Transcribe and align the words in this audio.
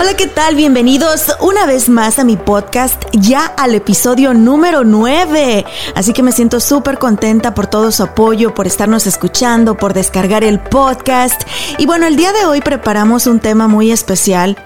Hola, 0.00 0.14
¿qué 0.14 0.28
tal? 0.28 0.54
Bienvenidos 0.54 1.26
una 1.40 1.66
vez 1.66 1.90
más 1.90 2.18
a 2.18 2.24
mi 2.24 2.38
podcast, 2.38 3.02
ya 3.12 3.44
al 3.44 3.74
episodio 3.74 4.32
número 4.32 4.82
9. 4.82 5.66
Así 5.94 6.14
que 6.14 6.22
me 6.22 6.32
siento 6.32 6.58
súper 6.58 6.96
contenta 6.96 7.52
por 7.52 7.66
todo 7.66 7.92
su 7.92 8.04
apoyo, 8.04 8.54
por 8.54 8.66
estarnos 8.66 9.06
escuchando, 9.06 9.76
por 9.76 9.92
descargar 9.92 10.42
el 10.42 10.58
podcast. 10.58 11.42
Y 11.76 11.84
bueno, 11.84 12.06
el 12.06 12.16
día 12.16 12.32
de 12.32 12.46
hoy 12.46 12.62
preparamos 12.62 13.26
un 13.26 13.40
tema 13.40 13.68
muy 13.68 13.92
especial, 13.92 14.56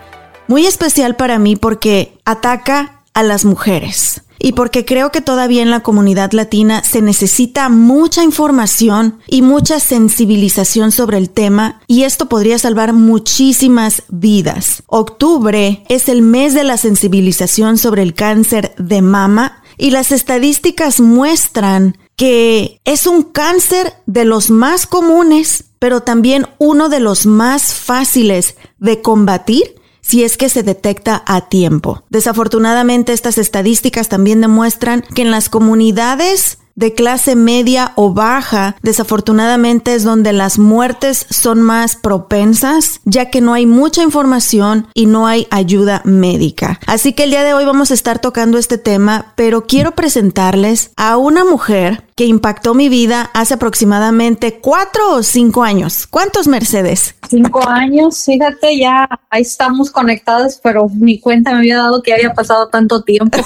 muy 0.46 0.66
especial 0.66 1.16
para 1.16 1.40
mí 1.40 1.56
porque 1.56 2.16
ataca 2.24 3.02
a 3.12 3.24
las 3.24 3.44
mujeres 3.44 4.23
y 4.38 4.52
porque 4.52 4.84
creo 4.84 5.10
que 5.10 5.20
todavía 5.20 5.62
en 5.62 5.70
la 5.70 5.80
comunidad 5.80 6.32
latina 6.32 6.82
se 6.84 7.02
necesita 7.02 7.68
mucha 7.68 8.22
información 8.22 9.20
y 9.26 9.42
mucha 9.42 9.80
sensibilización 9.80 10.92
sobre 10.92 11.18
el 11.18 11.30
tema 11.30 11.80
y 11.86 12.02
esto 12.02 12.26
podría 12.26 12.58
salvar 12.58 12.92
muchísimas 12.92 14.02
vidas. 14.08 14.82
Octubre 14.86 15.84
es 15.88 16.08
el 16.08 16.22
mes 16.22 16.54
de 16.54 16.64
la 16.64 16.76
sensibilización 16.76 17.78
sobre 17.78 18.02
el 18.02 18.14
cáncer 18.14 18.74
de 18.78 19.02
mama 19.02 19.62
y 19.76 19.90
las 19.90 20.12
estadísticas 20.12 21.00
muestran 21.00 21.96
que 22.16 22.80
es 22.84 23.06
un 23.06 23.22
cáncer 23.22 23.92
de 24.06 24.24
los 24.24 24.50
más 24.50 24.86
comunes, 24.86 25.64
pero 25.78 26.02
también 26.02 26.46
uno 26.58 26.88
de 26.88 27.00
los 27.00 27.26
más 27.26 27.74
fáciles 27.74 28.56
de 28.78 29.02
combatir 29.02 29.74
si 30.04 30.22
es 30.22 30.36
que 30.36 30.48
se 30.48 30.62
detecta 30.62 31.22
a 31.26 31.48
tiempo. 31.48 32.02
Desafortunadamente 32.10 33.12
estas 33.12 33.38
estadísticas 33.38 34.08
también 34.08 34.40
demuestran 34.40 35.02
que 35.14 35.22
en 35.22 35.30
las 35.30 35.48
comunidades 35.48 36.58
de 36.76 36.92
clase 36.92 37.36
media 37.36 37.92
o 37.94 38.12
baja, 38.12 38.76
desafortunadamente 38.82 39.94
es 39.94 40.02
donde 40.02 40.32
las 40.32 40.58
muertes 40.58 41.26
son 41.30 41.62
más 41.62 41.96
propensas, 41.96 43.00
ya 43.04 43.30
que 43.30 43.40
no 43.40 43.54
hay 43.54 43.66
mucha 43.66 44.02
información 44.02 44.88
y 44.94 45.06
no 45.06 45.26
hay 45.26 45.46
ayuda 45.50 46.02
médica. 46.04 46.80
Así 46.86 47.12
que 47.12 47.24
el 47.24 47.30
día 47.30 47.44
de 47.44 47.54
hoy 47.54 47.64
vamos 47.64 47.90
a 47.90 47.94
estar 47.94 48.18
tocando 48.18 48.58
este 48.58 48.78
tema, 48.78 49.32
pero 49.36 49.66
quiero 49.66 49.92
presentarles 49.92 50.90
a 50.96 51.16
una 51.16 51.44
mujer 51.44 52.03
que 52.14 52.26
impactó 52.26 52.74
mi 52.74 52.88
vida 52.88 53.30
hace 53.34 53.54
aproximadamente 53.54 54.60
cuatro 54.60 55.14
o 55.14 55.22
cinco 55.22 55.64
años. 55.64 56.06
¿Cuántos 56.06 56.46
Mercedes? 56.46 57.16
Cinco 57.28 57.66
años, 57.68 58.24
fíjate, 58.24 58.78
ya 58.78 59.08
ahí 59.30 59.42
estamos 59.42 59.90
conectados, 59.90 60.60
pero 60.62 60.88
mi 60.88 61.18
cuenta 61.18 61.50
me 61.52 61.58
había 61.58 61.78
dado 61.78 62.02
que 62.02 62.12
había 62.12 62.32
pasado 62.34 62.68
tanto 62.68 63.02
tiempo. 63.02 63.38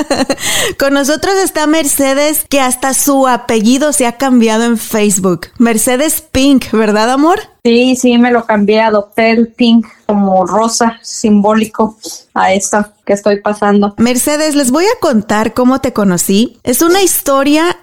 Con 0.78 0.94
nosotros 0.94 1.34
está 1.36 1.66
Mercedes, 1.66 2.44
que 2.48 2.60
hasta 2.60 2.94
su 2.94 3.28
apellido 3.28 3.92
se 3.92 4.06
ha 4.06 4.16
cambiado 4.16 4.64
en 4.64 4.78
Facebook. 4.78 5.48
Mercedes 5.58 6.22
Pink, 6.22 6.72
¿verdad, 6.72 7.10
amor? 7.10 7.40
Sí, 7.64 7.94
sí, 7.94 8.18
me 8.18 8.32
lo 8.32 8.44
cambié, 8.44 8.80
adopté 8.80 9.30
el 9.30 9.46
pink 9.46 9.86
como 10.06 10.44
rosa 10.44 10.98
simbólico 11.02 11.96
a 12.34 12.52
esta 12.52 12.92
que 13.06 13.12
estoy 13.12 13.40
pasando. 13.40 13.94
Mercedes, 13.98 14.56
les 14.56 14.72
voy 14.72 14.84
a 14.86 14.98
contar 15.00 15.54
cómo 15.54 15.80
te 15.80 15.92
conocí. 15.92 16.58
Es 16.64 16.82
una 16.82 17.02
historia 17.02 17.78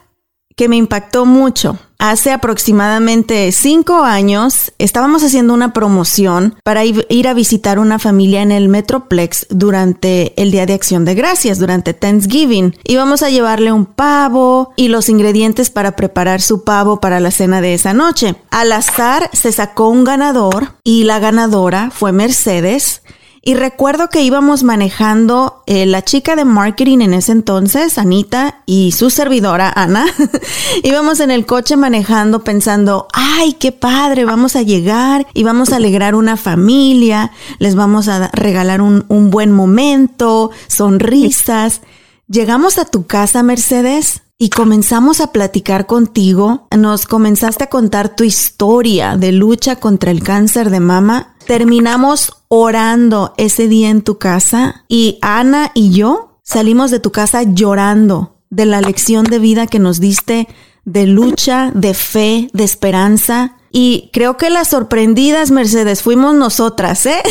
que 0.59 0.67
me 0.67 0.75
impactó 0.75 1.25
mucho. 1.25 1.79
Hace 1.99 2.33
aproximadamente 2.33 3.49
cinco 3.53 4.03
años 4.03 4.73
estábamos 4.77 5.23
haciendo 5.23 5.53
una 5.53 5.71
promoción 5.71 6.55
para 6.65 6.83
ir 6.83 7.27
a 7.29 7.33
visitar 7.33 7.79
una 7.79 7.97
familia 7.97 8.41
en 8.41 8.51
el 8.51 8.67
Metroplex 8.67 9.47
durante 9.49 10.33
el 10.41 10.51
Día 10.51 10.65
de 10.65 10.73
Acción 10.73 11.05
de 11.05 11.15
Gracias, 11.15 11.59
durante 11.59 11.93
Thanksgiving. 11.93 12.75
Íbamos 12.83 13.23
a 13.23 13.29
llevarle 13.29 13.71
un 13.71 13.85
pavo 13.85 14.73
y 14.75 14.89
los 14.89 15.07
ingredientes 15.07 15.69
para 15.69 15.95
preparar 15.95 16.41
su 16.41 16.65
pavo 16.65 16.99
para 16.99 17.21
la 17.21 17.31
cena 17.31 17.61
de 17.61 17.73
esa 17.73 17.93
noche. 17.93 18.35
Al 18.51 18.73
azar 18.73 19.29
se 19.31 19.53
sacó 19.53 19.87
un 19.87 20.03
ganador 20.03 20.73
y 20.83 21.05
la 21.05 21.19
ganadora 21.19 21.89
fue 21.89 22.11
Mercedes 22.11 23.01
y 23.41 23.53
recuerdo 23.53 24.09
que 24.09 24.21
íbamos 24.21 24.63
manejando 24.63 25.63
eh, 25.65 25.85
la 25.85 26.03
chica 26.03 26.35
de 26.35 26.45
marketing 26.45 26.99
en 26.99 27.13
ese 27.13 27.31
entonces, 27.31 27.97
Anita, 27.97 28.61
y 28.65 28.91
su 28.91 29.09
servidora, 29.09 29.71
Ana. 29.73 30.05
íbamos 30.83 31.19
en 31.19 31.31
el 31.31 31.45
coche 31.45 31.77
manejando 31.77 32.43
pensando, 32.43 33.07
ay, 33.13 33.53
qué 33.53 33.71
padre, 33.71 34.25
vamos 34.25 34.55
a 34.55 34.61
llegar 34.61 35.25
y 35.33 35.43
vamos 35.43 35.71
a 35.71 35.77
alegrar 35.77 36.15
una 36.15 36.35
familia, 36.35 37.31
les 37.59 37.75
vamos 37.75 38.07
a 38.09 38.29
regalar 38.33 38.81
un, 38.81 39.05
un 39.07 39.29
buen 39.29 39.51
momento, 39.51 40.51
sonrisas. 40.67 41.81
Llegamos 42.27 42.77
a 42.77 42.85
tu 42.85 43.07
casa, 43.07 43.41
Mercedes, 43.41 44.21
y 44.37 44.49
comenzamos 44.49 45.19
a 45.19 45.33
platicar 45.33 45.85
contigo. 45.85 46.67
Nos 46.75 47.05
comenzaste 47.05 47.65
a 47.65 47.69
contar 47.69 48.15
tu 48.15 48.23
historia 48.23 49.17
de 49.17 49.33
lucha 49.33 49.75
contra 49.75 50.11
el 50.11 50.23
cáncer 50.23 50.69
de 50.69 50.79
mama. 50.79 51.35
Terminamos 51.49 52.43
orando 52.47 53.33
ese 53.37 53.67
día 53.67 53.89
en 53.89 54.03
tu 54.03 54.19
casa 54.19 54.85
y 54.87 55.17
Ana 55.23 55.71
y 55.73 55.89
yo 55.89 56.37
salimos 56.43 56.91
de 56.91 56.99
tu 56.99 57.11
casa 57.11 57.41
llorando 57.41 58.35
de 58.51 58.67
la 58.67 58.81
lección 58.81 59.23
de 59.23 59.39
vida 59.39 59.65
que 59.65 59.79
nos 59.79 59.99
diste 59.99 60.47
de 60.85 61.07
lucha, 61.07 61.71
de 61.73 61.95
fe, 61.95 62.49
de 62.53 62.63
esperanza. 62.63 63.57
Y 63.71 64.09
creo 64.13 64.37
que 64.37 64.49
las 64.49 64.69
sorprendidas, 64.69 65.51
Mercedes, 65.51 66.01
fuimos 66.01 66.33
nosotras, 66.35 67.05
¿eh? 67.05 67.21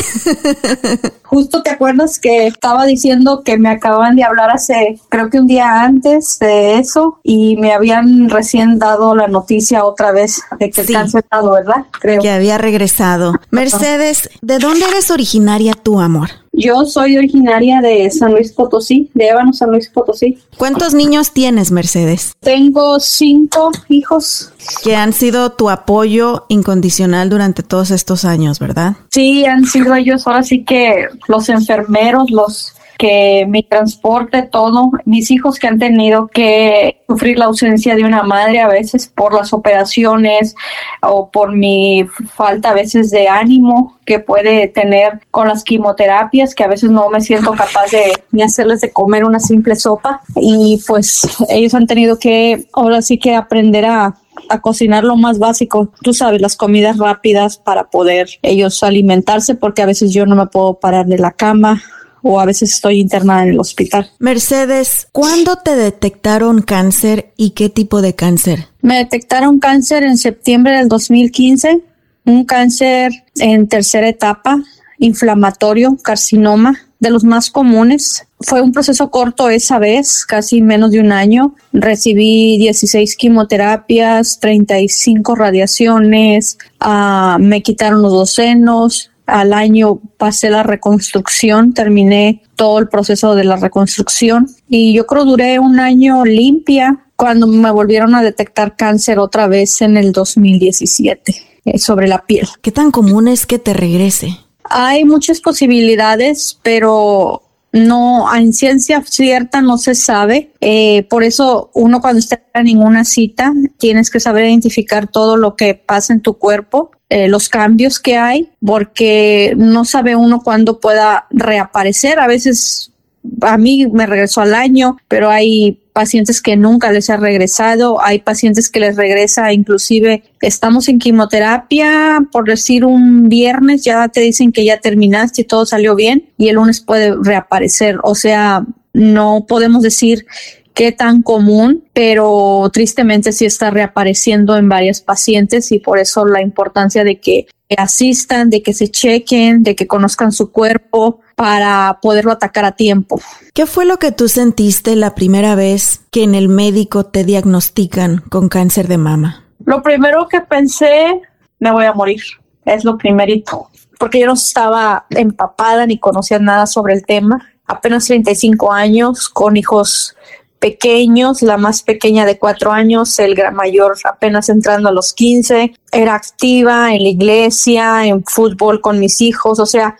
Justo 1.24 1.62
te 1.62 1.70
acuerdas 1.70 2.18
que 2.18 2.46
estaba 2.46 2.86
diciendo 2.86 3.42
que 3.44 3.58
me 3.58 3.68
acababan 3.68 4.16
de 4.16 4.24
hablar 4.24 4.50
hace, 4.50 4.98
creo 5.08 5.28
que 5.28 5.40
un 5.40 5.46
día 5.46 5.82
antes 5.82 6.38
de 6.38 6.78
eso, 6.78 7.20
y 7.22 7.56
me 7.56 7.72
habían 7.72 8.30
recién 8.30 8.78
dado 8.78 9.14
la 9.14 9.28
noticia 9.28 9.84
otra 9.84 10.12
vez 10.12 10.40
de 10.58 10.70
que 10.70 10.84
sí. 10.84 10.92
el 10.92 11.00
cáncer 11.00 11.24
¿verdad? 11.30 11.86
Creo. 12.00 12.22
Que 12.22 12.30
había 12.30 12.56
regresado. 12.56 13.34
Mercedes, 13.50 14.30
¿de 14.40 14.58
dónde 14.58 14.86
eres 14.86 15.10
originaria 15.10 15.74
tú, 15.74 16.00
amor? 16.00 16.30
Yo 16.60 16.84
soy 16.86 17.16
originaria 17.16 17.80
de 17.80 18.10
San 18.10 18.32
Luis 18.32 18.52
Potosí, 18.52 19.08
de 19.14 19.28
Ébano, 19.28 19.52
San 19.52 19.70
Luis 19.70 19.88
Potosí. 19.88 20.38
¿Cuántos 20.56 20.92
niños 20.92 21.30
tienes, 21.30 21.70
Mercedes? 21.70 22.32
Tengo 22.40 22.98
cinco 22.98 23.70
hijos. 23.88 24.52
Que 24.82 24.96
han 24.96 25.12
sido 25.12 25.52
tu 25.52 25.70
apoyo 25.70 26.46
incondicional 26.48 27.30
durante 27.30 27.62
todos 27.62 27.92
estos 27.92 28.24
años, 28.24 28.58
¿verdad? 28.58 28.96
Sí, 29.12 29.44
han 29.44 29.66
sido 29.66 29.94
ellos 29.94 30.26
ahora 30.26 30.42
sí 30.42 30.64
que 30.64 31.06
los 31.28 31.48
enfermeros, 31.48 32.28
los 32.32 32.74
que 32.98 33.46
mi 33.48 33.62
transporte, 33.62 34.42
todo, 34.42 34.90
mis 35.04 35.30
hijos 35.30 35.58
que 35.58 35.68
han 35.68 35.78
tenido 35.78 36.26
que 36.26 37.00
sufrir 37.08 37.38
la 37.38 37.46
ausencia 37.46 37.94
de 37.94 38.04
una 38.04 38.24
madre 38.24 38.60
a 38.60 38.66
veces 38.66 39.10
por 39.14 39.32
las 39.32 39.52
operaciones 39.52 40.56
o 41.00 41.30
por 41.30 41.54
mi 41.54 42.04
falta 42.34 42.70
a 42.70 42.74
veces 42.74 43.10
de 43.10 43.28
ánimo 43.28 43.96
que 44.04 44.18
puede 44.18 44.66
tener 44.66 45.20
con 45.30 45.46
las 45.46 45.62
quimioterapias, 45.62 46.56
que 46.56 46.64
a 46.64 46.68
veces 46.68 46.90
no 46.90 47.08
me 47.08 47.20
siento 47.20 47.52
capaz 47.52 47.92
de 47.92 48.12
ni 48.32 48.42
hacerles 48.42 48.80
de 48.80 48.92
comer 48.92 49.24
una 49.24 49.38
simple 49.38 49.76
sopa. 49.76 50.20
Y 50.34 50.82
pues 50.86 51.28
ellos 51.48 51.74
han 51.74 51.86
tenido 51.86 52.18
que 52.18 52.66
ahora 52.72 53.00
sí 53.00 53.18
que 53.18 53.36
aprender 53.36 53.86
a 53.86 54.16
a 54.48 54.60
cocinar 54.60 55.04
lo 55.04 55.16
más 55.16 55.38
básico, 55.38 55.92
tú 56.02 56.14
sabes, 56.14 56.40
las 56.40 56.56
comidas 56.56 56.96
rápidas 56.96 57.58
para 57.58 57.90
poder 57.90 58.28
ellos 58.42 58.82
alimentarse, 58.82 59.56
porque 59.56 59.82
a 59.82 59.86
veces 59.86 60.12
yo 60.12 60.26
no 60.26 60.36
me 60.36 60.46
puedo 60.46 60.74
parar 60.74 61.06
de 61.06 61.18
la 61.18 61.32
cama 61.32 61.82
o 62.22 62.40
a 62.40 62.44
veces 62.44 62.72
estoy 62.72 63.00
internada 63.00 63.44
en 63.44 63.50
el 63.50 63.60
hospital. 63.60 64.10
Mercedes, 64.18 65.08
¿cuándo 65.12 65.56
te 65.56 65.76
detectaron 65.76 66.62
cáncer 66.62 67.32
y 67.36 67.50
qué 67.50 67.68
tipo 67.68 68.02
de 68.02 68.14
cáncer? 68.14 68.68
Me 68.82 68.96
detectaron 68.96 69.58
cáncer 69.58 70.02
en 70.02 70.18
septiembre 70.18 70.76
del 70.76 70.88
2015, 70.88 71.82
un 72.24 72.44
cáncer 72.44 73.12
en 73.36 73.68
tercera 73.68 74.08
etapa, 74.08 74.62
inflamatorio, 74.98 75.96
carcinoma, 76.02 76.88
de 77.00 77.10
los 77.10 77.24
más 77.24 77.50
comunes. 77.50 78.26
Fue 78.40 78.60
un 78.60 78.72
proceso 78.72 79.10
corto 79.10 79.48
esa 79.48 79.78
vez, 79.78 80.24
casi 80.26 80.62
menos 80.62 80.90
de 80.90 81.00
un 81.00 81.12
año. 81.12 81.54
Recibí 81.72 82.58
16 82.58 83.16
quimioterapias, 83.16 84.40
35 84.40 85.34
radiaciones, 85.34 86.58
uh, 86.84 87.38
me 87.38 87.62
quitaron 87.62 88.02
los 88.02 88.12
dos 88.12 88.34
senos. 88.34 89.10
Al 89.28 89.52
año 89.52 90.00
pasé 90.16 90.48
la 90.48 90.62
reconstrucción, 90.62 91.74
terminé 91.74 92.42
todo 92.56 92.78
el 92.78 92.88
proceso 92.88 93.34
de 93.34 93.44
la 93.44 93.56
reconstrucción 93.56 94.48
y 94.70 94.94
yo 94.94 95.06
creo 95.06 95.26
duré 95.26 95.58
un 95.58 95.80
año 95.80 96.24
limpia 96.24 97.04
cuando 97.14 97.46
me 97.46 97.70
volvieron 97.70 98.14
a 98.14 98.22
detectar 98.22 98.74
cáncer 98.74 99.18
otra 99.18 99.46
vez 99.46 99.82
en 99.82 99.98
el 99.98 100.12
2017 100.12 101.34
eh, 101.66 101.78
sobre 101.78 102.08
la 102.08 102.24
piel. 102.24 102.48
¿Qué 102.62 102.72
tan 102.72 102.90
común 102.90 103.28
es 103.28 103.44
que 103.44 103.58
te 103.58 103.74
regrese? 103.74 104.38
Hay 104.64 105.04
muchas 105.04 105.40
posibilidades, 105.40 106.58
pero 106.62 107.42
no 107.72 108.34
en 108.34 108.52
ciencia 108.52 109.02
cierta 109.04 109.60
no 109.60 109.78
se 109.78 109.94
sabe. 109.94 110.50
Eh, 110.60 111.06
por 111.10 111.22
eso 111.22 111.70
uno 111.74 112.00
cuando 112.00 112.18
está 112.18 112.42
en 112.54 112.78
una 112.78 113.04
cita 113.04 113.52
tienes 113.78 114.10
que 114.10 114.20
saber 114.20 114.46
identificar 114.46 115.06
todo 115.06 115.36
lo 115.36 115.56
que 115.56 115.74
pasa 115.74 116.12
en 116.12 116.20
tu 116.20 116.34
cuerpo. 116.34 116.90
Eh, 117.10 117.28
los 117.28 117.48
cambios 117.48 118.00
que 118.00 118.18
hay, 118.18 118.50
porque 118.64 119.54
no 119.56 119.86
sabe 119.86 120.14
uno 120.14 120.42
cuándo 120.42 120.78
pueda 120.78 121.26
reaparecer. 121.30 122.18
A 122.18 122.26
veces 122.26 122.92
a 123.40 123.58
mí 123.58 123.86
me 123.86 124.06
regresó 124.06 124.40
al 124.40 124.54
año, 124.54 124.96
pero 125.08 125.30
hay 125.30 125.80
pacientes 125.92 126.40
que 126.40 126.56
nunca 126.56 126.92
les 126.92 127.10
ha 127.10 127.16
regresado, 127.16 128.00
hay 128.00 128.20
pacientes 128.20 128.70
que 128.70 128.80
les 128.80 128.96
regresa, 128.96 129.52
inclusive 129.52 130.22
estamos 130.40 130.88
en 130.88 130.98
quimioterapia, 130.98 132.20
por 132.30 132.46
decir 132.46 132.84
un 132.84 133.28
viernes 133.28 133.82
ya 133.82 134.06
te 134.08 134.20
dicen 134.20 134.52
que 134.52 134.64
ya 134.64 134.78
terminaste 134.78 135.42
y 135.42 135.44
todo 135.44 135.66
salió 135.66 135.96
bien 135.96 136.28
y 136.38 136.48
el 136.48 136.54
lunes 136.56 136.80
puede 136.80 137.16
reaparecer, 137.20 137.98
o 138.04 138.14
sea, 138.14 138.64
no 138.92 139.44
podemos 139.48 139.82
decir 139.82 140.26
qué 140.72 140.92
tan 140.92 141.22
común, 141.22 141.82
pero 141.92 142.70
tristemente 142.72 143.32
sí 143.32 143.44
está 143.46 143.70
reapareciendo 143.70 144.56
en 144.56 144.68
varias 144.68 145.00
pacientes 145.00 145.72
y 145.72 145.80
por 145.80 145.98
eso 145.98 146.24
la 146.24 146.40
importancia 146.40 147.02
de 147.02 147.18
que 147.18 147.48
asistan, 147.76 148.50
de 148.50 148.62
que 148.62 148.72
se 148.72 148.88
chequen, 148.88 149.62
de 149.62 149.76
que 149.76 149.86
conozcan 149.86 150.32
su 150.32 150.50
cuerpo 150.52 151.20
para 151.34 151.98
poderlo 152.00 152.32
atacar 152.32 152.64
a 152.64 152.72
tiempo. 152.72 153.20
¿Qué 153.54 153.66
fue 153.66 153.84
lo 153.84 153.98
que 153.98 154.12
tú 154.12 154.28
sentiste 154.28 154.96
la 154.96 155.14
primera 155.14 155.54
vez 155.54 156.00
que 156.10 156.22
en 156.22 156.34
el 156.34 156.48
médico 156.48 157.04
te 157.04 157.24
diagnostican 157.24 158.18
con 158.28 158.48
cáncer 158.48 158.88
de 158.88 158.98
mama? 158.98 159.44
Lo 159.64 159.82
primero 159.82 160.28
que 160.28 160.40
pensé, 160.40 161.20
me 161.58 161.70
voy 161.70 161.84
a 161.84 161.92
morir, 161.92 162.22
es 162.64 162.84
lo 162.84 162.96
primerito, 162.96 163.68
porque 163.98 164.20
yo 164.20 164.26
no 164.26 164.34
estaba 164.34 165.06
empapada 165.10 165.86
ni 165.86 165.98
conocía 165.98 166.38
nada 166.38 166.66
sobre 166.66 166.94
el 166.94 167.04
tema. 167.04 167.50
Apenas 167.66 168.06
35 168.06 168.72
años, 168.72 169.28
con 169.28 169.56
hijos 169.56 170.16
pequeños, 170.58 171.42
la 171.42 171.56
más 171.56 171.82
pequeña 171.82 172.26
de 172.26 172.38
cuatro 172.38 172.72
años, 172.72 173.18
el 173.18 173.36
mayor 173.52 173.96
apenas 174.04 174.48
entrando 174.48 174.88
a 174.88 174.92
los 174.92 175.12
15, 175.12 175.74
era 175.92 176.14
activa 176.14 176.92
en 176.92 177.02
la 177.02 177.08
iglesia, 177.08 178.06
en 178.06 178.24
fútbol 178.24 178.80
con 178.80 178.98
mis 178.98 179.20
hijos, 179.20 179.58
o 179.60 179.66
sea, 179.66 179.96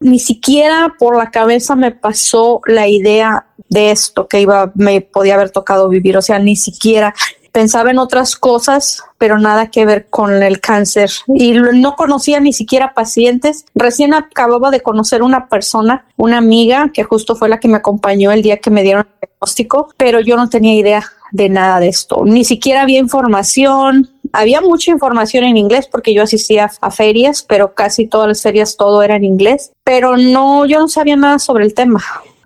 ni 0.00 0.18
siquiera 0.18 0.94
por 0.98 1.16
la 1.16 1.30
cabeza 1.30 1.76
me 1.76 1.92
pasó 1.92 2.60
la 2.66 2.88
idea 2.88 3.46
de 3.68 3.90
esto 3.90 4.26
que 4.26 4.40
iba, 4.40 4.72
me 4.74 5.00
podía 5.00 5.34
haber 5.34 5.50
tocado 5.50 5.88
vivir, 5.88 6.16
o 6.16 6.22
sea, 6.22 6.38
ni 6.38 6.56
siquiera 6.56 7.14
pensaba 7.52 7.90
en 7.90 7.98
otras 7.98 8.36
cosas, 8.36 9.02
pero 9.18 9.38
nada 9.38 9.70
que 9.70 9.84
ver 9.84 10.06
con 10.08 10.42
el 10.42 10.60
cáncer. 10.60 11.10
Y 11.28 11.52
no 11.52 11.96
conocía 11.96 12.40
ni 12.40 12.52
siquiera 12.52 12.94
pacientes. 12.94 13.64
Recién 13.74 14.14
acababa 14.14 14.70
de 14.70 14.80
conocer 14.80 15.22
una 15.22 15.48
persona, 15.48 16.06
una 16.16 16.38
amiga, 16.38 16.90
que 16.92 17.04
justo 17.04 17.36
fue 17.36 17.48
la 17.48 17.60
que 17.60 17.68
me 17.68 17.76
acompañó 17.76 18.32
el 18.32 18.42
día 18.42 18.58
que 18.58 18.70
me 18.70 18.82
dieron 18.82 19.06
el 19.20 19.28
diagnóstico, 19.28 19.88
pero 19.96 20.20
yo 20.20 20.36
no 20.36 20.48
tenía 20.48 20.74
idea 20.74 21.04
de 21.32 21.48
nada 21.48 21.80
de 21.80 21.88
esto. 21.88 22.22
Ni 22.24 22.44
siquiera 22.44 22.82
había 22.82 22.98
información. 22.98 24.10
Había 24.32 24.60
mucha 24.60 24.90
información 24.90 25.44
en 25.44 25.56
inglés 25.56 25.88
porque 25.90 26.14
yo 26.14 26.22
asistía 26.22 26.70
a 26.80 26.90
ferias, 26.90 27.44
pero 27.48 27.74
casi 27.74 28.06
todas 28.06 28.28
las 28.28 28.42
ferias 28.42 28.76
todo 28.76 29.02
era 29.02 29.16
en 29.16 29.24
inglés. 29.24 29.72
Pero 29.84 30.16
no, 30.16 30.66
yo 30.66 30.78
no 30.78 30.88
sabía 30.88 31.16
nada 31.16 31.38
sobre 31.38 31.64
el 31.64 31.74
tema 31.74 32.02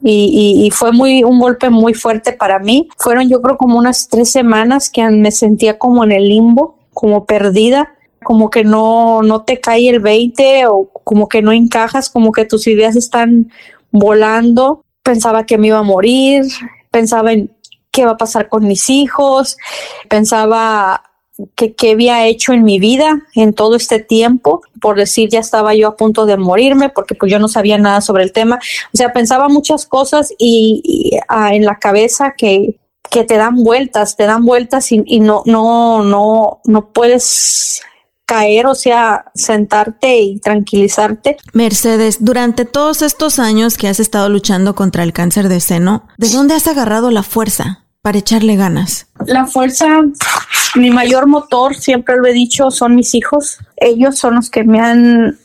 y, 0.06 0.70
fue 0.70 0.92
muy 0.92 1.24
un 1.24 1.40
golpe 1.40 1.70
muy 1.70 1.94
fuerte 1.94 2.32
para 2.32 2.58
mí. 2.58 2.88
Fueron 2.98 3.28
yo 3.30 3.40
creo 3.40 3.56
como 3.56 3.78
unas 3.78 4.08
tres 4.08 4.30
semanas 4.30 4.90
que 4.90 5.02
me 5.08 5.32
sentía 5.32 5.78
como 5.78 6.04
en 6.04 6.12
el 6.12 6.28
limbo, 6.28 6.78
como 6.92 7.24
perdida, 7.24 7.94
como 8.22 8.50
que 8.50 8.64
no, 8.64 9.22
no 9.22 9.42
te 9.42 9.60
cae 9.60 9.88
el 9.88 10.00
20 10.00 10.66
o 10.66 10.90
como 11.04 11.28
que 11.28 11.40
no 11.40 11.52
encajas, 11.52 12.10
como 12.10 12.32
que 12.32 12.44
tus 12.44 12.66
ideas 12.66 12.96
están 12.96 13.50
volando. 13.90 14.84
Pensaba 15.02 15.46
que 15.46 15.56
me 15.56 15.68
iba 15.68 15.78
a 15.78 15.82
morir, 15.82 16.44
pensaba 16.90 17.32
en 17.32 17.50
qué 17.90 18.04
va 18.04 18.12
a 18.12 18.16
pasar 18.18 18.50
con 18.50 18.66
mis 18.66 18.90
hijos, 18.90 19.56
pensaba 20.10 21.03
que, 21.56 21.90
había 21.90 22.26
hecho 22.26 22.52
en 22.52 22.64
mi 22.64 22.78
vida 22.78 23.22
en 23.34 23.52
todo 23.52 23.76
este 23.76 23.98
tiempo, 23.98 24.62
por 24.80 24.96
decir 24.96 25.28
ya 25.30 25.40
estaba 25.40 25.74
yo 25.74 25.88
a 25.88 25.96
punto 25.96 26.26
de 26.26 26.36
morirme 26.36 26.88
porque 26.88 27.14
pues 27.14 27.30
yo 27.30 27.38
no 27.38 27.48
sabía 27.48 27.78
nada 27.78 28.00
sobre 28.00 28.22
el 28.22 28.32
tema, 28.32 28.58
o 28.92 28.96
sea, 28.96 29.12
pensaba 29.12 29.48
muchas 29.48 29.86
cosas 29.86 30.32
y, 30.38 31.18
ah, 31.28 31.54
en 31.54 31.64
la 31.64 31.78
cabeza 31.78 32.34
que, 32.36 32.78
que 33.10 33.24
te 33.24 33.36
dan 33.36 33.56
vueltas, 33.56 34.16
te 34.16 34.26
dan 34.26 34.44
vueltas 34.44 34.90
y, 34.92 35.02
y, 35.06 35.20
no, 35.20 35.42
no, 35.46 36.02
no, 36.02 36.60
no 36.64 36.92
puedes 36.92 37.82
caer, 38.26 38.66
o 38.66 38.74
sea, 38.74 39.26
sentarte 39.34 40.18
y 40.18 40.38
tranquilizarte. 40.38 41.36
Mercedes, 41.52 42.18
durante 42.20 42.64
todos 42.64 43.02
estos 43.02 43.38
años 43.38 43.76
que 43.76 43.88
has 43.88 44.00
estado 44.00 44.28
luchando 44.28 44.74
contra 44.74 45.02
el 45.02 45.12
cáncer 45.12 45.48
de 45.48 45.60
seno, 45.60 46.06
¿de 46.16 46.30
dónde 46.30 46.54
has 46.54 46.66
agarrado 46.66 47.10
la 47.10 47.22
fuerza? 47.22 47.83
Para 48.04 48.18
echarle 48.18 48.54
ganas? 48.54 49.06
La 49.24 49.46
fuerza, 49.46 50.02
mi 50.74 50.90
mayor 50.90 51.26
motor, 51.26 51.74
siempre 51.74 52.18
lo 52.18 52.26
he 52.26 52.34
dicho, 52.34 52.70
son 52.70 52.94
mis 52.94 53.14
hijos. 53.14 53.56
Ellos 53.78 54.18
son 54.18 54.34
los 54.34 54.50
que 54.50 54.62
me 54.62 54.78
han 54.78 55.38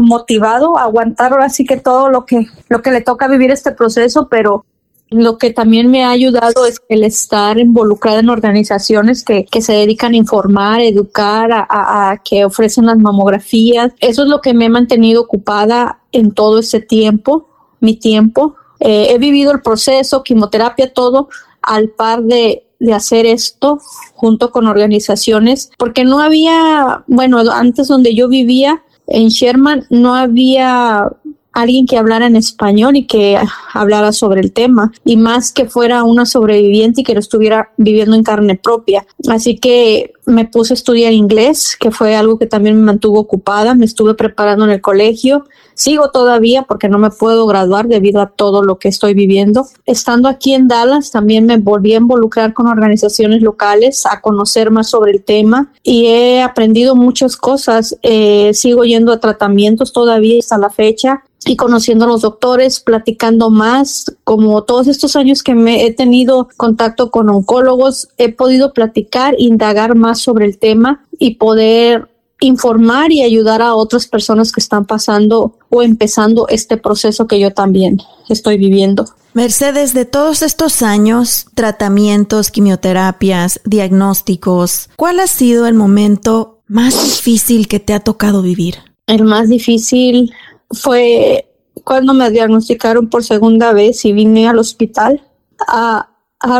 motivado 0.00 0.78
a 0.78 0.84
aguantar 0.84 1.32
ahora 1.32 1.50
sí 1.50 1.66
que 1.66 1.76
todo 1.76 2.08
lo 2.08 2.24
que, 2.24 2.46
lo 2.70 2.80
que 2.80 2.90
le 2.90 3.02
toca 3.02 3.28
vivir 3.28 3.50
este 3.50 3.72
proceso, 3.72 4.28
pero 4.30 4.64
lo 5.10 5.36
que 5.36 5.50
también 5.50 5.90
me 5.90 6.02
ha 6.02 6.08
ayudado 6.08 6.64
es 6.64 6.80
el 6.88 7.04
estar 7.04 7.58
involucrada 7.58 8.20
en 8.20 8.30
organizaciones 8.30 9.22
que, 9.22 9.44
que 9.44 9.60
se 9.60 9.74
dedican 9.74 10.14
a 10.14 10.16
informar, 10.16 10.80
educar, 10.80 11.52
a, 11.52 11.66
a, 11.68 12.16
que 12.16 12.46
ofrecen 12.46 12.86
las 12.86 12.96
mamografías. 12.96 13.92
Eso 14.00 14.22
es 14.22 14.28
lo 14.30 14.40
que 14.40 14.54
me 14.54 14.66
ha 14.66 14.70
mantenido 14.70 15.20
ocupada 15.20 15.98
en 16.12 16.32
todo 16.32 16.60
ese 16.60 16.80
tiempo, 16.80 17.46
mi 17.78 17.96
tiempo. 17.96 18.54
Eh, 18.78 19.08
he 19.10 19.18
vivido 19.18 19.52
el 19.52 19.60
proceso, 19.60 20.22
quimioterapia, 20.22 20.94
todo, 20.94 21.28
al 21.62 21.90
par 21.90 22.22
de, 22.22 22.64
de 22.78 22.92
hacer 22.92 23.26
esto 23.26 23.80
junto 24.14 24.50
con 24.50 24.66
organizaciones, 24.66 25.70
porque 25.78 26.04
no 26.04 26.20
había, 26.20 27.04
bueno, 27.06 27.38
antes 27.52 27.88
donde 27.88 28.14
yo 28.14 28.28
vivía, 28.28 28.82
en 29.06 29.28
Sherman, 29.28 29.86
no 29.90 30.14
había 30.14 31.10
alguien 31.52 31.86
que 31.86 31.98
hablara 31.98 32.26
en 32.26 32.36
español 32.36 32.96
y 32.96 33.06
que 33.06 33.38
hablara 33.72 34.12
sobre 34.12 34.40
el 34.40 34.52
tema 34.52 34.92
y 35.04 35.16
más 35.16 35.52
que 35.52 35.66
fuera 35.66 36.04
una 36.04 36.26
sobreviviente 36.26 37.00
y 37.00 37.04
que 37.04 37.14
lo 37.14 37.20
estuviera 37.20 37.72
viviendo 37.76 38.14
en 38.14 38.22
carne 38.22 38.56
propia. 38.56 39.06
Así 39.28 39.58
que 39.58 40.12
me 40.26 40.44
puse 40.44 40.72
a 40.72 40.74
estudiar 40.74 41.12
inglés, 41.12 41.76
que 41.78 41.90
fue 41.90 42.14
algo 42.14 42.38
que 42.38 42.46
también 42.46 42.76
me 42.76 42.82
mantuvo 42.82 43.18
ocupada, 43.18 43.74
me 43.74 43.84
estuve 43.84 44.14
preparando 44.14 44.64
en 44.64 44.70
el 44.70 44.80
colegio, 44.80 45.44
Sigo 45.80 46.10
todavía 46.10 46.64
porque 46.64 46.90
no 46.90 46.98
me 46.98 47.08
puedo 47.08 47.46
graduar 47.46 47.88
debido 47.88 48.20
a 48.20 48.26
todo 48.26 48.62
lo 48.62 48.78
que 48.78 48.88
estoy 48.88 49.14
viviendo. 49.14 49.66
Estando 49.86 50.28
aquí 50.28 50.52
en 50.52 50.68
Dallas, 50.68 51.10
también 51.10 51.46
me 51.46 51.56
volví 51.56 51.94
a 51.94 51.96
involucrar 51.96 52.52
con 52.52 52.66
organizaciones 52.66 53.40
locales, 53.40 54.04
a 54.04 54.20
conocer 54.20 54.70
más 54.70 54.90
sobre 54.90 55.12
el 55.12 55.24
tema 55.24 55.72
y 55.82 56.04
he 56.04 56.42
aprendido 56.42 56.96
muchas 56.96 57.34
cosas. 57.34 57.96
Eh, 58.02 58.50
sigo 58.52 58.84
yendo 58.84 59.10
a 59.10 59.20
tratamientos 59.20 59.94
todavía 59.94 60.38
hasta 60.38 60.58
la 60.58 60.68
fecha 60.68 61.24
y 61.46 61.56
conociendo 61.56 62.04
a 62.04 62.08
los 62.08 62.20
doctores, 62.20 62.80
platicando 62.80 63.48
más, 63.48 64.04
como 64.24 64.62
todos 64.64 64.86
estos 64.86 65.16
años 65.16 65.42
que 65.42 65.54
me 65.54 65.86
he 65.86 65.94
tenido 65.94 66.50
contacto 66.58 67.10
con 67.10 67.30
oncólogos, 67.30 68.08
he 68.18 68.30
podido 68.30 68.74
platicar, 68.74 69.34
indagar 69.38 69.94
más 69.94 70.20
sobre 70.20 70.44
el 70.44 70.58
tema 70.58 71.06
y 71.18 71.36
poder 71.36 72.09
informar 72.40 73.12
y 73.12 73.22
ayudar 73.22 73.62
a 73.62 73.74
otras 73.74 74.06
personas 74.06 74.52
que 74.52 74.60
están 74.60 74.86
pasando 74.86 75.58
o 75.68 75.82
empezando 75.82 76.48
este 76.48 76.76
proceso 76.76 77.26
que 77.26 77.38
yo 77.38 77.52
también 77.52 77.98
estoy 78.28 78.56
viviendo. 78.56 79.04
Mercedes, 79.32 79.94
de 79.94 80.06
todos 80.06 80.42
estos 80.42 80.82
años, 80.82 81.46
tratamientos, 81.54 82.50
quimioterapias, 82.50 83.60
diagnósticos, 83.64 84.90
¿cuál 84.96 85.20
ha 85.20 85.26
sido 85.28 85.66
el 85.66 85.74
momento 85.74 86.62
más 86.66 87.04
difícil 87.04 87.68
que 87.68 87.78
te 87.78 87.92
ha 87.92 88.00
tocado 88.00 88.42
vivir? 88.42 88.76
El 89.06 89.24
más 89.24 89.48
difícil 89.48 90.32
fue 90.70 91.46
cuando 91.84 92.14
me 92.14 92.30
diagnosticaron 92.30 93.08
por 93.08 93.24
segunda 93.24 93.72
vez 93.72 94.04
y 94.04 94.12
vine 94.12 94.48
al 94.48 94.58
hospital 94.58 95.22
a, 95.66 96.06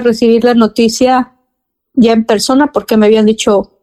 recibir 0.02 0.44
la 0.44 0.54
noticia 0.54 1.32
ya 1.94 2.12
en 2.12 2.26
persona 2.26 2.70
porque 2.70 2.99
me 2.99 3.06
habían 3.06 3.25
dicho 3.25 3.78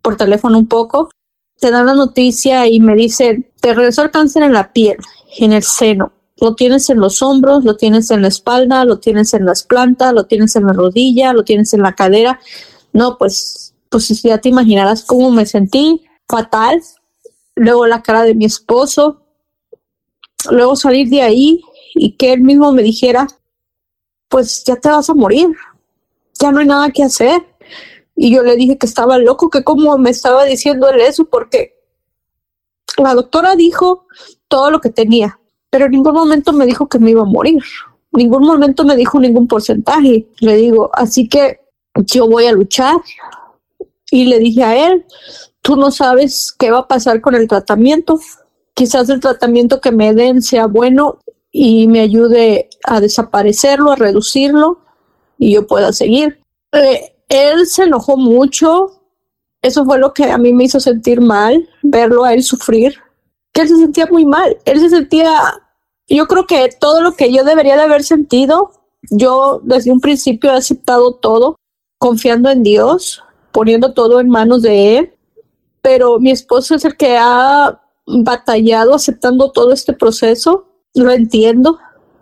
por 0.00 0.16
teléfono 0.16 0.58
un 0.58 0.68
poco. 0.68 1.10
Te 1.58 1.70
dan 1.70 1.86
la 1.86 1.94
noticia 1.94 2.66
y 2.66 2.80
me 2.80 2.94
dicen, 2.94 3.50
te 3.60 3.74
regresó 3.74 4.02
el 4.02 4.10
cáncer 4.10 4.42
en 4.42 4.52
la 4.52 4.72
piel, 4.72 4.96
en 5.38 5.52
el 5.52 5.62
seno. 5.62 6.12
Lo 6.36 6.54
tienes 6.54 6.90
en 6.90 6.98
los 6.98 7.22
hombros, 7.22 7.64
lo 7.64 7.76
tienes 7.76 8.10
en 8.10 8.22
la 8.22 8.28
espalda, 8.28 8.84
lo 8.84 8.98
tienes 8.98 9.34
en 9.34 9.46
las 9.46 9.62
plantas, 9.62 10.12
lo 10.12 10.26
tienes 10.26 10.56
en 10.56 10.66
la 10.66 10.72
rodilla, 10.72 11.32
lo 11.32 11.44
tienes 11.44 11.72
en 11.74 11.82
la 11.82 11.94
cadera. 11.94 12.40
No, 12.92 13.16
pues, 13.18 13.74
pues 13.88 14.22
ya 14.22 14.38
te 14.38 14.48
imaginarás 14.48 15.04
cómo 15.04 15.30
me 15.30 15.46
sentí, 15.46 16.02
fatal. 16.28 16.82
Luego 17.54 17.86
la 17.86 18.02
cara 18.02 18.24
de 18.24 18.34
mi 18.34 18.44
esposo, 18.46 19.22
luego 20.50 20.74
salir 20.76 21.08
de 21.08 21.22
ahí 21.22 21.62
y 21.94 22.12
que 22.12 22.32
él 22.32 22.40
mismo 22.40 22.72
me 22.72 22.82
dijera, 22.82 23.28
pues 24.28 24.64
ya 24.64 24.76
te 24.76 24.88
vas 24.88 25.08
a 25.08 25.14
morir, 25.14 25.48
ya 26.40 26.50
no 26.50 26.58
hay 26.58 26.66
nada 26.66 26.90
que 26.90 27.04
hacer. 27.04 27.40
Y 28.16 28.32
yo 28.34 28.42
le 28.42 28.56
dije 28.56 28.78
que 28.78 28.86
estaba 28.86 29.18
loco, 29.18 29.50
que 29.50 29.64
como 29.64 29.96
me 29.98 30.10
estaba 30.10 30.44
diciendo 30.44 30.88
él 30.88 31.00
eso, 31.00 31.24
porque 31.24 31.74
la 32.96 33.14
doctora 33.14 33.56
dijo 33.56 34.06
todo 34.48 34.70
lo 34.70 34.80
que 34.80 34.90
tenía, 34.90 35.40
pero 35.70 35.86
en 35.86 35.92
ningún 35.92 36.14
momento 36.14 36.52
me 36.52 36.66
dijo 36.66 36.88
que 36.88 36.98
me 36.98 37.10
iba 37.10 37.22
a 37.22 37.26
morir. 37.26 37.62
ningún 38.12 38.46
momento 38.46 38.84
me 38.84 38.94
dijo 38.94 39.18
ningún 39.18 39.48
porcentaje. 39.48 40.28
Le 40.38 40.56
digo, 40.56 40.90
así 40.92 41.28
que 41.28 41.60
yo 41.96 42.28
voy 42.28 42.46
a 42.46 42.52
luchar. 42.52 42.96
Y 44.10 44.26
le 44.26 44.38
dije 44.38 44.62
a 44.62 44.86
él, 44.86 45.04
tú 45.62 45.76
no 45.76 45.90
sabes 45.90 46.54
qué 46.56 46.70
va 46.70 46.80
a 46.80 46.88
pasar 46.88 47.20
con 47.20 47.34
el 47.34 47.48
tratamiento, 47.48 48.20
quizás 48.74 49.08
el 49.08 49.18
tratamiento 49.18 49.80
que 49.80 49.90
me 49.90 50.14
den 50.14 50.42
sea 50.42 50.66
bueno 50.66 51.18
y 51.50 51.88
me 51.88 52.00
ayude 52.00 52.68
a 52.84 53.00
desaparecerlo, 53.00 53.92
a 53.92 53.96
reducirlo 53.96 54.78
y 55.38 55.54
yo 55.54 55.66
pueda 55.66 55.92
seguir. 55.92 56.40
Eh, 56.72 57.13
él 57.28 57.66
se 57.66 57.84
enojó 57.84 58.16
mucho, 58.16 59.00
eso 59.62 59.84
fue 59.84 59.98
lo 59.98 60.12
que 60.12 60.30
a 60.30 60.38
mí 60.38 60.52
me 60.52 60.64
hizo 60.64 60.80
sentir 60.80 61.20
mal, 61.20 61.68
verlo 61.82 62.24
a 62.24 62.34
él 62.34 62.42
sufrir, 62.42 62.96
que 63.52 63.62
él 63.62 63.68
se 63.68 63.76
sentía 63.76 64.06
muy 64.06 64.24
mal, 64.24 64.58
él 64.64 64.80
se 64.80 64.90
sentía, 64.90 65.32
yo 66.08 66.26
creo 66.26 66.46
que 66.46 66.68
todo 66.78 67.00
lo 67.00 67.12
que 67.12 67.32
yo 67.32 67.44
debería 67.44 67.76
de 67.76 67.82
haber 67.82 68.04
sentido, 68.04 68.72
yo 69.10 69.60
desde 69.62 69.92
un 69.92 70.00
principio 70.00 70.50
he 70.52 70.56
aceptado 70.56 71.14
todo, 71.14 71.56
confiando 71.98 72.50
en 72.50 72.62
Dios, 72.62 73.22
poniendo 73.52 73.92
todo 73.92 74.20
en 74.20 74.28
manos 74.28 74.62
de 74.62 74.98
Él, 74.98 75.14
pero 75.80 76.18
mi 76.18 76.30
esposo 76.30 76.74
es 76.74 76.84
el 76.84 76.96
que 76.96 77.16
ha 77.18 77.80
batallado 78.06 78.94
aceptando 78.94 79.50
todo 79.52 79.72
este 79.72 79.92
proceso. 79.92 80.66
Lo 80.94 81.10
entiendo, 81.10 81.78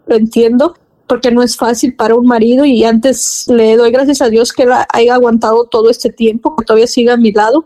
lo 0.07 0.17
entiendo, 0.17 0.77
porque 1.07 1.31
no 1.31 1.43
es 1.43 1.57
fácil 1.57 1.95
para 1.95 2.15
un 2.15 2.27
marido 2.27 2.65
y 2.65 2.85
antes 2.85 3.45
le 3.49 3.77
doy 3.77 3.91
gracias 3.91 4.23
a 4.23 4.29
Dios 4.29 4.53
que 4.53 4.67
la 4.67 4.87
haya 4.93 5.15
aguantado 5.15 5.65
todo 5.65 5.91
este 5.91 6.11
tiempo, 6.11 6.57
que 6.57 6.65
todavía 6.65 6.87
siga 6.87 7.15
a 7.15 7.17
mi 7.17 7.33
lado, 7.33 7.65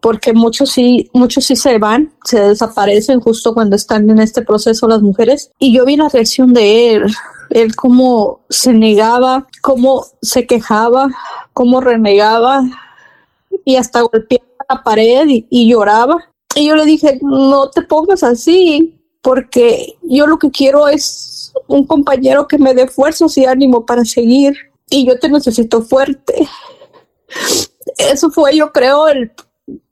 porque 0.00 0.32
muchos 0.32 0.70
sí, 0.70 1.10
muchos 1.12 1.44
sí 1.44 1.56
se 1.56 1.78
van, 1.78 2.12
se 2.24 2.40
desaparecen 2.40 3.20
justo 3.20 3.54
cuando 3.54 3.76
están 3.76 4.08
en 4.08 4.18
este 4.20 4.42
proceso 4.42 4.88
las 4.88 5.02
mujeres. 5.02 5.50
Y 5.58 5.74
yo 5.76 5.84
vi 5.84 5.96
la 5.96 6.08
reacción 6.08 6.52
de 6.52 6.94
él, 6.94 7.04
él 7.50 7.74
cómo 7.74 8.40
se 8.48 8.72
negaba, 8.72 9.46
cómo 9.62 10.06
se 10.22 10.46
quejaba, 10.46 11.08
cómo 11.52 11.80
renegaba 11.80 12.62
y 13.64 13.76
hasta 13.76 14.02
golpeaba 14.02 14.44
la 14.68 14.82
pared 14.82 15.26
y 15.28 15.68
lloraba. 15.68 16.24
Y 16.54 16.68
yo 16.68 16.76
le 16.76 16.84
dije, 16.84 17.18
no 17.20 17.68
te 17.70 17.82
pongas 17.82 18.22
así, 18.22 18.96
porque 19.26 19.96
yo 20.02 20.28
lo 20.28 20.38
que 20.38 20.52
quiero 20.52 20.86
es 20.86 21.35
un 21.66 21.86
compañero 21.86 22.46
que 22.46 22.58
me 22.58 22.74
dé 22.74 22.86
fuerzas 22.86 23.36
y 23.38 23.44
ánimo 23.44 23.84
para 23.84 24.04
seguir. 24.04 24.54
Y 24.88 25.06
yo 25.06 25.18
te 25.18 25.28
necesito 25.28 25.82
fuerte. 25.82 26.48
Eso 27.98 28.30
fue, 28.30 28.56
yo 28.56 28.72
creo, 28.72 29.08
el, 29.08 29.32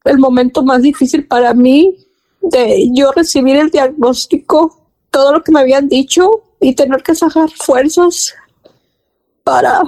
el 0.04 0.18
momento 0.18 0.62
más 0.62 0.82
difícil 0.82 1.26
para 1.26 1.54
mí 1.54 1.96
de 2.40 2.90
yo 2.92 3.10
recibir 3.12 3.56
el 3.56 3.70
diagnóstico, 3.70 4.88
todo 5.10 5.32
lo 5.32 5.42
que 5.42 5.52
me 5.52 5.60
habían 5.60 5.88
dicho 5.88 6.42
y 6.60 6.74
tener 6.74 7.02
que 7.02 7.14
sacar 7.14 7.50
fuerzas 7.50 8.34
para 9.42 9.82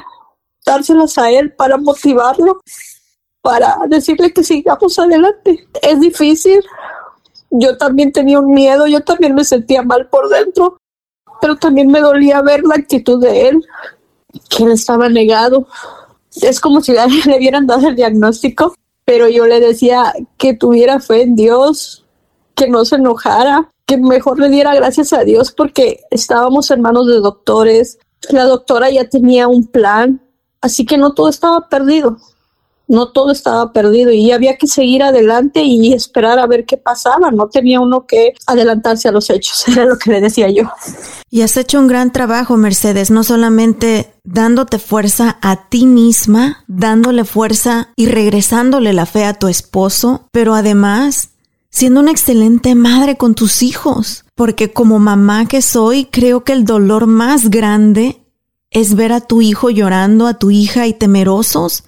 dárselas 0.64 1.16
a 1.18 1.30
él, 1.30 1.52
para 1.52 1.76
motivarlo 1.76 2.60
para 3.46 3.78
decirle 3.88 4.32
que 4.32 4.42
sigamos 4.42 4.98
adelante. 4.98 5.68
Es 5.80 6.00
difícil. 6.00 6.60
Yo 7.48 7.76
también 7.76 8.10
tenía 8.10 8.40
un 8.40 8.52
miedo, 8.52 8.88
yo 8.88 9.02
también 9.02 9.36
me 9.36 9.44
sentía 9.44 9.82
mal 9.82 10.08
por 10.08 10.28
dentro, 10.28 10.78
pero 11.40 11.56
también 11.56 11.88
me 11.88 12.00
dolía 12.00 12.42
ver 12.42 12.62
la 12.64 12.74
actitud 12.76 13.20
de 13.20 13.48
él, 13.48 13.64
que 14.48 14.64
él 14.64 14.72
estaba 14.72 15.08
negado. 15.08 15.66
Es 16.42 16.60
como 16.60 16.80
si 16.80 16.92
le 17.26 17.36
hubieran 17.36 17.66
dado 17.66 17.88
el 17.88 17.96
diagnóstico, 17.96 18.74
pero 19.04 19.28
yo 19.28 19.46
le 19.46 19.60
decía 19.60 20.12
que 20.36 20.54
tuviera 20.54 21.00
fe 21.00 21.22
en 21.22 21.36
Dios, 21.36 22.04
que 22.54 22.68
no 22.68 22.84
se 22.84 22.96
enojara, 22.96 23.70
que 23.86 23.96
mejor 23.96 24.38
le 24.40 24.48
diera 24.48 24.74
gracias 24.74 25.12
a 25.12 25.22
Dios 25.22 25.52
porque 25.52 26.00
estábamos 26.10 26.70
en 26.70 26.82
manos 26.82 27.06
de 27.06 27.20
doctores, 27.20 27.98
la 28.30 28.44
doctora 28.44 28.90
ya 28.90 29.08
tenía 29.08 29.46
un 29.46 29.66
plan, 29.66 30.20
así 30.60 30.84
que 30.84 30.98
no 30.98 31.14
todo 31.14 31.28
estaba 31.28 31.68
perdido 31.68 32.16
no 32.88 33.08
todo 33.08 33.32
estaba 33.32 33.72
perdido 33.72 34.12
y 34.12 34.30
había 34.30 34.56
que 34.56 34.66
seguir 34.66 35.02
adelante 35.02 35.62
y 35.62 35.92
esperar 35.92 36.38
a 36.38 36.46
ver 36.46 36.64
qué 36.64 36.76
pasaba. 36.76 37.30
No 37.30 37.48
tenía 37.48 37.80
uno 37.80 38.06
que 38.06 38.34
adelantarse 38.46 39.08
a 39.08 39.12
los 39.12 39.30
hechos, 39.30 39.66
era 39.68 39.84
lo 39.84 39.98
que 39.98 40.10
le 40.10 40.20
decía 40.20 40.48
yo. 40.50 40.64
Y 41.30 41.42
has 41.42 41.56
hecho 41.56 41.78
un 41.78 41.88
gran 41.88 42.12
trabajo, 42.12 42.56
Mercedes, 42.56 43.10
no 43.10 43.24
solamente 43.24 44.12
dándote 44.24 44.78
fuerza 44.78 45.38
a 45.42 45.68
ti 45.68 45.86
misma, 45.86 46.64
dándole 46.66 47.24
fuerza 47.24 47.88
y 47.96 48.06
regresándole 48.06 48.92
la 48.92 49.06
fe 49.06 49.24
a 49.24 49.34
tu 49.34 49.48
esposo, 49.48 50.28
pero 50.32 50.54
además 50.54 51.30
siendo 51.70 52.00
una 52.00 52.10
excelente 52.10 52.74
madre 52.74 53.16
con 53.16 53.34
tus 53.34 53.62
hijos, 53.62 54.24
porque 54.34 54.72
como 54.72 54.98
mamá 54.98 55.46
que 55.46 55.60
soy, 55.60 56.06
creo 56.06 56.42
que 56.42 56.52
el 56.52 56.64
dolor 56.64 57.06
más 57.06 57.50
grande 57.50 58.22
es 58.70 58.94
ver 58.94 59.12
a 59.12 59.20
tu 59.20 59.42
hijo 59.42 59.68
llorando, 59.68 60.26
a 60.26 60.34
tu 60.34 60.50
hija 60.50 60.86
y 60.86 60.94
temerosos 60.94 61.84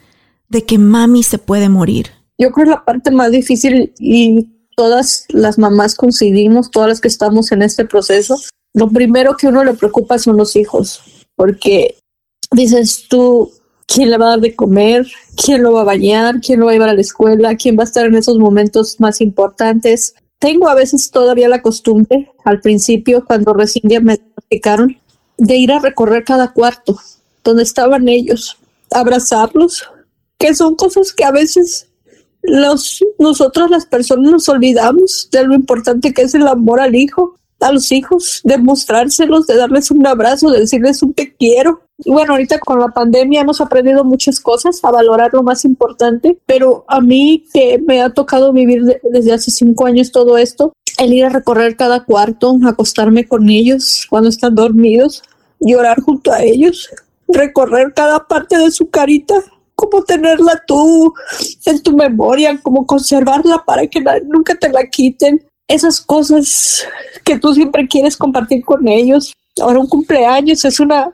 de 0.49 0.65
que 0.65 0.79
mami 0.79 1.23
se 1.23 1.39
puede 1.39 1.69
morir? 1.69 2.09
Yo 2.39 2.51
creo 2.53 2.67
la 2.67 2.85
parte 2.85 3.11
más 3.11 3.31
difícil 3.31 3.93
y 3.99 4.49
todas 4.77 5.27
las 5.29 5.59
mamás 5.59 5.95
coincidimos, 5.95 6.71
todas 6.71 6.89
las 6.89 7.01
que 7.01 7.09
estamos 7.09 7.51
en 7.53 7.63
este 7.63 7.85
proceso, 7.85 8.37
lo 8.75 8.89
primero 8.89 9.37
que 9.37 9.49
uno 9.49 9.65
le 9.65 9.75
preocupa 9.75 10.19
son 10.19 10.37
los 10.37 10.55
hijos, 10.55 11.03
porque 11.35 11.97
dices 12.53 13.07
tú, 13.09 13.51
¿quién 13.87 14.11
le 14.11 14.19
va 14.19 14.27
a 14.27 14.31
dar 14.31 14.41
de 14.41 14.55
comer? 14.55 15.07
¿Quién 15.37 15.63
lo 15.63 15.73
va 15.73 15.81
a 15.81 15.85
bañar? 15.85 16.41
¿Quién 16.41 16.61
lo 16.61 16.67
va 16.67 16.73
a 16.73 16.75
llevar 16.75 16.91
a 16.91 16.95
la 16.95 17.01
escuela? 17.01 17.57
¿Quién 17.57 17.77
va 17.77 17.83
a 17.83 17.87
estar 17.87 18.07
en 18.07 18.15
esos 18.15 18.39
momentos 18.39 19.01
más 19.01 19.21
importantes? 19.21 20.15
Tengo 20.39 20.69
a 20.69 20.75
veces 20.75 21.11
todavía 21.11 21.49
la 21.49 21.63
costumbre, 21.63 22.31
al 22.45 22.61
principio, 22.61 23.25
cuando 23.25 23.55
recién 23.55 23.83
me 24.05 24.17
diagnosticaron, 24.17 24.97
de 25.37 25.57
ir 25.57 25.73
a 25.73 25.81
recorrer 25.81 26.23
cada 26.25 26.53
cuarto 26.53 26.99
donde 27.43 27.63
estaban 27.63 28.09
ellos, 28.09 28.59
abrazarlos, 28.91 29.89
que 30.39 30.55
son 30.55 30.77
cosas 30.77 31.13
que 31.13 31.25
a 31.25 31.33
veces 31.33 31.89
los, 32.43 33.05
nosotros 33.19 33.71
las 33.71 33.87
personas 33.87 34.31
nos 34.31 34.49
olvidamos 34.49 35.29
de 35.31 35.45
lo 35.45 35.55
importante 35.55 36.15
que 36.15 36.23
es 36.23 36.35
el 36.35 36.47
amor 36.47 36.81
al 36.81 36.95
hijo, 36.95 37.35
a 37.61 37.73
los 37.73 37.91
hijos, 37.91 38.41
de 38.45 38.57
mostrárselos, 38.59 39.47
de 39.47 39.57
darles 39.57 39.91
un 39.91 40.07
abrazo, 40.07 40.51
de 40.51 40.61
decirles 40.61 41.03
un 41.03 41.13
te 41.13 41.35
quiero. 41.35 41.83
bueno, 42.07 42.33
ahorita 42.33 42.61
con 42.61 42.79
la 42.79 42.89
pandemia 42.89 43.41
hemos 43.41 43.61
aprendido 43.61 44.05
muchas 44.05 44.39
cosas, 44.39 44.79
a 44.85 44.91
valorar 44.93 45.31
lo 45.33 45.43
más 45.43 45.65
importante, 45.65 46.39
pero 46.47 46.85
a 46.87 47.01
mí 47.01 47.45
que 47.53 47.83
me 47.85 48.01
ha 48.01 48.11
tocado 48.11 48.53
vivir 48.53 48.83
desde 49.03 49.33
hace 49.33 49.51
cinco 49.51 49.87
años 49.87 50.13
todo 50.13 50.39
esto, 50.39 50.73
el 50.99 51.13
ir 51.13 51.25
a 51.25 51.31
recorrer 51.31 51.77
cada 51.77 52.05
cuarto, 52.05 52.57
acostarme 52.65 53.27
con 53.27 53.49
ellos 53.49 54.07
cuando 54.09 54.29
están 54.29 54.55
dormidos, 54.55 55.23
llorar 55.59 56.01
junto 56.01 56.33
a 56.33 56.43
ellos, 56.43 56.89
recorrer 57.27 57.93
cada 57.95 58.27
parte 58.27 58.57
de 58.57 58.71
su 58.71 58.89
carita, 58.89 59.43
como 59.89 60.05
tenerla 60.05 60.63
tú 60.67 61.15
en 61.65 61.83
tu 61.83 61.97
memoria, 61.97 62.59
como 62.63 62.87
conservarla 62.87 63.65
para 63.65 63.87
que 63.87 64.03
nunca 64.25 64.55
te 64.55 64.69
la 64.69 64.87
quiten. 64.87 65.45
Esas 65.67 66.01
cosas 66.01 66.85
que 67.25 67.39
tú 67.39 67.55
siempre 67.55 67.87
quieres 67.87 68.17
compartir 68.17 68.65
con 68.65 68.89
ellos. 68.89 69.35
Ahora 69.61 69.81
un 69.81 69.89
cumpleaños 69.89 70.65
es 70.65 70.81
una, 70.81 71.13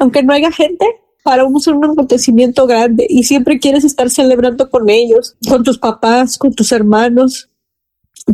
aunque 0.00 0.22
no 0.22 0.32
haya 0.32 0.50
gente, 0.50 0.84
para 1.22 1.44
es 1.44 1.66
un 1.68 1.84
acontecimiento 1.84 2.66
grande 2.66 3.06
y 3.08 3.24
siempre 3.24 3.60
quieres 3.60 3.84
estar 3.84 4.10
celebrando 4.10 4.68
con 4.70 4.90
ellos, 4.90 5.36
con 5.48 5.62
tus 5.62 5.78
papás, 5.78 6.36
con 6.36 6.52
tus 6.52 6.72
hermanos, 6.72 7.48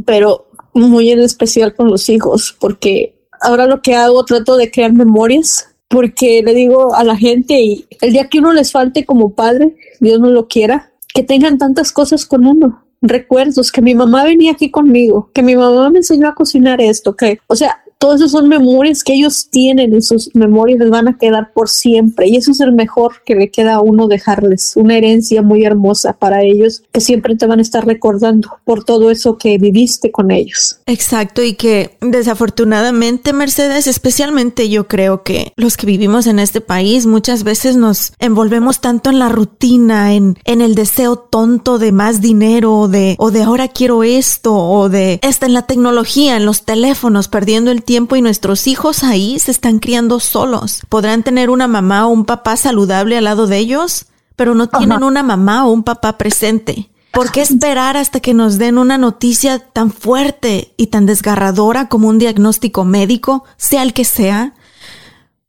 pero 0.07 0.49
muy 0.73 1.11
en 1.11 1.21
especial 1.21 1.75
con 1.75 1.89
los 1.89 2.09
hijos, 2.09 2.57
porque 2.59 3.15
ahora 3.41 3.67
lo 3.67 3.83
que 3.83 3.95
hago 3.95 4.25
trato 4.25 4.57
de 4.57 4.71
crear 4.71 4.93
memorias, 4.93 5.69
porque 5.89 6.43
le 6.45 6.55
digo 6.55 6.95
a 6.95 7.03
la 7.03 7.17
gente 7.17 7.61
y 7.61 7.87
el 8.01 8.13
día 8.13 8.29
que 8.29 8.39
uno 8.39 8.53
les 8.53 8.73
falte 8.73 9.05
como 9.05 9.35
padre, 9.35 9.75
Dios 10.01 10.21
no 10.21 10.29
lo 10.29 10.47
quiera, 10.47 10.93
que 11.15 11.23
tengan 11.23 11.59
tantas 11.59 11.93
cosas 11.93 12.27
con 12.27 12.47
uno, 12.47 12.85
recuerdos, 13.01 13.73
que 13.73 13.83
mi 13.83 13.95
mamá 13.95 14.25
venía 14.25 14.53
aquí 14.53 14.71
conmigo, 14.71 15.31
que 15.33 15.43
mi 15.43 15.57
mamá 15.57 15.91
me 15.91 15.99
enseñó 15.99 16.29
a 16.29 16.35
cocinar 16.35 16.81
esto, 16.81 17.17
que, 17.17 17.41
o 17.47 17.57
sea, 17.57 17.83
todas 17.99 18.21
esas 18.21 18.31
son 18.31 18.49
memorias 18.49 19.03
que 19.03 19.15
ellos 19.15 19.49
tienen 19.51 19.93
en 19.93 20.03
sus 20.03 20.35
memorias, 20.35 20.79
les 20.79 20.91
van 20.91 21.09
a 21.09 21.19
quedar 21.19 21.53
por 21.53 21.69
siempre. 21.69 22.29
Y 22.29 22.37
eso 22.37 22.53
es 22.53 22.61
el 22.61 22.73
mejor 22.73 23.23
que 23.27 23.35
le 23.35 23.51
queda 23.51 23.75
a 23.75 23.81
uno 23.81 24.07
dejarles, 24.07 24.75
una 24.77 24.97
herencia 24.97 25.43
muy 25.43 25.65
hermosa 25.65 26.13
para 26.13 26.43
ellos, 26.43 26.83
que 26.93 27.01
siempre 27.01 27.37
te 27.37 27.47
van 27.47 27.59
a 27.59 27.63
estar 27.63 27.85
recordando 27.85 28.51
por 28.65 28.85
todo 28.85 29.11
eso 29.11 29.37
que 29.37 29.59
viviste 29.59 30.13
con 30.13 30.31
ellos. 30.31 30.79
Exacto, 30.87 31.43
y 31.43 31.55
que 31.55 31.97
desafortunadamente, 32.01 33.33
Mercedes, 33.33 33.87
especialmente 33.87 34.69
yo 34.69 34.87
creo 34.87 35.25
que 35.25 35.53
los 35.57 35.77
que 35.77 35.87
vivimos 35.87 36.27
en 36.27 36.39
este 36.39 36.61
país 36.61 37.07
muchas 37.07 37.43
veces 37.43 37.77
nos 37.77 38.13
envolvemos 38.21 38.81
tanto 38.81 39.11
en 39.11 39.19
la 39.19 39.29
rutina, 39.29 40.15
en, 40.15 40.39
en 40.45 40.61
el 40.61 40.75
deseo 40.77 41.17
tonto 41.17 41.79
de 41.79 41.91
más 41.91 42.21
dinero, 42.21 42.87
de, 42.87 43.17
o 43.19 43.33
de 43.33 43.43
ahora 43.43 43.69
quiero 43.69 44.05
esto, 44.05 44.55
o 44.55 44.89
de 44.89 45.19
esta 45.23 45.47
en 45.47 45.55
la 45.55 45.63
tecnología, 45.63 46.37
en 46.37 46.47
los 46.47 46.63
teléfonos, 46.63 47.29
perdiendo 47.29 47.71
el 47.71 47.83
tiempo 47.89 48.17
y 48.17 48.21
nuestros 48.21 48.67
hijos 48.67 49.03
ahí 49.03 49.39
se 49.39 49.51
están 49.51 49.79
criando 49.79 50.21
solos. 50.21 50.83
Podrán 50.91 51.23
tener 51.23 51.49
una 51.49 51.67
mamá 51.69 52.07
o 52.07 52.11
un 52.11 52.27
papá 52.27 52.59
saludable 52.59 53.17
al 53.17 53.25
lado 53.25 53.47
de 53.47 53.57
ellos, 53.57 54.09
pero 54.37 54.55
no 54.55 54.69
tienen 54.69 55.03
una 55.03 55.23
mamá 55.23 55.67
o 55.67 55.73
un 55.73 55.85
papá 55.85 56.19
presente. 56.19 56.91
¿Por 57.13 57.33
qué 57.33 57.41
esperar 57.41 57.97
hasta 57.97 58.21
que 58.21 58.35
nos 58.35 58.59
den 58.59 58.77
una 58.77 58.99
noticia 58.99 59.59
tan 59.59 59.91
fuerte 59.91 60.75
y 60.77 60.89
tan 60.89 61.07
desgarradora 61.07 61.89
como 61.89 62.09
un 62.09 62.19
diagnóstico 62.19 62.85
médico, 62.85 63.45
sea 63.57 63.83
el 63.85 63.95
que 63.95 64.05
sea, 64.05 64.53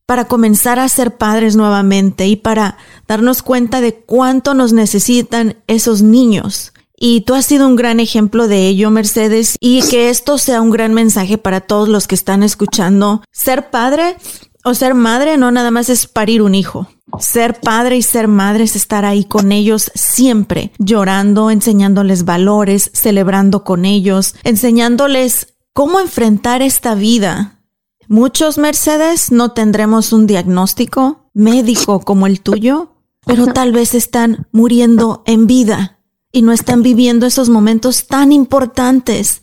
para 0.05 0.29
comenzar 0.29 0.79
a 0.79 0.87
ser 0.87 1.17
padres 1.17 1.57
nuevamente 1.57 2.25
y 2.25 2.37
para 2.37 2.77
darnos 3.05 3.43
cuenta 3.43 3.81
de 3.81 3.95
cuánto 3.95 4.53
nos 4.53 4.71
necesitan 4.71 5.57
esos 5.67 6.03
niños? 6.03 6.71
Y 7.01 7.21
tú 7.21 7.33
has 7.33 7.45
sido 7.45 7.65
un 7.65 7.77
gran 7.77 8.01
ejemplo 8.01 8.49
de 8.49 8.67
ello, 8.67 8.91
Mercedes, 8.91 9.55
y 9.61 9.81
que 9.83 10.09
esto 10.09 10.37
sea 10.37 10.59
un 10.59 10.69
gran 10.69 10.93
mensaje 10.93 11.37
para 11.37 11.61
todos 11.61 11.87
los 11.87 12.07
que 12.07 12.15
están 12.15 12.43
escuchando. 12.43 13.23
Ser 13.31 13.69
padre 13.69 14.17
o 14.65 14.73
ser 14.73 14.95
madre 14.95 15.37
no 15.37 15.49
nada 15.49 15.71
más 15.71 15.89
es 15.89 16.07
parir 16.07 16.41
un 16.41 16.55
hijo. 16.55 16.87
Ser 17.17 17.61
padre 17.61 17.95
y 17.95 18.01
ser 18.01 18.27
madre 18.27 18.65
es 18.65 18.75
estar 18.75 19.05
ahí 19.05 19.23
con 19.23 19.53
ellos 19.53 19.91
siempre, 19.95 20.73
llorando, 20.77 21.49
enseñándoles 21.49 22.25
valores, 22.25 22.91
celebrando 22.93 23.63
con 23.63 23.85
ellos, 23.85 24.35
enseñándoles 24.43 25.55
cómo 25.71 26.01
enfrentar 26.01 26.61
esta 26.61 26.95
vida. 26.95 27.61
Muchos 28.09 28.57
Mercedes 28.57 29.31
no 29.31 29.53
tendremos 29.53 30.11
un 30.11 30.27
diagnóstico 30.27 31.29
médico 31.33 32.01
como 32.01 32.27
el 32.27 32.41
tuyo, 32.41 32.93
pero 33.25 33.47
tal 33.47 33.71
vez 33.71 33.95
están 33.95 34.47
muriendo 34.51 35.23
en 35.25 35.47
vida 35.47 35.98
y 36.31 36.41
no 36.41 36.51
están 36.51 36.83
viviendo 36.83 37.25
esos 37.25 37.49
momentos 37.49 38.07
tan 38.07 38.31
importantes 38.31 39.41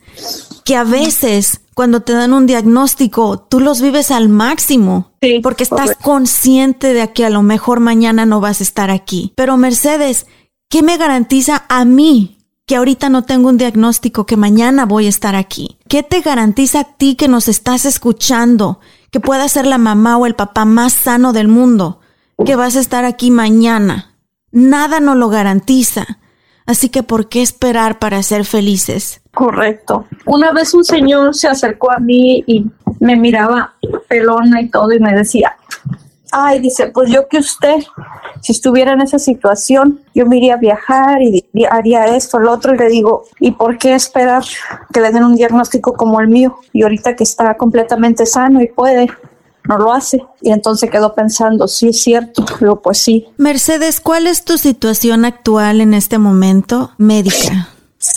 que 0.65 0.77
a 0.77 0.85
veces 0.85 1.61
cuando 1.75 2.01
te 2.01 2.15
dan 2.15 2.33
un 2.33 2.47
diagnóstico, 2.47 3.39
tú 3.39 3.61
los 3.61 3.83
vives 3.83 4.11
al 4.11 4.29
máximo 4.29 5.13
porque 5.43 5.65
estás 5.65 5.95
consciente 6.03 6.95
de 6.95 7.13
que 7.13 7.27
a 7.27 7.31
lo 7.31 7.43
mejor 7.43 7.81
mañana 7.81 8.25
no 8.25 8.41
vas 8.41 8.61
a 8.61 8.65
estar 8.65 8.91
aquí. 8.91 9.33
Pero 9.37 9.59
Mercedes, 9.59 10.27
¿qué 10.71 10.83
me 10.83 10.97
garantiza 10.97 11.65
a 11.69 11.85
mí 11.85 12.39
que 12.67 12.77
ahorita 12.77 13.11
no 13.11 13.25
tengo 13.25 13.51
un 13.51 13.59
diagnóstico, 13.59 14.25
que 14.25 14.39
mañana 14.39 14.87
voy 14.87 15.05
a 15.05 15.11
estar 15.11 15.37
aquí? 15.37 15.77
¿Qué 15.87 16.03
te 16.03 16.21
garantiza 16.21 16.81
a 16.81 16.85
ti 16.85 17.15
que 17.15 17.29
nos 17.29 17.47
estás 17.47 17.85
escuchando, 17.85 18.81
que 19.11 19.21
puedas 19.21 19.53
ser 19.53 19.67
la 19.67 19.79
mamá 19.79 20.17
o 20.17 20.25
el 20.25 20.35
papá 20.35 20.65
más 20.65 20.95
sano 20.95 21.35
del 21.35 21.49
mundo, 21.49 22.01
que 22.45 22.57
vas 22.57 22.77
a 22.77 22.81
estar 22.81 23.05
aquí 23.05 23.31
mañana? 23.31 24.15
Nada 24.51 24.99
nos 24.99 25.17
lo 25.17 25.29
garantiza. 25.29 26.07
Así 26.67 26.89
que, 26.89 27.03
¿por 27.03 27.29
qué 27.29 27.43
esperar 27.43 27.99
para 27.99 28.23
ser 28.23 28.45
felices? 28.45 29.21
Correcto. 29.33 30.07
Una 30.25 30.53
vez 30.53 30.75
un 30.75 30.85
señor 30.85 31.35
se 31.35 31.47
acercó 31.47 31.93
a 31.93 31.99
mí 31.99 32.43
y 32.47 32.67
me 32.99 33.17
miraba 33.17 33.75
pelona 34.09 34.61
y 34.61 34.69
todo 34.69 34.93
y 34.93 34.99
me 34.99 35.13
decía, 35.13 35.57
ay, 36.33 36.61
dice, 36.61 36.89
pues 36.89 37.11
yo 37.11 37.29
que 37.29 37.39
usted, 37.39 37.77
si 38.43 38.53
estuviera 38.53 38.93
en 38.93 39.01
esa 39.01 39.19
situación, 39.19 40.01
yo 40.15 40.27
me 40.27 40.39
iría 40.39 40.55
a 40.55 40.59
viajar 40.59 41.23
y 41.23 41.45
haría 41.71 42.17
esto, 42.17 42.39
lo 42.39 42.53
otro, 42.53 42.75
y 42.75 42.79
le 42.79 42.89
digo, 42.89 43.25
¿y 43.39 43.53
por 43.53 43.79
qué 43.79 43.95
esperar 43.95 44.43
que 44.93 45.01
le 45.01 45.13
den 45.13 45.25
un 45.25 45.37
diagnóstico 45.37 45.95
como 45.95 46.21
el 46.21 46.29
mío? 46.29 46.59
Y 46.73 46.83
ahorita 46.83 47.15
que 47.15 47.25
está 47.25 47.57
completamente 47.57 48.27
sano 48.27 48.61
y 48.61 48.69
puede, 48.69 49.09
no 49.69 49.79
lo 49.79 49.93
hace. 49.93 50.23
Y 50.41 50.53
entonces 50.53 50.91
quedó 50.91 51.15
pensando, 51.15 51.69
sí 51.69 51.89
es 51.89 52.03
cierto, 52.03 52.45
luego 52.61 52.83
pues 52.83 52.99
sí. 52.99 53.27
Mercedes, 53.37 54.01
¿cuál 54.01 54.27
es 54.27 54.45
tu 54.45 54.59
situación 54.59 55.25
actual 55.25 55.81
en 55.81 55.95
este 55.95 56.19
momento 56.19 56.93
médica? 56.99 57.69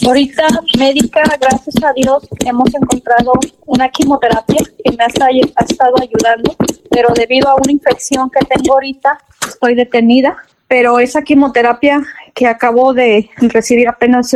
Ahorita 0.06 0.44
médica, 0.78 1.24
gracias 1.40 1.76
a 1.84 1.94
Dios, 1.94 2.28
hemos 2.46 2.74
encontrado 2.76 3.32
una 3.66 3.90
quimioterapia 3.90 4.58
que 4.84 4.92
me 4.92 5.04
ha, 5.04 5.08
estado 5.08 5.96
ayudando, 6.00 6.56
pero 6.92 7.10
debido 7.16 7.50
a 7.50 7.56
una 7.56 7.72
infección 7.72 8.30
que 8.30 8.46
tengo 8.46 8.74
ahorita, 8.74 9.18
estoy 9.48 9.76
detenida. 9.76 10.38
Pero 10.68 11.00
esa 11.00 11.24
quimioterapia 11.24 12.04
que 12.36 12.46
acabo 12.46 12.94
de 12.94 13.30
recibir 13.40 13.88
apenas 13.88 14.36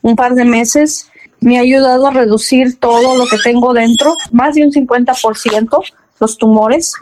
un 0.00 0.14
par 0.14 0.34
de 0.34 0.44
meses 0.44 1.10
me 1.40 1.58
ha 1.58 1.62
ayudado 1.62 2.06
a 2.06 2.12
reducir 2.12 2.78
todo 2.78 3.16
lo 3.16 3.26
que 3.26 3.38
tengo 3.38 3.74
dentro, 3.74 4.14
más 4.30 4.54
de 4.54 4.64
un 4.64 4.70
50% 4.70 5.82
los 6.22 6.38
tumores. 6.38 6.94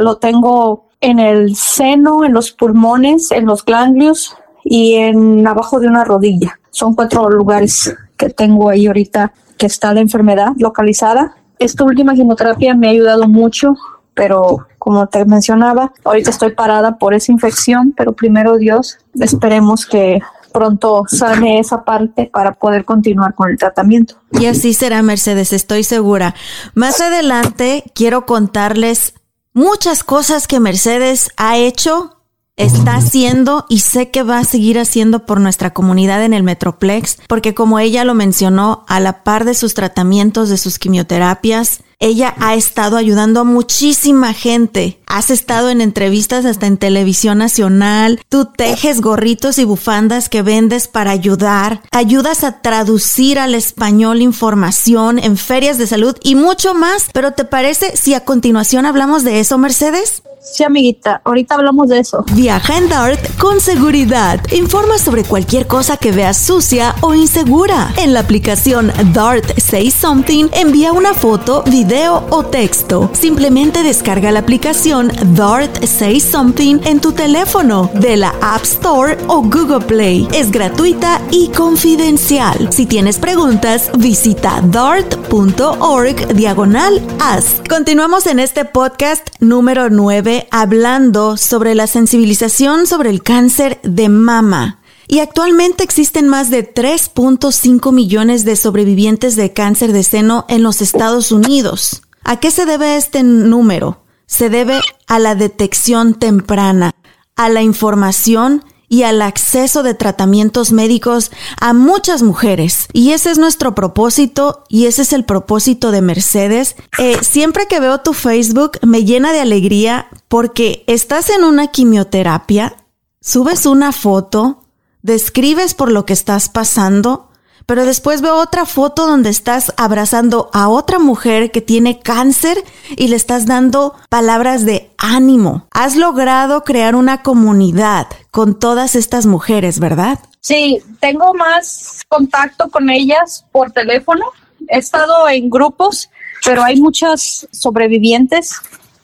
Lo 0.00 0.16
tengo 0.16 0.88
en 1.00 1.18
el 1.18 1.54
seno, 1.54 2.24
en 2.24 2.32
los 2.32 2.50
pulmones, 2.50 3.30
en 3.30 3.44
los 3.46 3.64
ganglios 3.64 4.34
y 4.64 4.94
en 4.94 5.46
abajo 5.46 5.78
de 5.78 5.86
una 5.86 6.04
rodilla. 6.04 6.58
Son 6.70 6.94
cuatro 6.94 7.28
lugares 7.28 7.94
que 8.16 8.30
tengo 8.30 8.70
ahí 8.70 8.86
ahorita 8.86 9.32
que 9.58 9.66
está 9.66 9.92
la 9.92 10.00
enfermedad 10.00 10.52
localizada. 10.56 11.36
Esta 11.58 11.84
última 11.84 12.14
quimioterapia 12.14 12.74
me 12.74 12.88
ha 12.88 12.90
ayudado 12.90 13.28
mucho, 13.28 13.76
pero 14.14 14.66
como 14.78 15.06
te 15.06 15.24
mencionaba, 15.24 15.92
ahorita 16.04 16.30
estoy 16.30 16.52
parada 16.54 16.98
por 16.98 17.14
esa 17.14 17.30
infección, 17.30 17.92
pero 17.96 18.12
primero 18.12 18.56
Dios, 18.56 18.98
esperemos 19.20 19.86
que 19.86 20.20
pronto 20.54 21.02
sane 21.08 21.58
esa 21.58 21.84
parte 21.84 22.30
para 22.32 22.54
poder 22.54 22.84
continuar 22.84 23.34
con 23.34 23.50
el 23.50 23.58
tratamiento. 23.58 24.14
Y 24.30 24.46
así 24.46 24.72
será, 24.72 25.02
Mercedes, 25.02 25.52
estoy 25.52 25.82
segura. 25.82 26.36
Más 26.74 27.00
adelante 27.00 27.82
quiero 27.92 28.24
contarles 28.24 29.14
muchas 29.52 30.04
cosas 30.04 30.46
que 30.46 30.60
Mercedes 30.60 31.30
ha 31.36 31.56
hecho, 31.56 32.18
está 32.56 32.94
haciendo 32.94 33.66
y 33.68 33.80
sé 33.80 34.12
que 34.12 34.22
va 34.22 34.38
a 34.38 34.44
seguir 34.44 34.78
haciendo 34.78 35.26
por 35.26 35.40
nuestra 35.40 35.74
comunidad 35.74 36.22
en 36.22 36.32
el 36.32 36.44
Metroplex, 36.44 37.18
porque 37.28 37.52
como 37.52 37.80
ella 37.80 38.04
lo 38.04 38.14
mencionó, 38.14 38.84
a 38.86 39.00
la 39.00 39.24
par 39.24 39.44
de 39.44 39.54
sus 39.54 39.74
tratamientos, 39.74 40.50
de 40.50 40.56
sus 40.56 40.78
quimioterapias, 40.78 41.80
ella 42.04 42.34
ha 42.38 42.54
estado 42.54 42.98
ayudando 42.98 43.40
a 43.40 43.44
muchísima 43.44 44.34
gente. 44.34 45.00
Has 45.06 45.30
estado 45.30 45.70
en 45.70 45.80
entrevistas 45.80 46.44
hasta 46.44 46.66
en 46.66 46.76
televisión 46.76 47.38
nacional. 47.38 48.20
Tú 48.28 48.44
tejes 48.44 49.00
gorritos 49.00 49.58
y 49.58 49.64
bufandas 49.64 50.28
que 50.28 50.42
vendes 50.42 50.86
para 50.86 51.12
ayudar. 51.12 51.82
Ayudas 51.92 52.44
a 52.44 52.60
traducir 52.60 53.38
al 53.38 53.54
español 53.54 54.20
información 54.20 55.18
en 55.18 55.38
ferias 55.38 55.78
de 55.78 55.86
salud 55.86 56.14
y 56.22 56.34
mucho 56.34 56.74
más. 56.74 57.06
Pero 57.14 57.32
¿te 57.32 57.44
parece 57.44 57.96
si 57.96 58.12
a 58.12 58.24
continuación 58.24 58.84
hablamos 58.84 59.24
de 59.24 59.40
eso, 59.40 59.56
Mercedes? 59.56 60.22
Sí, 60.44 60.62
amiguita, 60.62 61.22
ahorita 61.24 61.54
hablamos 61.54 61.88
de 61.88 62.00
eso. 62.00 62.22
Viaja 62.32 62.76
en 62.76 62.90
Dart 62.90 63.18
con 63.38 63.60
seguridad. 63.60 64.38
Informa 64.52 64.98
sobre 64.98 65.24
cualquier 65.24 65.66
cosa 65.66 65.96
que 65.96 66.12
veas 66.12 66.36
sucia 66.36 66.94
o 67.00 67.14
insegura. 67.14 67.94
En 67.96 68.12
la 68.12 68.20
aplicación 68.20 68.92
Dart 69.14 69.58
Say 69.58 69.90
Something, 69.90 70.48
envía 70.52 70.92
una 70.92 71.14
foto, 71.14 71.62
video 71.62 72.26
o 72.28 72.44
texto. 72.44 73.10
Simplemente 73.14 73.82
descarga 73.82 74.30
la 74.32 74.40
aplicación 74.40 75.10
Dart 75.34 75.82
Say 75.82 76.20
Something 76.20 76.80
en 76.84 77.00
tu 77.00 77.12
teléfono 77.12 77.90
de 77.94 78.18
la 78.18 78.34
App 78.42 78.64
Store 78.64 79.16
o 79.28 79.40
Google 79.40 79.80
Play. 79.86 80.28
Es 80.34 80.50
gratuita 80.50 81.22
y 81.30 81.48
confidencial. 81.48 82.70
Si 82.70 82.84
tienes 82.84 83.18
preguntas, 83.18 83.90
visita 83.96 84.60
dart.org 84.62 86.34
diagonal 86.34 87.00
as. 87.18 87.62
Continuamos 87.66 88.26
en 88.26 88.40
este 88.40 88.66
podcast 88.66 89.26
número 89.40 89.88
9 89.88 90.33
hablando 90.50 91.36
sobre 91.36 91.74
la 91.74 91.86
sensibilización 91.86 92.86
sobre 92.86 93.10
el 93.10 93.22
cáncer 93.22 93.80
de 93.82 94.08
mama. 94.08 94.80
Y 95.06 95.18
actualmente 95.20 95.84
existen 95.84 96.28
más 96.28 96.50
de 96.50 96.72
3.5 96.72 97.92
millones 97.92 98.44
de 98.44 98.56
sobrevivientes 98.56 99.36
de 99.36 99.52
cáncer 99.52 99.92
de 99.92 100.02
seno 100.02 100.46
en 100.48 100.62
los 100.62 100.80
Estados 100.80 101.30
Unidos. 101.30 102.02
¿A 102.22 102.40
qué 102.40 102.50
se 102.50 102.64
debe 102.64 102.96
este 102.96 103.22
número? 103.22 104.02
Se 104.26 104.48
debe 104.48 104.80
a 105.06 105.18
la 105.18 105.34
detección 105.34 106.14
temprana, 106.14 106.92
a 107.36 107.48
la 107.50 107.62
información 107.62 108.64
y 108.94 109.02
al 109.02 109.22
acceso 109.22 109.82
de 109.82 109.94
tratamientos 109.94 110.70
médicos 110.70 111.32
a 111.60 111.72
muchas 111.72 112.22
mujeres. 112.22 112.86
Y 112.92 113.10
ese 113.10 113.32
es 113.32 113.38
nuestro 113.38 113.74
propósito 113.74 114.62
y 114.68 114.86
ese 114.86 115.02
es 115.02 115.12
el 115.12 115.24
propósito 115.24 115.90
de 115.90 116.00
Mercedes. 116.00 116.76
Eh, 116.98 117.16
siempre 117.22 117.66
que 117.66 117.80
veo 117.80 117.98
tu 118.02 118.12
Facebook 118.12 118.78
me 118.82 119.04
llena 119.04 119.32
de 119.32 119.40
alegría 119.40 120.06
porque 120.28 120.84
estás 120.86 121.30
en 121.30 121.42
una 121.42 121.66
quimioterapia, 121.72 122.76
subes 123.20 123.66
una 123.66 123.90
foto, 123.90 124.62
describes 125.02 125.74
por 125.74 125.90
lo 125.90 126.06
que 126.06 126.12
estás 126.12 126.48
pasando 126.48 127.30
pero 127.66 127.84
después 127.84 128.20
veo 128.20 128.36
otra 128.36 128.66
foto 128.66 129.06
donde 129.06 129.30
estás 129.30 129.72
abrazando 129.76 130.50
a 130.52 130.68
otra 130.68 130.98
mujer 130.98 131.50
que 131.50 131.60
tiene 131.60 132.00
cáncer 132.00 132.58
y 132.96 133.08
le 133.08 133.16
estás 133.16 133.46
dando 133.46 133.94
palabras 134.08 134.64
de 134.64 134.90
ánimo. 134.98 135.66
Has 135.70 135.96
logrado 135.96 136.64
crear 136.64 136.94
una 136.94 137.22
comunidad 137.22 138.06
con 138.30 138.58
todas 138.58 138.94
estas 138.94 139.26
mujeres, 139.26 139.80
¿verdad? 139.80 140.18
Sí, 140.40 140.82
tengo 141.00 141.32
más 141.34 142.02
contacto 142.08 142.68
con 142.68 142.90
ellas 142.90 143.46
por 143.50 143.72
teléfono. 143.72 144.26
He 144.68 144.78
estado 144.78 145.28
en 145.28 145.48
grupos, 145.48 146.10
pero 146.44 146.62
hay 146.62 146.80
muchas 146.80 147.48
sobrevivientes 147.50 148.60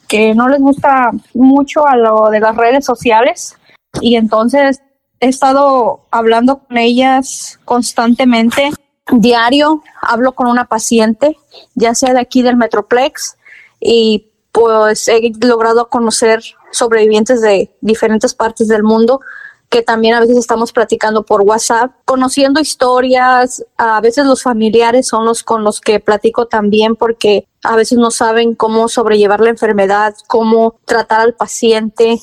que 0.06 0.34
no 0.34 0.48
les 0.48 0.60
gusta 0.60 1.10
mucho 1.34 1.86
a 1.86 1.96
lo 1.96 2.30
de 2.30 2.40
las 2.40 2.56
redes 2.56 2.84
sociales 2.84 3.56
y 4.00 4.16
entonces 4.16 4.82
he 5.20 5.28
estado 5.28 6.00
hablando 6.11 6.59
con 6.61 6.78
ellas 6.78 7.61
constantemente, 7.64 8.70
diario, 9.12 9.83
hablo 10.00 10.33
con 10.33 10.48
una 10.48 10.66
paciente, 10.66 11.37
ya 11.74 11.94
sea 11.94 12.14
de 12.14 12.20
aquí 12.20 12.42
del 12.42 12.56
Metroplex, 12.56 13.37
y 13.80 14.26
pues 14.52 15.09
he 15.09 15.30
logrado 15.40 15.88
conocer 15.88 16.42
sobrevivientes 16.72 17.40
de 17.40 17.70
diferentes 17.80 18.35
partes 18.35 18.68
del 18.68 18.83
mundo 18.83 19.20
que 19.70 19.83
también 19.83 20.14
a 20.14 20.20
veces 20.20 20.37
estamos 20.37 20.72
platicando 20.72 21.24
por 21.24 21.42
WhatsApp, 21.42 21.92
conociendo 22.04 22.61
historias, 22.61 23.64
a 23.76 24.00
veces 24.00 24.26
los 24.26 24.42
familiares 24.42 25.06
son 25.06 25.24
los 25.24 25.44
con 25.44 25.62
los 25.62 25.80
que 25.80 26.00
platico 26.00 26.46
también 26.46 26.96
porque 26.96 27.46
a 27.62 27.76
veces 27.76 27.96
no 27.96 28.11
saben 28.11 28.56
cómo 28.56 28.88
sobrellevar 28.88 29.40
la 29.40 29.50
enfermedad, 29.50 30.16
cómo 30.26 30.80
tratar 30.87 31.20
al 31.20 31.35
paciente 31.35 32.20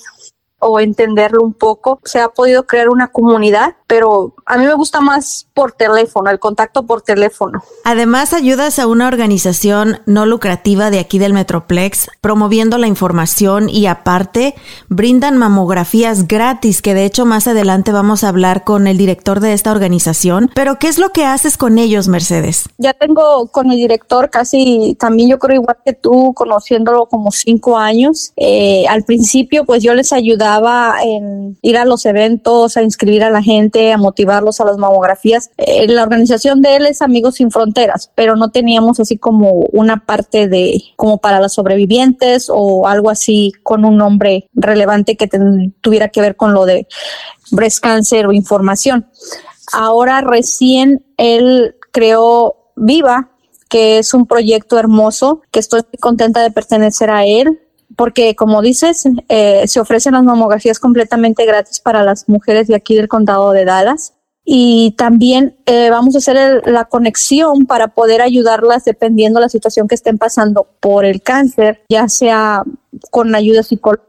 o 0.59 0.79
entenderlo 0.79 1.41
un 1.41 1.53
poco. 1.53 1.99
Se 2.03 2.19
ha 2.19 2.29
podido 2.29 2.67
crear 2.67 2.89
una 2.89 3.07
comunidad, 3.07 3.76
pero 3.87 4.35
a 4.45 4.57
mí 4.57 4.65
me 4.65 4.73
gusta 4.73 4.99
más 4.99 5.47
por 5.53 5.71
teléfono, 5.71 6.29
el 6.29 6.39
contacto 6.39 6.85
por 6.85 7.01
teléfono. 7.01 7.63
Además, 7.85 8.33
ayudas 8.33 8.79
a 8.79 8.87
una 8.87 9.07
organización 9.07 10.01
no 10.05 10.25
lucrativa 10.25 10.91
de 10.91 10.99
aquí 10.99 11.19
del 11.19 11.33
Metroplex, 11.33 12.09
promoviendo 12.21 12.77
la 12.77 12.87
información 12.87 13.69
y 13.69 13.87
aparte 13.87 14.55
brindan 14.89 15.37
mamografías 15.37 16.27
gratis, 16.27 16.81
que 16.81 16.93
de 16.93 17.05
hecho 17.05 17.25
más 17.25 17.47
adelante 17.47 17.91
vamos 17.91 18.23
a 18.23 18.29
hablar 18.29 18.65
con 18.65 18.87
el 18.87 18.97
director 18.97 19.39
de 19.39 19.53
esta 19.53 19.71
organización. 19.71 20.51
Pero, 20.53 20.79
¿qué 20.79 20.89
es 20.89 20.99
lo 20.99 21.11
que 21.11 21.25
haces 21.25 21.57
con 21.57 21.77
ellos, 21.77 22.09
Mercedes? 22.09 22.65
Ya 22.77 22.93
tengo 22.93 23.47
con 23.47 23.71
el 23.71 23.77
director 23.77 24.29
casi, 24.29 24.97
también 24.99 25.29
yo 25.29 25.39
creo 25.39 25.61
igual 25.61 25.77
que 25.85 25.93
tú, 25.93 26.33
conociéndolo 26.33 27.05
como 27.05 27.31
cinco 27.31 27.77
años. 27.77 28.33
Eh, 28.35 28.85
al 28.89 29.03
principio, 29.03 29.63
pues 29.65 29.81
yo 29.81 29.93
les 29.93 30.11
ayudaba 30.11 30.95
en 31.03 31.57
ir 31.61 31.77
a 31.77 31.85
los 31.85 32.05
eventos, 32.05 32.75
a 32.75 32.83
inscribir 32.83 33.23
a 33.23 33.29
la 33.29 33.41
gente, 33.41 33.76
a 33.93 33.97
motivarlos 33.97 34.59
a 34.59 34.65
las 34.65 34.77
mamografías. 34.77 35.51
Eh, 35.57 35.87
la 35.87 36.03
organización 36.03 36.61
de 36.61 36.75
él 36.75 36.85
es 36.85 37.01
Amigos 37.01 37.35
Sin 37.35 37.51
Fronteras, 37.51 38.11
pero 38.15 38.35
no 38.35 38.49
teníamos 38.49 38.99
así 38.99 39.17
como 39.17 39.51
una 39.71 40.05
parte 40.05 40.47
de 40.47 40.81
como 40.95 41.19
para 41.19 41.39
las 41.39 41.53
sobrevivientes 41.53 42.47
o 42.49 42.87
algo 42.87 43.09
así 43.09 43.51
con 43.63 43.85
un 43.85 43.97
nombre 43.97 44.49
relevante 44.53 45.15
que 45.15 45.29
tuviera 45.81 46.09
que 46.09 46.21
ver 46.21 46.35
con 46.35 46.53
lo 46.53 46.65
de 46.65 46.87
breast 47.51 47.79
cancer 47.79 48.27
o 48.27 48.31
información. 48.31 49.07
Ahora 49.73 50.21
recién 50.21 51.05
él 51.17 51.75
creó 51.91 52.55
Viva, 52.75 53.31
que 53.69 53.97
es 53.97 54.13
un 54.13 54.27
proyecto 54.27 54.77
hermoso, 54.77 55.41
que 55.51 55.59
estoy 55.59 55.81
contenta 55.99 56.41
de 56.41 56.51
pertenecer 56.51 57.09
a 57.09 57.25
él 57.25 57.59
porque 57.97 58.35
como 58.35 58.61
dices, 58.61 59.03
eh, 59.27 59.67
se 59.67 59.79
ofrecen 59.81 60.13
las 60.13 60.23
mamografías 60.23 60.79
completamente 60.79 61.45
gratis 61.45 61.81
para 61.81 62.03
las 62.03 62.29
mujeres 62.29 62.67
de 62.67 62.75
aquí 62.75 62.95
del 62.95 63.09
condado 63.09 63.51
de 63.51 63.65
Dallas. 63.65 64.13
Y 64.45 64.95
también 64.97 65.57
eh, 65.65 65.89
vamos 65.89 66.15
a 66.15 66.19
hacer 66.19 66.61
la 66.65 66.85
conexión 66.85 67.65
para 67.65 67.89
poder 67.89 68.21
ayudarlas 68.21 68.85
dependiendo 68.85 69.39
de 69.39 69.47
la 69.47 69.49
situación 69.49 69.89
que 69.89 69.95
estén 69.95 70.17
pasando 70.17 70.67
por 70.79 71.03
el 71.03 71.21
cáncer, 71.21 71.81
ya 71.89 72.07
sea 72.07 72.63
con 73.11 73.35
ayuda 73.35 73.63
psicológica 73.63 74.07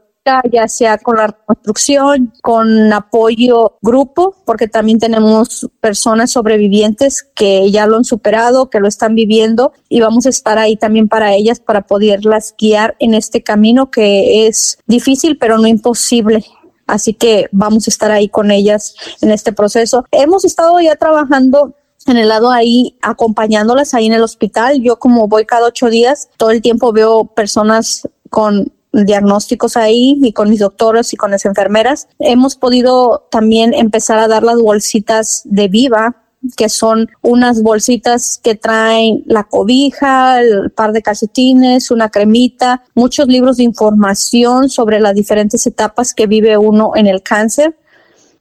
ya 0.51 0.67
sea 0.67 0.97
con 0.97 1.17
la 1.17 1.27
reconstrucción, 1.27 2.33
con 2.41 2.93
apoyo 2.93 3.77
grupo, 3.81 4.35
porque 4.45 4.67
también 4.67 4.99
tenemos 4.99 5.69
personas 5.79 6.31
sobrevivientes 6.31 7.23
que 7.23 7.69
ya 7.71 7.87
lo 7.87 7.97
han 7.97 8.03
superado, 8.03 8.69
que 8.69 8.79
lo 8.79 8.87
están 8.87 9.15
viviendo 9.15 9.73
y 9.87 10.01
vamos 10.01 10.25
a 10.25 10.29
estar 10.29 10.57
ahí 10.57 10.75
también 10.75 11.07
para 11.07 11.33
ellas, 11.33 11.59
para 11.59 11.87
poderlas 11.87 12.53
guiar 12.59 12.95
en 12.99 13.13
este 13.13 13.41
camino 13.43 13.89
que 13.89 14.47
es 14.47 14.79
difícil, 14.85 15.37
pero 15.37 15.57
no 15.57 15.67
imposible. 15.67 16.45
Así 16.87 17.13
que 17.13 17.47
vamos 17.51 17.87
a 17.87 17.91
estar 17.91 18.11
ahí 18.11 18.29
con 18.29 18.51
ellas 18.51 18.95
en 19.21 19.31
este 19.31 19.53
proceso. 19.53 20.05
Hemos 20.11 20.43
estado 20.43 20.79
ya 20.79 20.95
trabajando 20.95 21.75
en 22.07 22.17
el 22.17 22.29
lado 22.29 22.49
ahí 22.51 22.97
acompañándolas 23.01 23.93
ahí 23.93 24.07
en 24.07 24.13
el 24.13 24.23
hospital. 24.23 24.81
Yo 24.81 24.97
como 24.97 25.27
voy 25.27 25.45
cada 25.45 25.67
ocho 25.67 25.89
días, 25.89 26.29
todo 26.37 26.49
el 26.51 26.61
tiempo 26.61 26.91
veo 26.91 27.25
personas 27.25 28.07
con 28.29 28.71
diagnósticos 28.91 29.77
ahí 29.77 30.17
y 30.21 30.33
con 30.33 30.49
mis 30.49 30.59
doctores 30.59 31.13
y 31.13 31.17
con 31.17 31.31
las 31.31 31.45
enfermeras. 31.45 32.07
Hemos 32.19 32.55
podido 32.55 33.27
también 33.31 33.73
empezar 33.73 34.19
a 34.19 34.27
dar 34.27 34.43
las 34.43 34.59
bolsitas 34.59 35.41
de 35.45 35.67
viva 35.67 36.15
que 36.55 36.69
son 36.69 37.09
unas 37.21 37.61
bolsitas 37.61 38.39
que 38.41 38.55
traen 38.55 39.23
la 39.25 39.43
cobija, 39.43 40.39
el 40.39 40.71
par 40.71 40.93
de 40.93 41.01
calcetines, 41.01 41.91
una 41.91 42.09
cremita, 42.09 42.83
muchos 42.95 43.27
libros 43.27 43.57
de 43.57 43.63
información 43.63 44.69
sobre 44.69 44.99
las 44.99 45.15
diferentes 45.15 45.65
etapas 45.67 46.13
que 46.13 46.27
vive 46.27 46.57
uno 46.57 46.91
en 46.95 47.07
el 47.07 47.21
cáncer. 47.21 47.77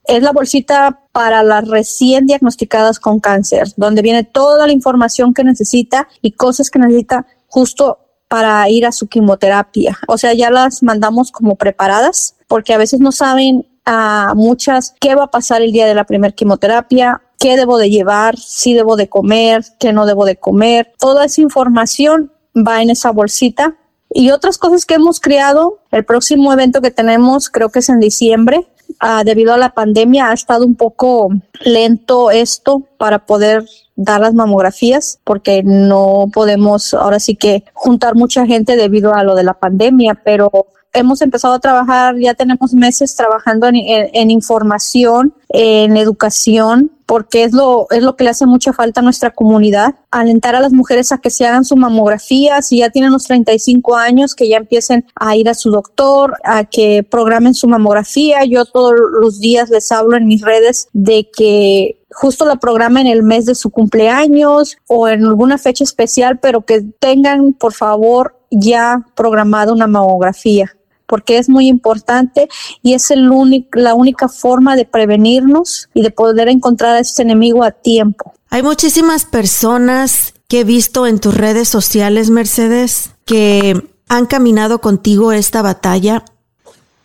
Es 0.05 0.23
la 0.23 0.33
bolsita 0.33 1.01
para 1.13 1.43
las 1.43 1.69
recién 1.69 2.27
diagnosticadas 2.27 2.99
con 2.99 3.21
cáncer, 3.21 3.69
donde 3.77 4.01
viene 4.01 4.25
toda 4.25 4.67
la 4.67 4.73
información 4.73 5.35
que 5.35 5.45
necesita 5.45 6.09
y 6.23 6.33
cosas 6.33 6.71
que 6.71 6.79
necesita 6.79 7.27
justo 7.49 7.99
para 8.29 8.69
ir 8.69 8.87
a 8.87 8.93
su 8.93 9.09
quimioterapia. 9.09 9.99
O 10.07 10.19
sea, 10.19 10.35
ya 10.35 10.51
las 10.51 10.83
mandamos 10.83 11.33
como 11.33 11.57
preparadas 11.57 12.37
porque 12.47 12.75
a 12.75 12.79
veces 12.79 13.01
no 13.01 13.13
saben 13.13 13.67
a 13.85 14.35
muchas 14.37 14.95
qué 15.01 15.15
va 15.15 15.25
a 15.25 15.31
pasar 15.31 15.63
el 15.63 15.73
día 15.73 15.87
de 15.87 15.95
la 15.95 16.05
primera 16.05 16.35
quimioterapia, 16.35 17.23
qué 17.39 17.57
debo 17.57 17.79
de 17.79 17.91
llevar, 17.91 18.37
si 18.37 18.75
debo 18.75 18.97
de 18.97 19.09
comer, 19.09 19.65
qué 19.79 19.93
no 19.93 20.07
debo 20.07 20.25
de 20.25 20.37
comer. 20.37 20.93
Toda 20.99 21.25
esa 21.25 21.41
información 21.41 22.33
va 22.55 22.83
en 22.83 22.91
esa 22.91 23.11
bolsita. 23.11 23.77
Y 24.11 24.31
otras 24.31 24.57
cosas 24.59 24.87
que 24.87 24.95
hemos 24.95 25.21
creado, 25.21 25.81
el 25.91 26.05
próximo 26.05 26.53
evento 26.53 26.81
que 26.81 26.91
tenemos 26.91 27.51
creo 27.51 27.71
que 27.71 27.81
es 27.81 27.89
en 27.89 28.01
diciembre, 28.01 28.67
Ah, 29.01 29.23
debido 29.25 29.55
a 29.55 29.59
la 29.59 29.71
pandemia 29.71 30.31
ha 30.31 30.33
estado 30.35 30.65
un 30.65 30.75
poco 30.75 31.31
lento 31.61 32.31
esto 32.31 32.83
para 32.97 33.27
poder 33.27 33.65
dar 33.99 34.21
las 34.21 34.33
mamografías 34.33 35.19
porque 35.25 35.63
no 35.65 36.31
podemos 36.33 36.95
ahora 36.95 37.19
sí 37.19 37.35
que 37.35 37.65
juntar 37.75 38.15
mucha 38.15 38.47
gente 38.47 38.77
debido 38.77 39.13
a 39.13 39.25
lo 39.25 39.35
de 39.35 39.43
la 39.43 39.55
pandemia, 39.55 40.21
pero 40.25 40.51
hemos 40.93 41.21
empezado 41.21 41.55
a 41.55 41.59
trabajar, 41.59 42.17
ya 42.17 42.35
tenemos 42.35 42.73
meses 42.73 43.15
trabajando 43.15 43.69
en, 43.69 44.31
información, 44.31 45.35
en 45.49 45.97
educación, 45.97 46.93
porque 47.07 47.43
es 47.43 47.53
lo, 47.53 47.87
es 47.91 48.03
lo 48.03 48.17
que 48.17 48.25
le 48.25 48.31
hace 48.31 48.47
mucha 48.47 48.73
falta 48.73 49.01
a 49.01 49.03
nuestra 49.03 49.31
comunidad. 49.31 49.95
Alentar 50.11 50.55
a 50.55 50.61
las 50.61 50.73
mujeres 50.73 51.11
a 51.11 51.19
que 51.19 51.31
se 51.31 51.47
hagan 51.47 51.65
su 51.65 51.77
mamografía, 51.77 52.63
si 52.63 52.79
ya 52.79 52.91
tienen 52.91 53.13
los 53.13 53.25
35 53.25 53.97
años, 53.97 54.35
que 54.35 54.49
ya 54.49 54.59
empiecen 54.59 55.07
a 55.15 55.35
ir 55.37 55.49
a 55.49 55.55
su 55.55 55.71
doctor, 55.71 56.37
a 56.45 56.65
que 56.65 57.03
programen 57.03 57.55
su 57.55 57.67
mamografía. 57.67 58.45
Yo 58.45 58.65
todos 58.65 58.95
los 59.21 59.41
días 59.41 59.71
les 59.71 59.91
hablo 59.91 60.17
en 60.17 60.27
mis 60.27 60.43
redes 60.43 60.89
de 60.93 61.29
que 61.35 61.98
justo 62.19 62.45
la 62.45 62.57
programen 62.57 63.07
en 63.07 63.13
el 63.13 63.23
mes 63.23 63.47
de 63.47 63.55
su 63.55 63.71
cumpleaños 63.71 64.77
o 64.89 65.09
en 65.09 65.25
alguna 65.25 65.57
fecha 65.57 65.85
especial, 65.85 66.41
pero 66.41 66.63
que 66.63 66.83
tengan, 66.99 67.53
por 67.53 67.73
favor, 67.73 68.37
ya 68.51 69.07
programada 69.15 69.73
una 69.73 69.87
mamografía 69.87 70.75
porque 71.07 71.39
es 71.39 71.49
muy 71.49 71.69
importante 71.69 72.49
y 72.83 72.93
es 72.93 73.11
el 73.11 73.31
la 73.73 73.95
única 73.95 74.29
forma 74.29 74.77
de 74.77 74.85
prevenirnos 74.85 75.89
y 75.95 76.03
de 76.03 76.11
poder 76.11 76.49
encontrar 76.49 76.97
a 76.97 76.99
ese 76.99 77.23
enemigo 77.23 77.65
a 77.65 77.71
tiempo. 77.71 78.35
Hay 78.51 78.63
muchísimas 78.63 79.25
personas 79.25 80.35
que 80.49 80.61
he 80.61 80.65
visto 80.65 81.07
en 81.07 81.19
tus 81.19 81.35
redes 81.35 81.69
sociales, 81.69 82.29
Mercedes, 82.29 83.13
que 83.25 83.89
han 84.09 84.27
caminado 84.27 84.81
contigo 84.81 85.33
esta 85.33 85.63
batalla 85.63 86.25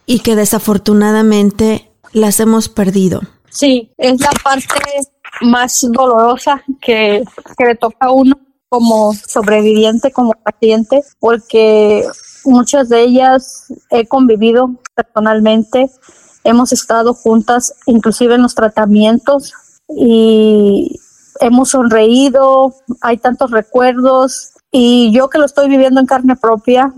y 0.06 0.19
que 0.19 0.36
desafortunadamente 0.36 1.89
las 2.12 2.41
hemos 2.41 2.67
perdido. 2.67 3.21
Sí, 3.53 3.91
es 3.97 4.19
la 4.19 4.31
parte 4.43 4.73
más 5.41 5.85
dolorosa 5.91 6.63
que, 6.81 7.23
que 7.55 7.65
le 7.65 7.75
toca 7.75 8.07
a 8.07 8.11
uno 8.11 8.35
como 8.67 9.13
sobreviviente, 9.13 10.11
como 10.11 10.31
paciente, 10.31 11.03
porque 11.19 12.03
muchas 12.45 12.89
de 12.89 13.03
ellas 13.03 13.71
he 13.91 14.07
convivido 14.07 14.71
personalmente, 14.95 15.91
hemos 16.43 16.73
estado 16.73 17.13
juntas 17.13 17.75
inclusive 17.85 18.33
en 18.33 18.41
los 18.41 18.55
tratamientos 18.55 19.53
y 19.87 20.99
hemos 21.39 21.69
sonreído, 21.69 22.73
hay 23.01 23.17
tantos 23.17 23.51
recuerdos 23.51 24.53
y 24.71 25.11
yo 25.11 25.29
que 25.29 25.37
lo 25.37 25.45
estoy 25.45 25.69
viviendo 25.69 25.99
en 25.99 26.07
carne 26.07 26.35
propia, 26.35 26.91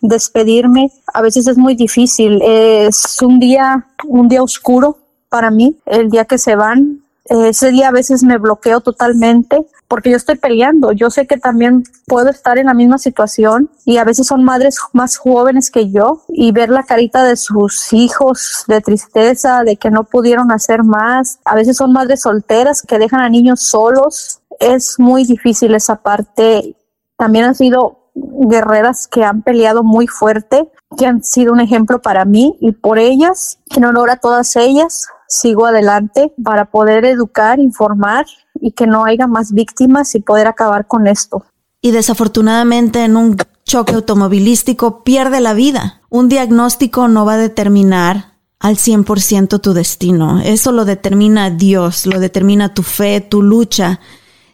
despedirme 0.00 0.90
a 1.12 1.20
veces 1.20 1.46
es 1.48 1.58
muy 1.58 1.74
difícil, 1.74 2.40
es 2.42 3.20
un 3.20 3.38
día, 3.38 3.88
un 4.06 4.28
día 4.28 4.42
oscuro 4.42 4.96
para 5.28 5.50
mí, 5.50 5.76
el 5.86 6.10
día 6.10 6.24
que 6.24 6.38
se 6.38 6.56
van, 6.56 7.02
ese 7.28 7.70
día 7.70 7.88
a 7.88 7.92
veces 7.92 8.22
me 8.22 8.38
bloqueo 8.38 8.80
totalmente 8.80 9.66
porque 9.86 10.10
yo 10.10 10.16
estoy 10.16 10.36
peleando. 10.36 10.92
Yo 10.92 11.10
sé 11.10 11.26
que 11.26 11.36
también 11.36 11.84
puedo 12.06 12.30
estar 12.30 12.58
en 12.58 12.66
la 12.66 12.74
misma 12.74 12.98
situación 12.98 13.70
y 13.84 13.98
a 13.98 14.04
veces 14.04 14.26
son 14.26 14.44
madres 14.44 14.78
más 14.92 15.16
jóvenes 15.18 15.70
que 15.70 15.90
yo 15.90 16.22
y 16.28 16.52
ver 16.52 16.70
la 16.70 16.84
carita 16.84 17.24
de 17.24 17.36
sus 17.36 17.92
hijos 17.92 18.64
de 18.66 18.80
tristeza, 18.80 19.62
de 19.62 19.76
que 19.76 19.90
no 19.90 20.04
pudieron 20.04 20.52
hacer 20.52 20.84
más. 20.84 21.38
A 21.44 21.54
veces 21.54 21.76
son 21.76 21.92
madres 21.92 22.22
solteras 22.22 22.82
que 22.82 22.98
dejan 22.98 23.20
a 23.20 23.28
niños 23.28 23.60
solos. 23.60 24.40
Es 24.58 24.98
muy 24.98 25.24
difícil 25.24 25.74
esa 25.74 25.96
parte. 25.96 26.76
También 27.16 27.46
han 27.46 27.54
sido 27.54 28.10
guerreras 28.14 29.06
que 29.06 29.24
han 29.24 29.42
peleado 29.42 29.82
muy 29.82 30.06
fuerte, 30.06 30.70
que 30.96 31.06
han 31.06 31.22
sido 31.22 31.52
un 31.52 31.60
ejemplo 31.60 32.00
para 32.00 32.24
mí 32.24 32.56
y 32.60 32.72
por 32.72 32.98
ellas, 32.98 33.58
en 33.76 33.84
honor 33.84 34.10
a 34.10 34.16
todas 34.16 34.56
ellas, 34.56 35.08
sigo 35.28 35.66
adelante 35.66 36.32
para 36.42 36.64
poder 36.64 37.04
educar, 37.04 37.60
informar 37.60 38.26
y 38.60 38.72
que 38.72 38.86
no 38.86 39.04
haya 39.04 39.26
más 39.26 39.52
víctimas 39.52 40.14
y 40.14 40.20
poder 40.20 40.48
acabar 40.48 40.86
con 40.86 41.06
esto. 41.06 41.44
Y 41.80 41.92
desafortunadamente 41.92 43.04
en 43.04 43.16
un 43.16 43.36
choque 43.64 43.94
automovilístico 43.94 45.04
pierde 45.04 45.40
la 45.40 45.54
vida. 45.54 46.00
Un 46.08 46.28
diagnóstico 46.28 47.06
no 47.06 47.24
va 47.24 47.34
a 47.34 47.38
determinar 47.38 48.32
al 48.58 48.76
100% 48.76 49.60
tu 49.60 49.72
destino. 49.74 50.40
Eso 50.40 50.72
lo 50.72 50.84
determina 50.84 51.50
Dios, 51.50 52.06
lo 52.06 52.18
determina 52.18 52.74
tu 52.74 52.82
fe, 52.82 53.20
tu 53.20 53.42
lucha. 53.42 54.00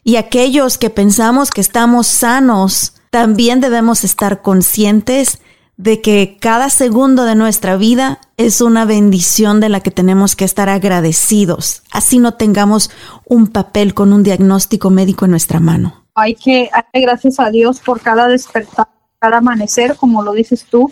Y 0.03 0.17
aquellos 0.17 0.77
que 0.77 0.91
pensamos 0.91 1.51
que 1.51 1.63
estamos 1.63 2.07
sanos, 2.07 2.95
también 3.11 3.61
debemos 3.61 4.05
estar 4.05 4.43
conscientes 4.43 5.39
de 5.77 6.01
que 6.01 6.37
cada 6.41 6.71
segundo 6.71 7.25
de 7.25 7.35
nuestra 7.35 7.77
vida 7.77 8.21
es 8.37 8.61
una 8.61 8.85
bendición 8.85 9.61
de 9.61 9.69
la 9.69 9.81
que 9.81 9.91
tenemos 9.91 10.37
que 10.37 10.45
estar 10.45 10.69
agradecidos. 10.69 11.83
Así 11.91 12.19
no 12.19 12.35
tengamos 12.35 12.91
un 13.27 13.49
papel 13.49 13.95
con 13.95 14.13
un 14.13 14.23
diagnóstico 14.23 14.91
médico 14.91 15.25
en 15.25 15.33
nuestra 15.33 15.61
mano. 15.61 16.05
Hay 16.15 16.35
que 16.35 16.71
darle 16.73 17.07
gracias 17.07 17.41
a 17.41 17.51
Dios 17.51 17.81
por 17.81 18.01
cada 18.01 18.29
despertar, 18.29 18.89
cada 19.19 19.39
amanecer, 19.39 19.97
como 19.97 20.23
lo 20.23 20.33
dices 20.33 20.65
tú. 20.71 20.91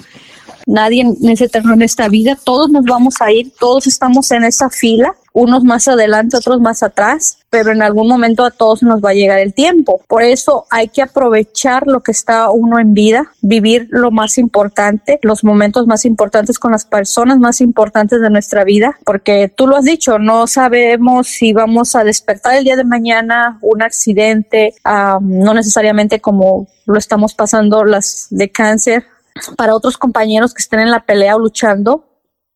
Nadie 0.67 1.05
es 1.23 1.41
eterno 1.41 1.75
en 1.75 1.83
esta 1.83 2.09
vida, 2.09 2.37
todos 2.43 2.71
nos 2.71 2.85
vamos 2.85 3.21
a 3.21 3.31
ir, 3.33 3.53
todos 3.59 3.87
estamos 3.87 4.31
en 4.31 4.45
esa 4.45 4.71
fila 4.71 5.15
unos 5.33 5.65
más 5.65 5.89
adelante, 5.89 6.37
otros 6.37 6.61
más 6.61 6.83
atrás, 6.83 7.39
pero 7.51 7.73
en 7.73 7.83
algún 7.83 8.09
momento 8.09 8.45
a 8.45 8.51
todos 8.51 8.83
nos 8.83 9.01
va 9.03 9.11
a 9.11 9.15
llegar 9.15 9.39
el 9.39 9.55
tiempo. 9.55 10.03
Por 10.09 10.23
eso 10.23 10.67
hay 10.71 10.89
que 10.89 11.03
aprovechar 11.03 11.87
lo 11.87 12.01
que 12.03 12.13
está 12.13 12.51
uno 12.51 12.79
en 12.79 12.95
vida, 12.95 13.33
vivir 13.41 13.89
lo 13.91 14.11
más 14.11 14.39
importante, 14.39 15.19
los 15.23 15.45
momentos 15.45 15.87
más 15.87 16.05
importantes 16.05 16.59
con 16.59 16.73
las 16.73 16.85
personas 16.85 17.39
más 17.39 17.61
importantes 17.61 18.21
de 18.21 18.31
nuestra 18.31 18.65
vida, 18.65 18.99
porque 19.05 19.53
tú 19.55 19.67
lo 19.67 19.77
has 19.77 19.85
dicho, 19.85 20.19
no 20.19 20.47
sabemos 20.47 21.29
si 21.29 21.53
vamos 21.53 21.95
a 21.95 22.05
despertar 22.05 22.57
el 22.57 22.65
día 22.65 22.77
de 22.77 22.85
mañana 22.85 23.59
un 23.63 23.83
accidente, 23.83 24.75
no 24.85 25.55
necesariamente 25.55 26.21
como 26.21 26.69
lo 26.87 26.99
estamos 26.99 27.35
pasando 27.35 27.85
las 27.85 28.27
de 28.31 28.51
cáncer, 28.51 29.07
para 29.57 29.75
otros 29.75 29.97
compañeros 29.97 30.53
que 30.53 30.61
estén 30.61 30.81
en 30.81 30.91
la 30.91 31.05
pelea 31.05 31.37
o 31.37 31.39
luchando, 31.39 32.05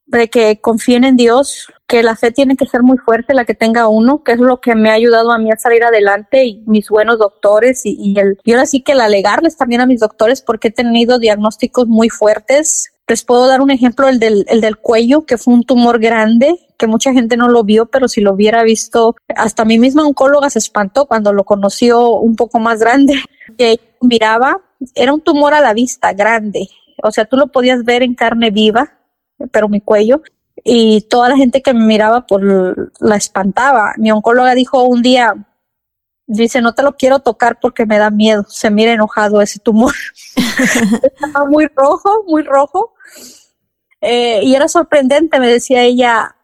de 0.06 0.28
que 0.28 0.60
confíen 0.60 1.04
en 1.04 1.16
Dios, 1.16 1.68
que 1.86 2.02
la 2.02 2.16
fe 2.16 2.32
tiene 2.32 2.56
que 2.56 2.66
ser 2.66 2.82
muy 2.82 2.98
fuerte, 2.98 3.34
la 3.34 3.44
que 3.44 3.54
tenga 3.54 3.88
uno, 3.88 4.24
que 4.24 4.32
es 4.32 4.38
lo 4.38 4.60
que 4.60 4.74
me 4.74 4.90
ha 4.90 4.94
ayudado 4.94 5.30
a 5.30 5.38
mí 5.38 5.52
a 5.52 5.56
salir 5.56 5.84
adelante 5.84 6.44
y 6.44 6.62
mis 6.66 6.88
buenos 6.88 7.18
doctores 7.18 7.82
y, 7.84 8.18
el, 8.18 8.38
y 8.44 8.52
ahora 8.52 8.66
sí 8.66 8.82
que 8.82 8.92
el 8.92 9.00
alegarles 9.00 9.56
también 9.56 9.80
a 9.80 9.86
mis 9.86 10.00
doctores 10.00 10.42
porque 10.42 10.68
he 10.68 10.72
tenido 10.72 11.18
diagnósticos 11.18 11.86
muy 11.86 12.08
fuertes. 12.08 12.92
Les 13.06 13.24
puedo 13.24 13.46
dar 13.46 13.60
un 13.60 13.70
ejemplo, 13.70 14.08
el 14.08 14.18
del, 14.18 14.44
el 14.48 14.60
del 14.60 14.78
cuello, 14.78 15.26
que 15.26 15.38
fue 15.38 15.54
un 15.54 15.62
tumor 15.62 16.00
grande, 16.00 16.58
que 16.76 16.88
mucha 16.88 17.12
gente 17.12 17.36
no 17.36 17.48
lo 17.48 17.62
vio, 17.62 17.86
pero 17.86 18.08
si 18.08 18.20
lo 18.20 18.32
hubiera 18.32 18.64
visto, 18.64 19.14
hasta 19.36 19.64
mi 19.64 19.78
misma 19.78 20.04
oncóloga 20.04 20.50
se 20.50 20.58
espantó 20.58 21.06
cuando 21.06 21.32
lo 21.32 21.44
conoció 21.44 22.10
un 22.10 22.34
poco 22.34 22.58
más 22.58 22.80
grande, 22.80 23.14
que 23.58 23.78
miraba, 24.00 24.60
era 24.96 25.14
un 25.14 25.20
tumor 25.20 25.54
a 25.54 25.60
la 25.60 25.72
vista, 25.72 26.12
grande, 26.14 26.68
o 27.02 27.12
sea, 27.12 27.26
tú 27.26 27.36
lo 27.36 27.46
podías 27.48 27.84
ver 27.84 28.02
en 28.02 28.14
carne 28.14 28.50
viva, 28.50 28.92
pero 29.52 29.68
mi 29.68 29.80
cuello, 29.80 30.22
y 30.68 31.02
toda 31.02 31.28
la 31.28 31.36
gente 31.36 31.62
que 31.62 31.72
me 31.72 31.84
miraba 31.84 32.26
pues 32.26 32.42
la 32.98 33.14
espantaba. 33.14 33.94
Mi 33.98 34.10
oncóloga 34.10 34.52
dijo 34.56 34.82
un 34.82 35.00
día, 35.00 35.32
dice, 36.26 36.60
no 36.60 36.74
te 36.74 36.82
lo 36.82 36.96
quiero 36.96 37.20
tocar 37.20 37.60
porque 37.60 37.86
me 37.86 37.98
da 37.98 38.10
miedo, 38.10 38.44
se 38.48 38.68
mira 38.68 38.90
enojado 38.90 39.40
ese 39.40 39.60
tumor. 39.60 39.94
Estaba 40.36 41.44
muy 41.48 41.68
rojo, 41.68 42.24
muy 42.26 42.42
rojo. 42.42 42.94
Eh, 44.00 44.40
y 44.42 44.56
era 44.56 44.66
sorprendente, 44.66 45.38
me 45.38 45.46
decía 45.46 45.84
ella, 45.84 46.34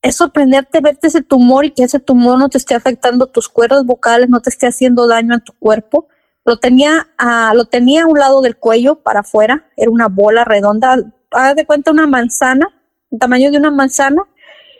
es 0.00 0.16
sorprendente 0.16 0.80
verte 0.80 1.08
ese 1.08 1.20
tumor 1.20 1.66
y 1.66 1.72
que 1.72 1.84
ese 1.84 2.00
tumor 2.00 2.38
no 2.38 2.48
te 2.48 2.56
esté 2.56 2.74
afectando 2.74 3.26
tus 3.26 3.50
cuerdas 3.50 3.84
vocales, 3.84 4.30
no 4.30 4.40
te 4.40 4.48
esté 4.48 4.68
haciendo 4.68 5.06
daño 5.06 5.34
en 5.34 5.44
tu 5.44 5.52
cuerpo. 5.52 6.08
Lo 6.46 6.56
tenía, 6.58 7.08
a, 7.18 7.52
lo 7.52 7.66
tenía 7.66 8.04
a 8.04 8.06
un 8.06 8.18
lado 8.18 8.40
del 8.40 8.56
cuello 8.56 9.02
para 9.02 9.20
afuera, 9.20 9.66
era 9.76 9.90
una 9.90 10.08
bola 10.08 10.44
redonda, 10.44 10.96
haz 11.30 11.56
de 11.56 11.66
cuenta 11.66 11.90
una 11.90 12.06
manzana, 12.06 12.68
tamaño 13.18 13.50
de 13.50 13.58
una 13.58 13.70
manzana, 13.70 14.22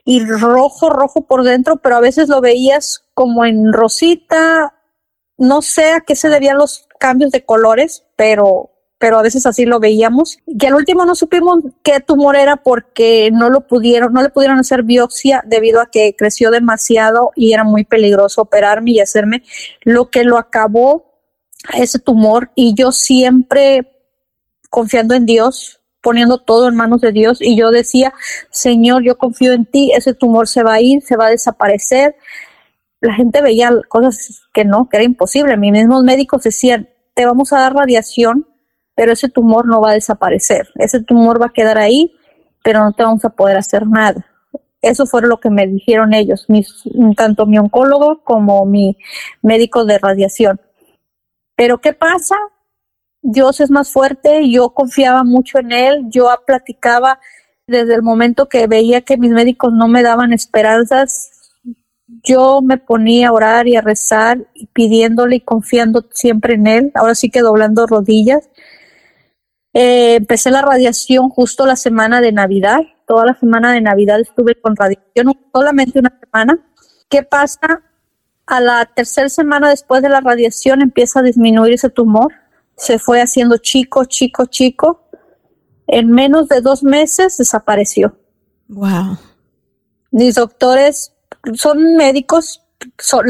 y 0.04 0.24
rojo, 0.24 0.90
rojo 0.90 1.22
por 1.22 1.44
dentro, 1.44 1.76
pero 1.76 1.96
a 1.96 2.00
veces 2.00 2.28
lo 2.28 2.40
veías 2.40 3.04
como 3.14 3.44
en 3.44 3.72
rosita, 3.72 4.74
no 5.38 5.62
sé 5.62 5.92
a 5.92 6.00
qué 6.00 6.14
se 6.14 6.28
debían 6.28 6.58
los 6.58 6.86
cambios 6.98 7.30
de 7.30 7.44
colores, 7.44 8.04
pero 8.16 8.70
pero 9.04 9.18
a 9.18 9.22
veces 9.22 9.44
así 9.44 9.66
lo 9.66 9.80
veíamos. 9.80 10.38
Que 10.58 10.68
al 10.68 10.76
último 10.76 11.04
no 11.04 11.14
supimos 11.14 11.58
qué 11.82 12.00
tumor 12.00 12.36
era 12.36 12.56
porque 12.56 13.28
no 13.30 13.50
lo 13.50 13.66
pudieron, 13.66 14.14
no 14.14 14.22
le 14.22 14.30
pudieron 14.30 14.58
hacer 14.58 14.82
biopsia 14.82 15.42
debido 15.44 15.82
a 15.82 15.90
que 15.90 16.16
creció 16.16 16.50
demasiado 16.50 17.30
y 17.36 17.52
era 17.52 17.64
muy 17.64 17.84
peligroso 17.84 18.40
operarme 18.40 18.92
y 18.92 19.00
hacerme 19.00 19.42
lo 19.82 20.08
que 20.08 20.24
lo 20.24 20.38
acabó 20.38 21.20
ese 21.74 21.98
tumor 21.98 22.50
y 22.54 22.72
yo 22.74 22.92
siempre 22.92 23.92
confiando 24.70 25.14
en 25.14 25.26
Dios, 25.26 25.82
poniendo 26.04 26.38
todo 26.38 26.68
en 26.68 26.76
manos 26.76 27.00
de 27.00 27.10
Dios 27.10 27.38
y 27.40 27.56
yo 27.56 27.70
decía, 27.70 28.12
Señor, 28.50 29.02
yo 29.02 29.16
confío 29.16 29.54
en 29.54 29.64
ti, 29.64 29.90
ese 29.92 30.12
tumor 30.12 30.46
se 30.46 30.62
va 30.62 30.74
a 30.74 30.80
ir, 30.80 31.02
se 31.02 31.16
va 31.16 31.26
a 31.26 31.30
desaparecer. 31.30 32.14
La 33.00 33.14
gente 33.14 33.40
veía 33.40 33.70
cosas 33.88 34.42
que 34.52 34.64
no, 34.66 34.88
que 34.88 34.98
era 34.98 35.04
imposible. 35.04 35.56
Mis 35.56 35.72
mismos 35.72 36.04
médicos 36.04 36.42
decían, 36.42 36.90
te 37.14 37.24
vamos 37.24 37.52
a 37.52 37.60
dar 37.60 37.74
radiación, 37.74 38.46
pero 38.94 39.12
ese 39.12 39.30
tumor 39.30 39.66
no 39.66 39.80
va 39.80 39.90
a 39.90 39.94
desaparecer. 39.94 40.68
Ese 40.76 41.02
tumor 41.02 41.40
va 41.40 41.46
a 41.46 41.52
quedar 41.52 41.78
ahí, 41.78 42.14
pero 42.62 42.84
no 42.84 42.92
te 42.92 43.02
vamos 43.02 43.24
a 43.24 43.30
poder 43.30 43.56
hacer 43.56 43.86
nada. 43.86 44.26
Eso 44.82 45.06
fue 45.06 45.22
lo 45.22 45.40
que 45.40 45.48
me 45.48 45.66
dijeron 45.66 46.12
ellos, 46.12 46.46
tanto 47.16 47.46
mi 47.46 47.56
oncólogo 47.56 48.22
como 48.22 48.66
mi 48.66 48.98
médico 49.40 49.86
de 49.86 49.98
radiación. 49.98 50.60
Pero 51.56 51.80
¿qué 51.80 51.94
pasa? 51.94 52.36
Dios 53.26 53.60
es 53.60 53.70
más 53.70 53.90
fuerte, 53.90 54.50
yo 54.50 54.68
confiaba 54.74 55.24
mucho 55.24 55.58
en 55.58 55.72
Él, 55.72 56.04
yo 56.10 56.28
platicaba 56.46 57.18
desde 57.66 57.94
el 57.94 58.02
momento 58.02 58.50
que 58.50 58.66
veía 58.66 59.00
que 59.00 59.16
mis 59.16 59.30
médicos 59.30 59.72
no 59.72 59.88
me 59.88 60.02
daban 60.02 60.34
esperanzas, 60.34 61.30
yo 62.22 62.60
me 62.60 62.76
ponía 62.76 63.28
a 63.28 63.32
orar 63.32 63.66
y 63.66 63.76
a 63.76 63.80
rezar 63.80 64.46
y 64.52 64.66
pidiéndole 64.66 65.36
y 65.36 65.40
confiando 65.40 66.04
siempre 66.10 66.54
en 66.54 66.66
Él, 66.66 66.92
ahora 66.94 67.14
sí 67.14 67.30
que 67.30 67.40
doblando 67.40 67.86
rodillas. 67.86 68.50
Eh, 69.72 70.16
empecé 70.16 70.50
la 70.50 70.60
radiación 70.60 71.30
justo 71.30 71.64
la 71.64 71.76
semana 71.76 72.20
de 72.20 72.30
Navidad, 72.30 72.80
toda 73.06 73.24
la 73.24 73.34
semana 73.40 73.72
de 73.72 73.80
Navidad 73.80 74.20
estuve 74.20 74.54
con 74.60 74.76
radiación, 74.76 75.32
solamente 75.50 75.98
una 75.98 76.12
semana. 76.20 76.58
¿Qué 77.08 77.22
pasa? 77.22 77.82
A 78.46 78.60
la 78.60 78.84
tercera 78.84 79.30
semana 79.30 79.70
después 79.70 80.02
de 80.02 80.10
la 80.10 80.20
radiación 80.20 80.82
empieza 80.82 81.20
a 81.20 81.22
disminuir 81.22 81.72
ese 81.72 81.88
tumor, 81.88 82.43
se 82.76 82.98
fue 82.98 83.20
haciendo 83.20 83.58
chico, 83.58 84.04
chico, 84.04 84.46
chico. 84.46 85.08
En 85.86 86.10
menos 86.10 86.48
de 86.48 86.60
dos 86.60 86.82
meses 86.82 87.36
desapareció. 87.36 88.18
Wow. 88.68 89.18
Mis 90.10 90.36
doctores 90.36 91.12
son 91.54 91.96
médicos, 91.96 92.62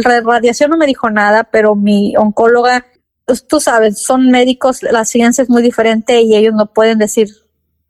la 0.05 0.21
radiación 0.21 0.71
no 0.71 0.77
me 0.77 0.87
dijo 0.87 1.11
nada, 1.11 1.45
pero 1.45 1.75
mi 1.75 2.17
oncóloga, 2.17 2.87
pues, 3.25 3.47
tú 3.47 3.61
sabes, 3.61 4.03
son 4.03 4.31
médicos, 4.31 4.83
la 4.83 5.05
ciencia 5.05 5.43
es 5.43 5.51
muy 5.51 5.63
diferente 5.63 6.21
y 6.21 6.37
ellos 6.37 6.55
no 6.55 6.73
pueden 6.73 6.99
decir, 6.99 7.29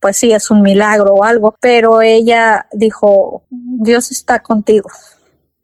pues 0.00 0.16
sí, 0.16 0.32
es 0.32 0.50
un 0.50 0.62
milagro 0.62 1.14
o 1.14 1.24
algo, 1.24 1.54
pero 1.60 2.00
ella 2.00 2.66
dijo, 2.72 3.44
Dios 3.50 4.10
está 4.10 4.40
contigo 4.40 4.88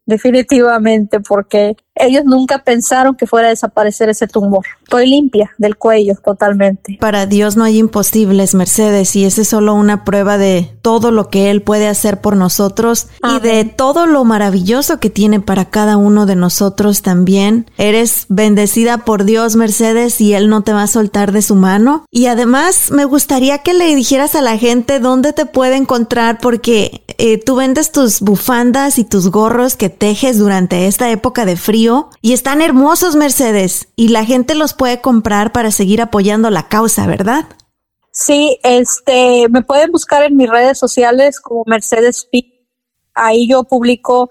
definitivamente, 0.05 1.19
porque 1.19 1.75
ellos 2.01 2.23
nunca 2.25 2.63
pensaron 2.63 3.15
que 3.15 3.27
fuera 3.27 3.47
a 3.47 3.51
desaparecer 3.51 4.09
ese 4.09 4.27
tumor. 4.27 4.65
Estoy 4.83 5.09
limpia 5.09 5.51
del 5.57 5.77
cuello 5.77 6.15
totalmente. 6.23 6.97
Para 6.99 7.25
Dios 7.25 7.55
no 7.55 7.63
hay 7.63 7.77
imposibles, 7.77 8.55
Mercedes, 8.55 9.15
y 9.15 9.25
esa 9.25 9.41
es 9.41 9.47
solo 9.47 9.73
una 9.73 10.03
prueba 10.03 10.37
de 10.37 10.71
todo 10.81 11.11
lo 11.11 11.29
que 11.29 11.51
Él 11.51 11.61
puede 11.61 11.87
hacer 11.87 12.19
por 12.19 12.35
nosotros 12.35 13.07
y 13.23 13.39
de 13.39 13.63
todo 13.65 14.07
lo 14.07 14.23
maravilloso 14.23 14.99
que 14.99 15.09
tiene 15.09 15.39
para 15.39 15.65
cada 15.65 15.97
uno 15.97 16.25
de 16.25 16.35
nosotros 16.35 17.01
también. 17.01 17.69
Eres 17.77 18.25
bendecida 18.29 18.99
por 18.99 19.23
Dios, 19.23 19.55
Mercedes, 19.55 20.19
y 20.21 20.33
Él 20.33 20.49
no 20.49 20.63
te 20.63 20.73
va 20.73 20.83
a 20.83 20.87
soltar 20.87 21.31
de 21.31 21.41
su 21.41 21.55
mano. 21.55 22.05
Y 22.09 22.25
además, 22.25 22.91
me 22.91 23.05
gustaría 23.05 23.59
que 23.59 23.73
le 23.73 23.95
dijeras 23.95 24.35
a 24.35 24.41
la 24.41 24.57
gente 24.57 24.99
dónde 24.99 25.33
te 25.33 25.45
puede 25.45 25.75
encontrar, 25.75 26.39
porque 26.41 27.03
eh, 27.17 27.37
tú 27.37 27.55
vendes 27.55 27.91
tus 27.91 28.21
bufandas 28.21 28.97
y 28.97 29.03
tus 29.03 29.29
gorros 29.29 29.75
que 29.75 29.89
tejes 29.89 30.37
durante 30.37 30.87
esta 30.87 31.09
época 31.11 31.45
de 31.45 31.55
frío 31.55 31.90
y 32.21 32.33
están 32.33 32.61
hermosos, 32.61 33.15
Mercedes, 33.15 33.87
y 33.95 34.09
la 34.09 34.25
gente 34.25 34.55
los 34.55 34.73
puede 34.73 35.01
comprar 35.01 35.51
para 35.51 35.71
seguir 35.71 36.01
apoyando 36.01 36.49
la 36.49 36.67
causa, 36.67 37.07
¿verdad? 37.07 37.45
Sí, 38.11 38.59
este, 38.63 39.47
me 39.49 39.61
pueden 39.61 39.91
buscar 39.91 40.23
en 40.23 40.35
mis 40.35 40.49
redes 40.49 40.77
sociales 40.77 41.39
como 41.39 41.63
Mercedes 41.65 42.27
P. 42.31 42.45
Ahí 43.13 43.47
yo 43.47 43.63
publico, 43.63 44.29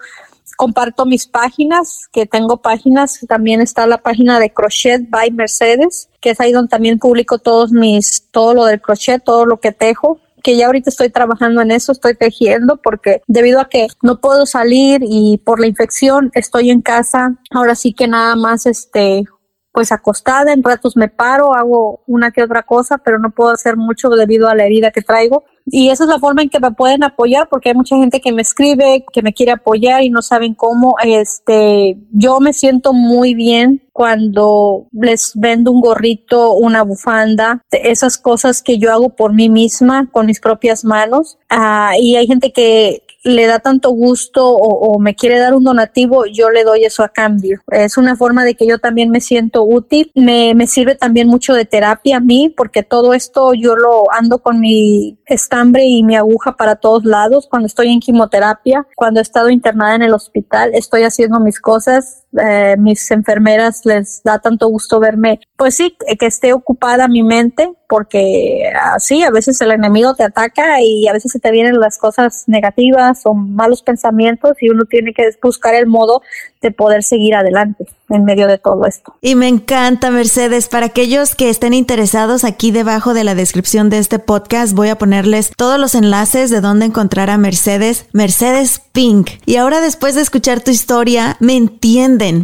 comparto 0.57 1.07
mis 1.07 1.27
páginas, 1.27 2.09
que 2.13 2.27
tengo 2.27 2.59
páginas, 2.59 3.19
también 3.27 3.61
está 3.61 3.87
la 3.87 3.99
página 3.99 4.39
de 4.39 4.53
Crochet 4.53 5.09
by 5.09 5.31
Mercedes, 5.31 6.11
que 6.21 6.31
es 6.31 6.41
ahí 6.41 6.53
donde 6.53 6.69
también 6.69 6.99
publico 6.99 7.39
todos 7.39 7.73
mis, 7.73 8.29
todo 8.31 8.55
lo 8.55 8.65
del 8.67 8.81
crochet, 8.81 9.25
todo 9.25 9.47
lo 9.47 9.59
que 9.59 9.73
tejo 9.73 10.21
que 10.43 10.57
ya 10.57 10.67
ahorita 10.67 10.91
estoy 10.91 11.11
trabajando 11.11 11.61
en 11.61 11.71
eso, 11.71 11.93
estoy 11.93 12.15
tejiendo 12.15 12.79
porque 12.79 13.23
debido 13.27 13.61
a 13.61 13.69
que 13.69 13.89
no 14.03 14.21
puedo 14.21 14.47
salir 14.47 15.01
y 15.03 15.39
por 15.39 15.61
la 15.61 15.67
infección 15.67 16.31
estoy 16.35 16.71
en 16.71 16.83
casa, 16.83 17.37
ahora 17.51 17.75
sí 17.75 17.93
que 17.93 18.09
nada 18.09 18.37
más 18.37 18.67
este 18.67 19.25
pues 19.73 19.93
acostada, 19.93 20.53
en 20.53 20.63
ratos 20.63 20.97
me 20.97 21.09
paro, 21.09 21.55
hago 21.55 22.03
una 22.07 22.33
que 22.33 22.43
otra 22.43 22.65
cosa, 22.65 22.99
pero 22.99 23.19
no 23.19 23.31
puedo 23.31 23.51
hacer 23.51 23.77
mucho 23.77 24.09
debido 24.11 24.49
a 24.49 24.55
la 24.55 24.65
herida 24.65 24.91
que 24.91 25.03
traigo. 25.03 25.45
Y 25.73 25.91
esa 25.91 26.05
es 26.05 26.11
la 26.11 26.19
forma 26.19 26.43
en 26.43 26.51
que 26.51 26.61
me 26.61 26.73
pueden 26.73 27.05
apoyar, 27.05 27.49
porque 27.49 27.71
hay 27.71 27.75
mucha 27.75 27.97
gente 27.97 28.21
que 28.21 28.33
me 28.33 28.43
escribe, 28.43 29.05
que 29.13 29.23
me 29.23 29.33
quiere 29.33 29.53
apoyar 29.53 30.03
y 30.03 30.11
no 30.11 30.21
saben 30.21 30.55
cómo. 30.55 30.97
Este, 31.03 31.97
yo 32.11 32.41
me 32.41 32.53
siento 32.53 32.93
muy 32.93 33.35
bien 33.35 33.83
cuando 33.93 34.87
les 34.93 35.33
vendo 35.35 35.71
un 35.71 35.81
gorrito, 35.81 36.55
una 36.55 36.83
bufanda, 36.83 37.63
esas 37.71 38.19
cosas 38.19 38.63
que 38.63 38.79
yo 38.79 38.93
hago 38.93 39.11
por 39.11 39.33
mí 39.33 39.49
misma 39.49 40.09
con 40.11 40.27
mis 40.27 40.41
propias 40.41 40.85
manos. 40.85 41.39
Ah, 41.49 41.93
y 42.01 42.17
hay 42.17 42.27
gente 42.27 42.53
que, 42.53 43.03
le 43.23 43.47
da 43.47 43.59
tanto 43.59 43.91
gusto 43.91 44.47
o, 44.47 44.99
me 44.99 45.15
quiere 45.15 45.39
dar 45.39 45.55
un 45.55 45.65
donativo, 45.65 46.25
yo 46.27 46.51
le 46.51 46.65
doy 46.65 46.85
eso 46.85 47.03
a 47.03 47.09
cambio. 47.09 47.61
Es 47.71 47.97
una 47.97 48.17
forma 48.17 48.45
de 48.45 48.55
que 48.55 48.67
yo 48.67 48.79
también 48.79 49.11
me 49.11 49.21
siento 49.21 49.63
útil. 49.63 50.11
Me, 50.15 50.55
me 50.55 50.67
sirve 50.67 50.95
también 50.95 51.29
mucho 51.29 51.55
de 51.55 51.65
terapia 51.65 52.17
a 52.17 52.21
mí, 52.21 52.53
porque 52.57 52.83
todo 52.83 53.15
esto 53.15 53.53
yo 53.55 53.77
lo 53.77 54.11
ando 54.13 54.39
con 54.39 54.61
mi 54.61 55.19
estambre 55.27 55.85
y 55.85 56.03
mi 56.03 56.17
aguja 56.17 56.57
para 56.57 56.77
todos 56.77 57.05
lados. 57.05 57.47
Cuando 57.49 57.67
estoy 57.67 57.89
en 57.89 58.01
quimioterapia, 58.01 58.87
cuando 58.97 59.21
he 59.21 59.23
estado 59.23 59.51
internada 59.51 59.95
en 59.95 60.03
el 60.03 60.15
hospital, 60.15 60.71
estoy 60.75 61.03
haciendo 61.03 61.41
mis 61.41 61.61
cosas. 61.61 62.25
Eh, 62.39 62.77
mis 62.79 63.11
enfermeras 63.11 63.85
les 63.85 64.23
da 64.23 64.39
tanto 64.39 64.69
gusto 64.69 65.01
verme, 65.01 65.41
pues 65.57 65.75
sí, 65.75 65.97
que 66.19 66.27
esté 66.27 66.53
ocupada 66.53 67.09
mi 67.09 67.23
mente 67.25 67.75
porque 67.91 68.73
así 68.95 69.25
a 69.25 69.31
veces 69.31 69.61
el 69.61 69.73
enemigo 69.73 70.15
te 70.15 70.23
ataca 70.23 70.81
y 70.81 71.09
a 71.09 71.13
veces 71.13 71.33
se 71.33 71.41
te 71.41 71.51
vienen 71.51 71.81
las 71.81 71.99
cosas 71.99 72.45
negativas 72.47 73.23
o 73.25 73.35
malos 73.35 73.83
pensamientos 73.83 74.53
y 74.61 74.71
uno 74.71 74.85
tiene 74.85 75.13
que 75.13 75.29
buscar 75.43 75.75
el 75.75 75.87
modo 75.87 76.23
de 76.63 76.71
poder 76.71 77.03
seguir 77.03 77.35
adelante 77.35 77.87
en 78.11 78.25
medio 78.25 78.47
de 78.47 78.59
todo 78.59 78.87
esto. 78.87 79.15
Y 79.21 79.35
me 79.35 79.49
encanta, 79.49 80.11
Mercedes. 80.11 80.69
Para 80.69 80.87
aquellos 80.87 81.35
que 81.35 81.49
estén 81.49 81.75
interesados, 81.75 82.45
aquí 82.45 82.71
debajo 82.71 83.15
de 83.15 83.25
la 83.25 83.35
descripción 83.35 83.89
de 83.91 83.99
este 83.99 84.19
podcast 84.19 84.75
voy 84.75 84.89
a 84.89 84.99
ponerles 84.99 85.51
todos 85.57 85.81
los 85.81 85.95
enlaces 85.95 86.51
de 86.51 86.61
dónde 86.61 86.87
encontrar 86.87 87.31
a 87.31 87.39
Mercedes, 87.39 88.07
Mercedes 88.13 88.83
Pink. 88.93 89.31
Y 89.47 89.57
ahora 89.57 89.81
después 89.81 90.15
de 90.15 90.21
escuchar 90.21 90.61
tu 90.61 90.71
historia, 90.71 91.37
me 91.41 91.55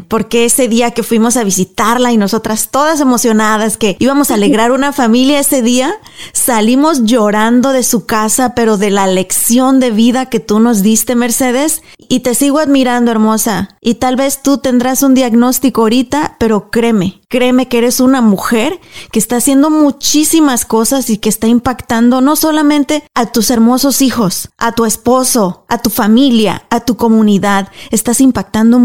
porque 0.09 0.47
ese 0.47 0.69
día 0.69 0.93
que 0.93 1.03
fuimos 1.03 1.37
a 1.37 1.45
visitarla 1.45 2.11
y 2.11 2.17
nosotras 2.17 2.71
todas 2.71 3.01
emocionadas 3.01 3.77
que 3.77 3.97
íbamos 3.99 4.31
a 4.31 4.35
alegrar 4.35 4.73
una 4.73 4.93
familia 4.93 5.39
ese 5.41 5.61
día, 5.61 5.95
salimos 6.33 7.05
llorando 7.05 7.73
de 7.73 7.83
su 7.83 8.07
casa, 8.07 8.55
pero 8.55 8.79
de 8.79 8.91
la 8.91 9.07
lección 9.07 9.79
de 9.79 9.91
vida 9.91 10.27
que 10.27 10.41
tú 10.41 10.61
nos 10.61 10.83
diste, 10.83 11.15
Mercedes. 11.15 11.83
Y 12.09 12.21
te 12.21 12.35
sigo 12.35 12.59
admirando, 12.59 13.11
hermosa. 13.11 13.77
Y 13.83 13.97
tal 13.97 14.17
vez 14.17 14.43
tú 14.43 14.59
tendrás 14.59 15.03
un 15.03 15.15
diagnóstico 15.15 15.83
ahorita, 15.83 16.37
pero 16.39 16.71
créeme, 16.71 17.21
créeme 17.29 17.69
que 17.69 17.79
eres 17.79 18.01
una 18.01 18.23
mujer 18.23 18.81
que 19.13 19.19
está 19.19 19.37
haciendo 19.37 19.69
muchísimas 19.69 20.65
cosas 20.65 21.11
y 21.11 21.19
que 21.19 21.29
está 21.29 21.49
impactando 21.49 22.21
no 22.21 22.37
solamente 22.37 23.05
a 23.15 23.27
tus 23.27 23.51
hermosos 23.51 24.01
hijos, 24.01 24.49
a 24.57 24.73
tu 24.73 24.87
esposo, 24.87 25.65
a 25.69 25.79
tu 25.79 25.91
familia, 25.91 26.65
a 26.71 26.81
tu 26.81 26.97
comunidad, 26.97 27.69
estás 27.91 28.21
impactando 28.21 28.79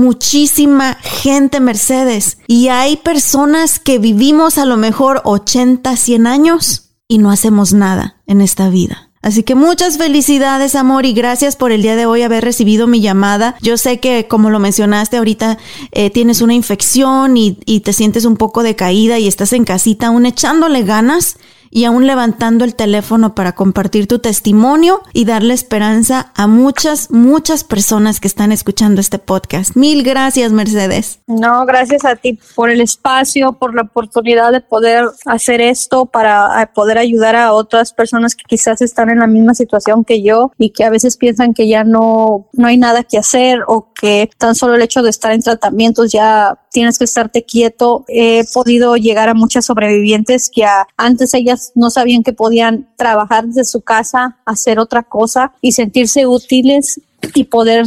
gente, 1.01 1.59
Mercedes. 1.59 2.37
Y 2.47 2.67
hay 2.67 2.97
personas 2.97 3.79
que 3.79 3.99
vivimos 3.99 4.57
a 4.57 4.65
lo 4.65 4.77
mejor 4.77 5.21
80, 5.23 5.95
100 5.95 6.27
años 6.27 6.91
y 7.07 7.17
no 7.17 7.31
hacemos 7.31 7.73
nada 7.73 8.21
en 8.27 8.41
esta 8.41 8.69
vida. 8.69 9.11
Así 9.21 9.43
que 9.43 9.53
muchas 9.53 9.99
felicidades, 9.99 10.73
amor, 10.75 11.05
y 11.05 11.13
gracias 11.13 11.55
por 11.55 11.71
el 11.71 11.83
día 11.83 11.95
de 11.95 12.07
hoy 12.07 12.23
haber 12.23 12.43
recibido 12.43 12.87
mi 12.87 13.01
llamada. 13.01 13.55
Yo 13.61 13.77
sé 13.77 13.99
que, 13.99 14.27
como 14.27 14.49
lo 14.49 14.59
mencionaste 14.59 15.17
ahorita, 15.17 15.59
eh, 15.91 16.09
tienes 16.09 16.41
una 16.41 16.55
infección 16.55 17.37
y, 17.37 17.59
y 17.65 17.81
te 17.81 17.93
sientes 17.93 18.25
un 18.25 18.35
poco 18.35 18.63
decaída 18.63 19.19
y 19.19 19.27
estás 19.27 19.53
en 19.53 19.63
casita 19.63 20.07
aún 20.07 20.25
echándole 20.25 20.81
ganas 20.81 21.37
y 21.71 21.85
aún 21.85 22.05
levantando 22.05 22.65
el 22.65 22.75
teléfono 22.75 23.33
para 23.33 23.53
compartir 23.53 24.07
tu 24.07 24.19
testimonio 24.19 25.01
y 25.13 25.25
darle 25.25 25.53
esperanza 25.53 26.31
a 26.35 26.45
muchas, 26.45 27.09
muchas 27.09 27.63
personas 27.63 28.19
que 28.19 28.27
están 28.27 28.51
escuchando 28.51 29.01
este 29.01 29.17
podcast. 29.17 29.75
Mil 29.75 30.03
gracias, 30.03 30.51
Mercedes. 30.51 31.19
No, 31.27 31.65
gracias 31.65 32.05
a 32.05 32.17
ti 32.17 32.37
por 32.55 32.69
el 32.69 32.81
espacio, 32.81 33.53
por 33.53 33.73
la 33.73 33.83
oportunidad 33.83 34.51
de 34.51 34.61
poder 34.61 35.05
hacer 35.25 35.61
esto 35.61 36.05
para 36.05 36.71
poder 36.75 36.97
ayudar 36.97 37.35
a 37.35 37.53
otras 37.53 37.93
personas 37.93 38.35
que 38.35 38.43
quizás 38.45 38.81
están 38.81 39.09
en 39.09 39.19
la 39.19 39.27
misma 39.27 39.55
situación 39.55 40.03
que 40.03 40.21
yo 40.21 40.51
y 40.57 40.71
que 40.71 40.83
a 40.83 40.89
veces 40.89 41.15
piensan 41.15 41.53
que 41.53 41.67
ya 41.67 41.83
no, 41.83 42.49
no 42.51 42.67
hay 42.67 42.77
nada 42.77 43.03
que 43.03 43.17
hacer 43.17 43.61
o 43.67 43.93
que 43.93 44.29
tan 44.37 44.55
solo 44.55 44.75
el 44.75 44.81
hecho 44.81 45.01
de 45.01 45.09
estar 45.09 45.31
en 45.31 45.41
tratamientos 45.41 46.11
ya 46.11 46.59
tienes 46.71 46.97
que 46.97 47.03
estarte 47.03 47.43
quieto. 47.43 48.05
He 48.07 48.45
podido 48.53 48.95
llegar 48.95 49.29
a 49.29 49.33
muchas 49.33 49.65
sobrevivientes 49.65 50.49
que 50.49 50.65
antes 50.97 51.33
ellas 51.33 51.71
no 51.75 51.89
sabían 51.89 52.23
que 52.23 52.33
podían 52.33 52.89
trabajar 52.97 53.45
desde 53.45 53.65
su 53.65 53.81
casa, 53.81 54.37
hacer 54.45 54.79
otra 54.79 55.03
cosa 55.03 55.53
y 55.61 55.73
sentirse 55.73 56.25
útiles 56.25 57.01
y 57.35 57.43
poder 57.43 57.85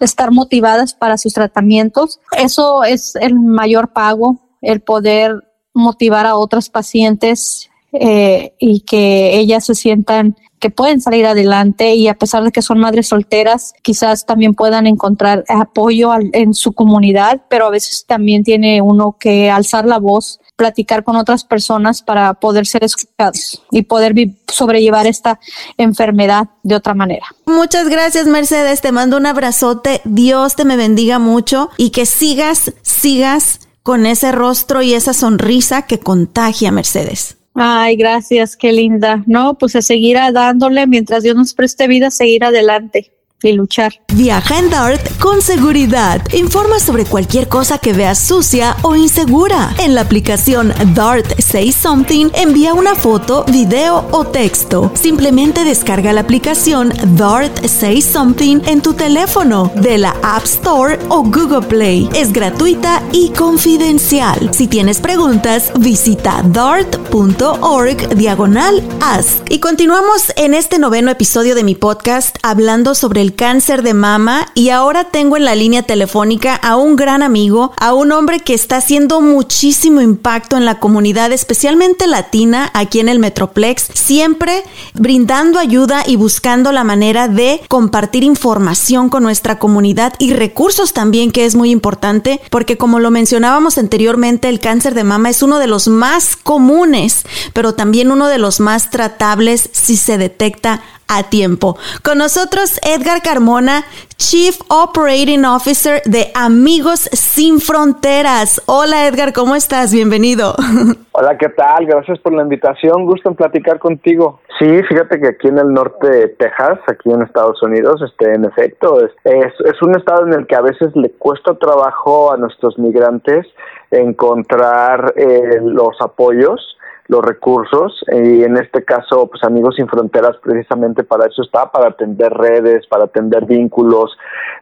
estar 0.00 0.30
motivadas 0.30 0.94
para 0.94 1.18
sus 1.18 1.32
tratamientos. 1.32 2.20
Eso 2.36 2.84
es 2.84 3.16
el 3.16 3.34
mayor 3.34 3.92
pago, 3.92 4.38
el 4.62 4.80
poder 4.80 5.42
motivar 5.74 6.26
a 6.26 6.36
otras 6.36 6.70
pacientes 6.70 7.68
eh, 7.92 8.52
y 8.58 8.80
que 8.80 9.38
ellas 9.38 9.64
se 9.64 9.74
sientan 9.74 10.36
que 10.58 10.70
pueden 10.70 11.00
salir 11.00 11.26
adelante 11.26 11.94
y 11.94 12.08
a 12.08 12.14
pesar 12.14 12.42
de 12.42 12.50
que 12.50 12.62
son 12.62 12.78
madres 12.78 13.08
solteras, 13.08 13.74
quizás 13.82 14.24
también 14.24 14.54
puedan 14.54 14.86
encontrar 14.86 15.44
apoyo 15.48 16.12
en 16.32 16.54
su 16.54 16.72
comunidad, 16.72 17.42
pero 17.48 17.66
a 17.66 17.70
veces 17.70 18.04
también 18.06 18.42
tiene 18.42 18.80
uno 18.80 19.16
que 19.18 19.50
alzar 19.50 19.84
la 19.86 19.98
voz 19.98 20.40
platicar 20.56 21.04
con 21.04 21.16
otras 21.16 21.44
personas 21.44 22.02
para 22.02 22.32
poder 22.34 22.66
ser 22.66 22.82
escuchados 22.82 23.62
y 23.70 23.82
poder 23.82 24.14
sobrellevar 24.48 25.06
esta 25.06 25.38
enfermedad 25.76 26.48
de 26.62 26.74
otra 26.74 26.94
manera. 26.94 27.26
Muchas 27.44 27.88
gracias 27.88 28.26
Mercedes, 28.26 28.80
te 28.80 28.92
mando 28.92 29.18
un 29.18 29.26
abrazote, 29.26 30.00
Dios 30.04 30.56
te 30.56 30.64
me 30.64 30.76
bendiga 30.76 31.18
mucho 31.18 31.68
y 31.76 31.90
que 31.90 32.06
sigas, 32.06 32.72
sigas 32.80 33.60
con 33.82 34.06
ese 34.06 34.32
rostro 34.32 34.82
y 34.82 34.94
esa 34.94 35.12
sonrisa 35.12 35.82
que 35.82 36.00
contagia 36.00 36.72
Mercedes. 36.72 37.35
Ay, 37.56 37.96
gracias, 37.96 38.56
qué 38.56 38.70
linda. 38.70 39.24
No, 39.26 39.58
pues 39.58 39.74
a 39.76 39.82
seguir 39.82 40.16
dándole 40.32 40.86
mientras 40.86 41.22
Dios 41.24 41.34
nos 41.34 41.54
preste 41.54 41.88
vida, 41.88 42.10
seguir 42.10 42.44
adelante 42.44 43.15
y 43.42 43.52
luchar. 43.52 43.92
Viaja 44.14 44.58
en 44.58 44.70
Dart 44.70 45.00
con 45.18 45.42
seguridad. 45.42 46.22
Informa 46.32 46.80
sobre 46.80 47.04
cualquier 47.04 47.48
cosa 47.48 47.78
que 47.78 47.92
veas 47.92 48.18
sucia 48.18 48.76
o 48.82 48.96
insegura. 48.96 49.74
En 49.78 49.94
la 49.94 50.02
aplicación 50.02 50.72
Dart 50.94 51.38
Say 51.38 51.72
Something, 51.72 52.30
envía 52.34 52.72
una 52.72 52.94
foto, 52.94 53.44
video 53.44 54.06
o 54.10 54.24
texto. 54.24 54.90
Simplemente 54.94 55.64
descarga 55.64 56.12
la 56.12 56.22
aplicación 56.22 56.92
Dart 57.16 57.66
Say 57.66 58.00
Something 58.00 58.60
en 58.66 58.80
tu 58.80 58.94
teléfono 58.94 59.70
de 59.76 59.98
la 59.98 60.16
App 60.22 60.44
Store 60.44 60.98
o 61.08 61.22
Google 61.22 61.66
Play. 61.66 62.08
Es 62.14 62.32
gratuita 62.32 63.02
y 63.12 63.30
confidencial. 63.30 64.50
Si 64.54 64.66
tienes 64.66 65.00
preguntas, 65.00 65.72
visita 65.78 66.42
dart.org 66.42 68.08
diagonal 68.16 68.82
ask. 69.00 69.38
Y 69.50 69.60
continuamos 69.60 70.32
en 70.36 70.54
este 70.54 70.78
noveno 70.78 71.10
episodio 71.10 71.54
de 71.54 71.64
mi 71.64 71.74
podcast 71.74 72.36
hablando 72.42 72.94
sobre 72.94 73.25
el 73.26 73.34
cáncer 73.34 73.82
de 73.82 73.92
mama 73.92 74.46
y 74.54 74.68
ahora 74.68 75.02
tengo 75.02 75.36
en 75.36 75.44
la 75.44 75.56
línea 75.56 75.82
telefónica 75.82 76.54
a 76.54 76.76
un 76.76 76.94
gran 76.94 77.24
amigo, 77.24 77.72
a 77.76 77.92
un 77.92 78.12
hombre 78.12 78.38
que 78.38 78.54
está 78.54 78.76
haciendo 78.76 79.20
muchísimo 79.20 80.00
impacto 80.00 80.56
en 80.56 80.64
la 80.64 80.78
comunidad, 80.78 81.32
especialmente 81.32 82.06
latina, 82.06 82.70
aquí 82.72 83.00
en 83.00 83.08
el 83.08 83.18
Metroplex, 83.18 83.88
siempre 83.94 84.62
brindando 84.94 85.58
ayuda 85.58 86.04
y 86.06 86.14
buscando 86.14 86.70
la 86.70 86.84
manera 86.84 87.26
de 87.26 87.62
compartir 87.66 88.22
información 88.22 89.08
con 89.08 89.24
nuestra 89.24 89.58
comunidad 89.58 90.14
y 90.20 90.32
recursos 90.32 90.92
también, 90.92 91.32
que 91.32 91.46
es 91.46 91.56
muy 91.56 91.72
importante, 91.72 92.40
porque 92.50 92.76
como 92.76 93.00
lo 93.00 93.10
mencionábamos 93.10 93.76
anteriormente, 93.76 94.48
el 94.48 94.60
cáncer 94.60 94.94
de 94.94 95.02
mama 95.02 95.30
es 95.30 95.42
uno 95.42 95.58
de 95.58 95.66
los 95.66 95.88
más 95.88 96.36
comunes, 96.36 97.24
pero 97.52 97.74
también 97.74 98.12
uno 98.12 98.28
de 98.28 98.38
los 98.38 98.60
más 98.60 98.90
tratables 98.90 99.68
si 99.72 99.96
se 99.96 100.16
detecta 100.16 100.80
a 101.08 101.24
tiempo. 101.24 101.76
Con 102.02 102.18
nosotros 102.18 102.80
Edgar 102.82 103.22
Carmona, 103.22 103.84
Chief 104.16 104.56
Operating 104.68 105.44
Officer 105.44 106.02
de 106.04 106.30
Amigos 106.34 107.08
Sin 107.12 107.60
Fronteras. 107.60 108.62
Hola 108.66 109.06
Edgar, 109.06 109.32
¿cómo 109.32 109.54
estás? 109.54 109.92
Bienvenido. 109.92 110.54
Hola, 111.12 111.36
¿qué 111.38 111.48
tal? 111.50 111.86
Gracias 111.86 112.18
por 112.20 112.34
la 112.34 112.42
invitación. 112.42 113.06
Gusto 113.06 113.30
en 113.30 113.36
platicar 113.36 113.78
contigo. 113.78 114.40
Sí, 114.58 114.82
fíjate 114.88 115.20
que 115.20 115.28
aquí 115.28 115.48
en 115.48 115.58
el 115.58 115.72
norte 115.72 116.08
de 116.08 116.28
Texas, 116.28 116.78
aquí 116.88 117.10
en 117.10 117.22
Estados 117.22 117.62
Unidos, 117.62 118.02
este, 118.02 118.34
en 118.34 118.44
efecto, 118.44 119.00
es, 119.04 119.12
es 119.24 119.82
un 119.82 119.96
estado 119.96 120.26
en 120.26 120.32
el 120.32 120.46
que 120.46 120.56
a 120.56 120.62
veces 120.62 120.94
le 120.94 121.10
cuesta 121.10 121.54
trabajo 121.54 122.32
a 122.32 122.36
nuestros 122.36 122.78
migrantes 122.78 123.46
encontrar 123.90 125.14
eh, 125.16 125.60
los 125.62 126.00
apoyos 126.00 126.75
los 127.08 127.24
recursos 127.24 128.04
y 128.08 128.42
en 128.42 128.56
este 128.56 128.84
caso 128.84 129.28
pues 129.28 129.42
Amigos 129.44 129.76
sin 129.76 129.88
Fronteras 129.88 130.36
precisamente 130.42 131.04
para 131.04 131.26
eso 131.26 131.42
está, 131.42 131.70
para 131.70 131.88
atender 131.88 132.32
redes, 132.32 132.86
para 132.88 133.04
atender 133.04 133.44
vínculos, 133.44 134.16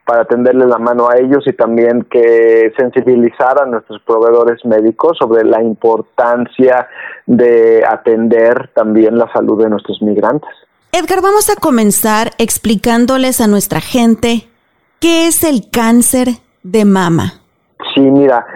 para 0.04 0.22
atenderle 0.22 0.66
la 0.66 0.78
mano 0.78 1.08
a 1.08 1.16
ellos 1.18 1.46
y 1.46 1.52
también 1.52 2.06
que 2.10 2.72
sensibilizar 2.76 3.60
a 3.62 3.66
nuestros 3.66 4.02
proveedores 4.02 4.64
médicos 4.64 5.16
sobre 5.18 5.44
la 5.44 5.62
importancia 5.62 6.88
de 7.26 7.84
atender 7.86 8.70
también 8.74 9.16
la 9.16 9.32
salud 9.32 9.62
de 9.62 9.70
nuestros 9.70 10.02
migrantes. 10.02 10.50
Edgar, 10.92 11.22
vamos 11.22 11.50
a 11.50 11.60
comenzar 11.60 12.30
explicándoles 12.38 13.40
a 13.40 13.48
nuestra 13.48 13.80
gente 13.80 14.48
qué 15.00 15.26
es 15.26 15.42
el 15.42 15.70
cáncer 15.70 16.28
de 16.62 16.84
mama. 16.84 17.40
Sí, 17.94 18.00
mira, 18.00 18.46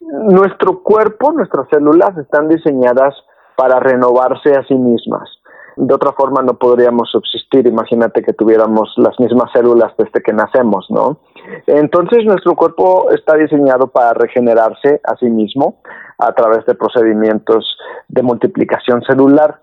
nuestro 0.00 0.82
cuerpo, 0.82 1.32
nuestras 1.32 1.68
células 1.68 2.16
están 2.18 2.48
diseñadas 2.48 3.14
para 3.56 3.80
renovarse 3.80 4.50
a 4.50 4.64
sí 4.64 4.74
mismas. 4.74 5.28
De 5.76 5.92
otra 5.92 6.12
forma 6.12 6.40
no 6.42 6.54
podríamos 6.54 7.10
subsistir, 7.10 7.66
imagínate 7.66 8.22
que 8.22 8.32
tuviéramos 8.32 8.92
las 8.96 9.18
mismas 9.18 9.50
células 9.52 9.92
desde 9.98 10.22
que 10.22 10.32
nacemos, 10.32 10.86
¿no? 10.88 11.18
Entonces 11.66 12.24
nuestro 12.24 12.54
cuerpo 12.54 13.10
está 13.10 13.34
diseñado 13.36 13.88
para 13.88 14.12
regenerarse 14.12 15.00
a 15.04 15.16
sí 15.16 15.26
mismo 15.26 15.80
a 16.18 16.32
través 16.32 16.64
de 16.66 16.74
procedimientos 16.74 17.76
de 18.08 18.22
multiplicación 18.22 19.02
celular. 19.02 19.62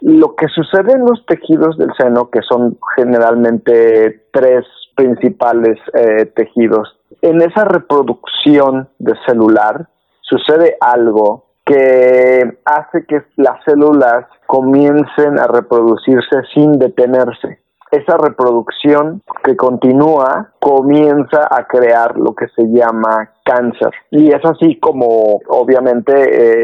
Lo 0.00 0.34
que 0.34 0.48
sucede 0.48 0.92
en 0.92 1.04
los 1.04 1.26
tejidos 1.26 1.76
del 1.76 1.92
seno, 1.98 2.30
que 2.30 2.40
son 2.40 2.78
generalmente 2.96 4.28
tres 4.32 4.64
principales 4.96 5.78
eh, 5.92 6.24
tejidos, 6.34 7.00
en 7.20 7.42
esa 7.42 7.64
reproducción 7.64 8.88
de 8.98 9.14
celular 9.26 9.88
sucede 10.22 10.76
algo 10.80 11.49
que 11.70 12.58
hace 12.64 13.06
que 13.06 13.22
las 13.36 13.62
células 13.64 14.26
comiencen 14.46 15.38
a 15.38 15.46
reproducirse 15.46 16.42
sin 16.52 16.72
detenerse. 16.72 17.60
Esa 17.92 18.16
reproducción 18.18 19.22
que 19.44 19.56
continúa 19.56 20.52
comienza 20.60 21.48
a 21.50 21.66
crear 21.66 22.16
lo 22.16 22.34
que 22.34 22.46
se 22.56 22.64
llama 22.64 23.30
cáncer. 23.44 23.90
Y 24.10 24.32
es 24.32 24.44
así 24.44 24.78
como 24.80 25.40
obviamente 25.48 26.12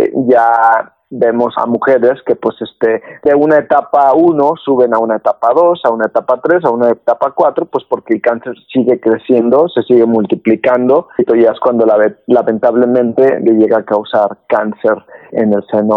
eh, 0.07 0.12
ya 0.28 0.92
vemos 1.11 1.54
a 1.57 1.66
mujeres 1.66 2.20
que 2.26 2.34
pues 2.36 2.57
este 2.61 3.02
de 3.22 3.34
una 3.34 3.59
etapa 3.59 4.12
1 4.14 4.54
suben 4.64 4.94
a 4.94 4.98
una 4.98 5.16
etapa 5.16 5.52
2, 5.54 5.80
a 5.84 5.90
una 5.90 6.07
etapa 6.07 6.40
3, 6.42 6.64
a 6.64 6.70
una 6.70 6.90
etapa 6.90 7.32
4, 7.32 7.66
pues 7.66 7.84
porque 7.88 8.14
el 8.14 8.20
cáncer 8.20 8.54
sigue 8.72 9.00
creciendo, 9.00 9.68
se 9.68 9.82
sigue 9.82 10.07
multiplicando 10.07 11.09
y 11.18 11.42
ya 11.42 11.50
es 11.50 11.61
cuando 11.61 11.86
la, 11.86 11.96
lamentablemente 12.26 13.40
le 13.40 13.52
llega 13.52 13.78
a 13.78 13.84
causar 13.84 14.38
cáncer 14.48 14.96
en 15.32 15.52
el 15.52 15.64
seno 15.70 15.96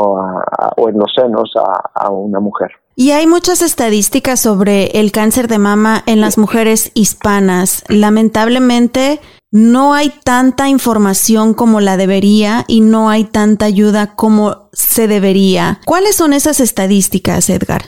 o 0.78 0.90
en 0.90 0.98
los 0.98 1.12
senos 1.14 1.52
a, 1.56 2.06
a 2.06 2.10
una 2.12 2.40
mujer. 2.40 2.72
Y 2.96 3.12
hay 3.12 3.28
muchas 3.28 3.62
estadísticas 3.62 4.42
sobre 4.42 5.00
el 5.00 5.14
cáncer 5.14 5.48
de 5.48 5.58
mama 5.58 6.04
en 6.06 6.20
las 6.20 6.38
mujeres 6.38 6.92
hispanas. 6.96 7.86
Lamentablemente, 7.88 9.22
no 9.52 9.94
hay 9.94 10.12
tanta 10.24 10.68
información 10.68 11.54
como 11.54 11.80
la 11.80 11.98
debería 11.98 12.64
y 12.68 12.82
no 12.82 13.10
hay 13.10 13.24
tanta 13.24 13.66
ayuda 13.66 14.16
como 14.16 14.70
se 14.72 15.08
debería. 15.08 15.80
¿Cuáles 15.86 16.16
son 16.16 16.34
esas 16.34 16.60
estadísticas, 16.60 17.50
Edgar? 17.50 17.82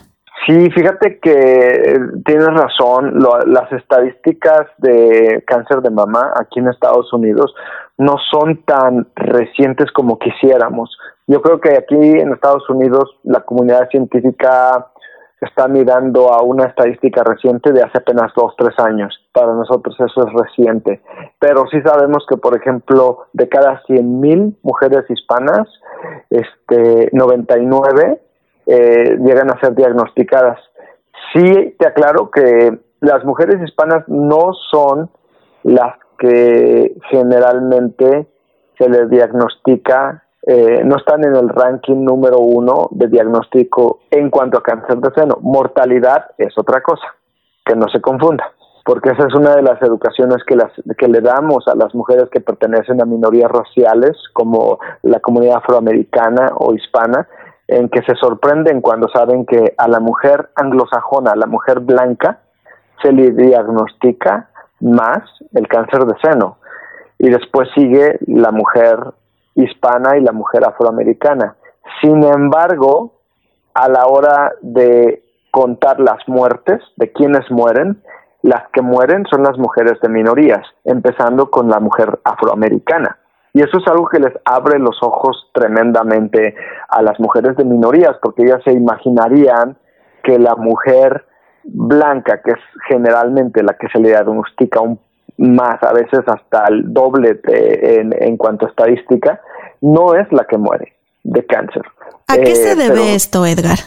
Sí, 0.47 0.70
fíjate 0.72 1.20
que 1.20 1.99
tienes 2.26 2.47
razón. 2.47 3.20
las 3.45 3.72
estadísticas 3.72 4.68
de 4.80 5.43
cáncer 5.45 5.82
de 5.82 5.91
mama 5.91 6.34
aquí 6.36 6.59
en 6.59 6.70
Estados 6.70 7.14
Unidos 7.14 7.53
no 7.97 8.16
son 8.32 8.64
tan 8.66 9.07
recientes 9.16 9.91
como 9.91 10.18
quisiéramos. 10.18 10.97
Yo 11.28 11.41
creo 11.43 11.62
que 11.62 11.78
aquí 11.78 11.95
en 11.95 12.34
Estados 12.34 12.68
Unidos 12.70 13.18
la 13.24 13.41
comunidad 13.41 13.88
científica 13.89 14.88
está 15.41 15.67
mirando 15.67 16.31
a 16.31 16.43
una 16.43 16.65
estadística 16.65 17.23
reciente 17.23 17.73
de 17.73 17.81
hace 17.81 17.97
apenas 17.97 18.31
dos, 18.35 18.53
tres 18.57 18.77
años. 18.77 19.13
Para 19.33 19.53
nosotros 19.53 19.95
eso 19.99 20.27
es 20.27 20.33
reciente. 20.33 21.01
Pero 21.39 21.65
sí 21.71 21.81
sabemos 21.81 22.25
que, 22.29 22.37
por 22.37 22.55
ejemplo, 22.55 23.25
de 23.33 23.49
cada 23.49 23.81
100.000 23.83 24.57
mujeres 24.61 25.09
hispanas, 25.09 25.67
este, 26.29 27.09
99 27.11 28.21
eh, 28.67 29.17
llegan 29.19 29.49
a 29.49 29.59
ser 29.59 29.73
diagnosticadas. 29.73 30.59
Sí 31.33 31.75
te 31.79 31.87
aclaro 31.87 32.29
que 32.29 32.77
las 32.99 33.25
mujeres 33.25 33.59
hispanas 33.63 34.07
no 34.07 34.53
son 34.69 35.09
las 35.63 35.95
que 36.19 36.95
generalmente 37.09 38.27
se 38.77 38.89
les 38.89 39.09
diagnostica 39.09 40.23
eh, 40.43 40.81
no 40.83 40.97
están 40.97 41.23
en 41.23 41.35
el 41.35 41.49
ranking 41.49 42.03
número 42.03 42.39
uno 42.39 42.87
de 42.91 43.07
diagnóstico 43.07 43.99
en 44.09 44.29
cuanto 44.31 44.57
a 44.57 44.63
cáncer 44.63 44.97
de 44.97 45.11
seno. 45.13 45.37
Mortalidad 45.41 46.31
es 46.37 46.57
otra 46.57 46.81
cosa, 46.81 47.05
que 47.63 47.75
no 47.75 47.87
se 47.89 48.01
confunda, 48.01 48.51
porque 48.83 49.11
esa 49.11 49.27
es 49.27 49.35
una 49.35 49.55
de 49.55 49.61
las 49.61 49.81
educaciones 49.83 50.43
que, 50.45 50.55
las, 50.55 50.71
que 50.97 51.07
le 51.07 51.21
damos 51.21 51.67
a 51.67 51.75
las 51.75 51.93
mujeres 51.93 52.27
que 52.31 52.41
pertenecen 52.41 53.01
a 53.01 53.05
minorías 53.05 53.51
raciales, 53.51 54.17
como 54.33 54.79
la 55.03 55.19
comunidad 55.19 55.57
afroamericana 55.57 56.53
o 56.55 56.73
hispana, 56.73 57.27
en 57.67 57.87
que 57.89 58.01
se 58.01 58.15
sorprenden 58.15 58.81
cuando 58.81 59.07
saben 59.09 59.45
que 59.45 59.75
a 59.77 59.87
la 59.87 59.99
mujer 59.99 60.49
anglosajona, 60.55 61.31
a 61.31 61.37
la 61.37 61.45
mujer 61.45 61.79
blanca, 61.79 62.39
se 63.01 63.11
le 63.11 63.31
diagnostica 63.31 64.49
más 64.79 65.19
el 65.53 65.67
cáncer 65.67 66.05
de 66.05 66.15
seno. 66.21 66.57
Y 67.19 67.29
después 67.29 67.69
sigue 67.75 68.17
la 68.25 68.51
mujer 68.51 68.97
hispana 69.56 70.18
y 70.18 70.22
la 70.22 70.32
mujer 70.32 70.66
afroamericana. 70.66 71.56
Sin 72.02 72.24
embargo, 72.24 73.14
a 73.74 73.89
la 73.89 74.06
hora 74.08 74.54
de 74.62 75.24
contar 75.52 75.99
las 75.99 76.28
muertes, 76.28 76.82
de 76.97 77.12
quienes 77.12 77.49
mueren, 77.52 78.02
las 78.41 78.70
que 78.74 78.82
mueren 78.82 79.26
son 79.30 79.43
las 79.43 79.58
mujeres 79.58 79.99
de 80.02 80.10
minorías, 80.10 80.66
empezando 80.84 81.52
con 81.52 81.70
la 81.70 81.80
mujer 81.80 82.20
afroamericana. 82.24 83.18
Y 83.54 83.62
eso 83.62 83.78
es 83.80 83.88
algo 83.88 84.08
que 84.08 84.20
les 84.20 84.34
abre 84.45 84.80
los 84.80 84.97
ojos 85.04 85.49
tremendamente 85.54 86.56
a 86.88 87.02
las 87.02 87.20
mujeres 87.20 87.58
de 87.58 87.66
minorías, 87.66 88.16
porque 88.22 88.43
ellas 88.43 88.62
se 88.64 88.72
imaginarían 88.72 89.78
que 90.24 90.39
la 90.39 90.56
mujer 90.56 91.26
blanca, 91.64 92.41
que 92.41 92.52
es 92.52 92.60
generalmente 92.88 93.62
la 93.62 93.74
que 93.74 93.88
se 93.89 93.99
le 93.99 94.10
diagnostica 94.10 94.80
un 94.80 94.99
más, 95.41 95.81
a 95.81 95.91
veces 95.91 96.19
hasta 96.27 96.65
el 96.67 96.93
doble 96.93 97.39
en, 97.45 98.13
en, 98.17 98.37
cuanto 98.37 98.67
a 98.67 98.69
estadística, 98.69 99.41
no 99.81 100.13
es 100.13 100.31
la 100.31 100.45
que 100.45 100.57
muere 100.57 100.93
de 101.23 101.45
cáncer. 101.45 101.81
¿A 102.27 102.37
qué 102.37 102.55
se 102.55 102.73
eh, 102.73 102.75
debe 102.75 103.15
esto, 103.15 103.45
Edgar? 103.45 103.79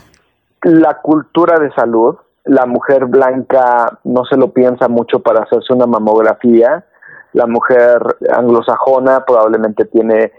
La 0.62 1.00
cultura 1.00 1.59
de 1.59 1.70
salud. 1.72 2.16
La 2.44 2.66
mujer 2.66 3.07
blanca 3.07 4.00
no 4.05 4.24
se 4.24 4.36
lo 4.36 4.52
piensa 4.52 4.88
mucho 4.88 5.20
para 5.20 5.44
hacerse 5.44 5.72
una 5.72 5.86
mamografía. 5.86 6.84
La 7.32 7.46
mujer 7.46 8.02
anglosajona 8.30 9.24
probablemente 9.24 9.84
tiene 9.86 10.32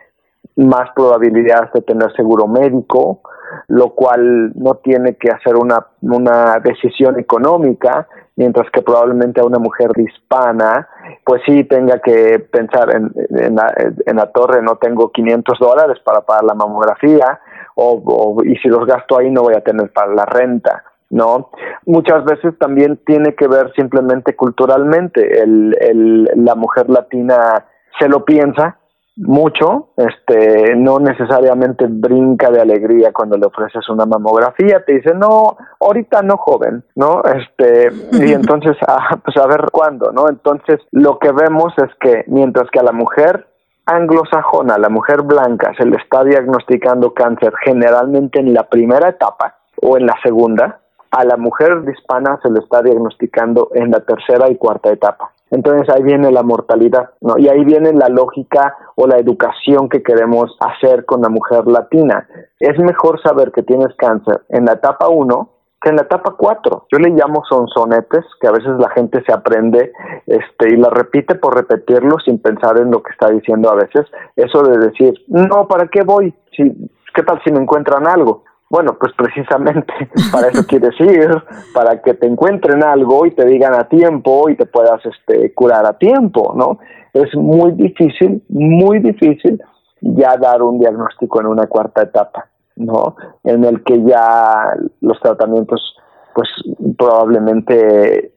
más 0.58 0.90
probabilidades 0.96 1.72
de 1.74 1.82
tener 1.82 2.14
seguro 2.16 2.48
médico, 2.48 3.22
lo 3.70 3.96
cual 3.96 4.52
no 4.56 4.76
tiene 4.76 5.16
que 5.16 5.32
hacer 5.32 5.56
una, 5.56 5.88
una 6.02 6.60
decisión 6.60 7.20
económica, 7.20 8.08
mientras 8.36 8.70
que 8.72 8.82
probablemente 8.82 9.42
a 9.42 9.46
una 9.46 9.60
mujer 9.60 9.92
hispana, 9.98 10.88
pues 11.24 11.42
sí 11.46 11.64
tenga 11.64 12.00
que 12.00 12.40
pensar 12.40 12.94
en, 12.96 13.12
en, 13.30 13.56
la, 13.56 13.74
en 14.06 14.16
la 14.16 14.32
torre, 14.32 14.62
no 14.62 14.76
tengo 14.78 15.12
500 15.12 15.58
dólares 15.60 15.98
para 16.04 16.22
pagar 16.22 16.44
la 16.44 16.54
mamografía, 16.54 17.40
o, 17.76 18.42
y 18.44 18.56
si 18.58 18.70
los 18.70 18.86
gasto 18.86 19.18
ahí 19.18 19.30
no 19.32 19.44
voy 19.44 19.56
a 19.56 19.62
tener 19.62 19.92
para 19.92 20.14
la 20.14 20.26
renta. 20.26 20.84
¿no? 21.10 21.50
Muchas 21.86 22.26
veces 22.26 22.58
también 22.58 23.00
tiene 23.06 23.36
que 23.36 23.48
ver 23.48 23.72
simplemente 23.76 24.36
culturalmente. 24.36 25.42
El, 25.42 25.78
el, 25.80 26.30
la 26.36 26.56
mujer 26.56 26.90
latina 26.90 27.66
se 28.00 28.10
lo 28.10 28.26
piensa, 28.26 28.78
mucho, 29.18 29.90
este, 29.96 30.76
no 30.76 31.00
necesariamente 31.00 31.86
brinca 31.88 32.52
de 32.52 32.62
alegría 32.62 33.14
cuando 33.14 33.38
le 33.38 33.46
ofreces 33.46 33.88
una 33.90 34.06
mamografía, 34.06 34.84
te 34.86 34.96
dice, 34.96 35.14
no, 35.14 35.58
ahorita 35.80 36.22
no 36.22 36.38
joven, 36.38 36.84
¿no? 36.96 37.22
Este, 37.24 37.90
y 38.12 38.34
entonces, 38.34 38.76
ah, 38.88 39.18
pues 39.24 39.38
a 39.38 39.48
ver 39.48 39.66
cuándo, 39.72 40.12
¿no? 40.12 40.28
Entonces, 40.30 40.82
lo 40.92 41.18
que 41.20 41.32
vemos 41.32 41.74
es 41.78 41.94
que 42.00 42.26
mientras 42.28 42.70
que 42.72 42.80
a 42.80 42.84
la 42.84 42.92
mujer 42.92 43.48
anglosajona, 43.86 44.78
la 44.78 44.90
mujer 44.90 45.22
blanca, 45.22 45.74
se 45.78 45.86
le 45.86 45.98
está 45.98 46.24
diagnosticando 46.24 47.14
cáncer 47.14 47.54
generalmente 47.64 48.40
en 48.40 48.54
la 48.54 48.64
primera 48.64 49.10
etapa 49.10 49.56
o 49.82 49.98
en 49.98 50.08
la 50.08 50.16
segunda, 50.24 50.80
a 51.12 51.24
la 51.24 51.38
mujer 51.38 51.84
hispana 51.88 52.40
se 52.42 52.50
le 52.50 52.60
está 52.60 52.82
diagnosticando 52.82 53.70
en 53.74 53.92
la 53.92 54.02
tercera 54.02 54.50
y 54.50 54.58
cuarta 54.58 54.92
etapa. 54.92 55.32
Entonces 55.52 55.88
ahí 55.94 56.04
viene 56.04 56.32
la 56.32 56.44
mortalidad, 56.44 57.12
¿no? 57.22 57.38
Y 57.38 57.48
ahí 57.48 57.64
viene 57.64 57.94
la 57.94 58.10
lógica 58.10 58.76
o 58.96 59.08
la 59.08 59.18
educación 59.18 59.90
que 59.90 60.02
queremos 60.02 60.58
hacer 60.60 61.06
con 61.06 61.22
la 61.22 61.30
mujer 61.30 61.68
latina. 61.68 62.28
Es 62.60 62.78
mejor 62.80 63.22
saber 63.22 63.52
que 63.52 63.64
tienes 63.64 63.96
cáncer 63.98 64.42
en 64.50 64.66
la 64.66 64.74
etapa 64.74 65.08
1 65.08 65.50
que 65.82 65.90
en 65.90 65.98
la 65.98 66.02
etapa 66.02 66.34
4. 66.36 66.88
Yo 66.92 66.98
le 66.98 67.12
llamo 67.12 67.44
sonsonetes, 67.48 68.26
que 68.42 68.48
a 68.48 68.52
veces 68.52 68.72
la 68.80 68.90
gente 68.90 69.24
se 69.24 69.32
aprende 69.32 69.92
este, 70.26 70.74
y 70.74 70.78
la 70.78 70.90
repite 70.90 71.36
por 71.36 71.56
repetirlo 71.56 72.18
sin 72.26 72.42
pensar 72.42 72.80
en 72.80 72.90
lo 72.90 73.04
que 73.04 73.12
está 73.12 73.30
diciendo 73.30 73.70
a 73.70 73.76
veces. 73.76 74.08
Eso 74.36 74.64
de 74.64 74.80
decir, 74.80 75.14
no, 75.28 75.68
¿para 75.68 75.88
qué 75.88 76.02
voy? 76.04 76.34
Si, 76.58 76.72
¿Qué 77.14 77.22
tal 77.22 77.40
si 77.44 77.52
me 77.52 77.62
encuentran 77.62 78.08
algo? 78.08 78.45
Bueno, 78.70 78.98
pues 79.00 79.14
precisamente 79.16 79.94
para 80.32 80.50
eso 80.50 80.66
quiere 80.66 80.90
decir, 80.90 81.30
para 81.74 82.02
que 82.02 82.14
te 82.16 82.28
encuentren 82.28 82.84
algo 82.84 83.26
y 83.26 83.32
te 83.32 83.46
digan 83.46 83.74
a 83.74 83.88
tiempo 83.88 84.50
y 84.50 84.56
te 84.56 84.66
puedas 84.66 85.06
este, 85.06 85.54
curar 85.54 85.86
a 85.86 85.98
tiempo, 85.98 86.54
¿no? 86.56 86.80
Es 87.14 87.34
muy 87.36 87.72
difícil, 87.74 88.44
muy 88.50 89.00
difícil 89.00 89.62
ya 90.02 90.36
dar 90.38 90.62
un 90.62 90.80
diagnóstico 90.80 91.40
en 91.42 91.48
una 91.48 91.68
cuarta 91.68 92.04
etapa, 92.04 92.50
¿no? 92.76 93.16
En 93.44 93.64
el 93.64 93.84
que 93.84 94.04
ya 94.04 94.74
los 95.02 95.20
tratamientos, 95.20 95.96
pues 96.34 96.50
probablemente 96.98 98.35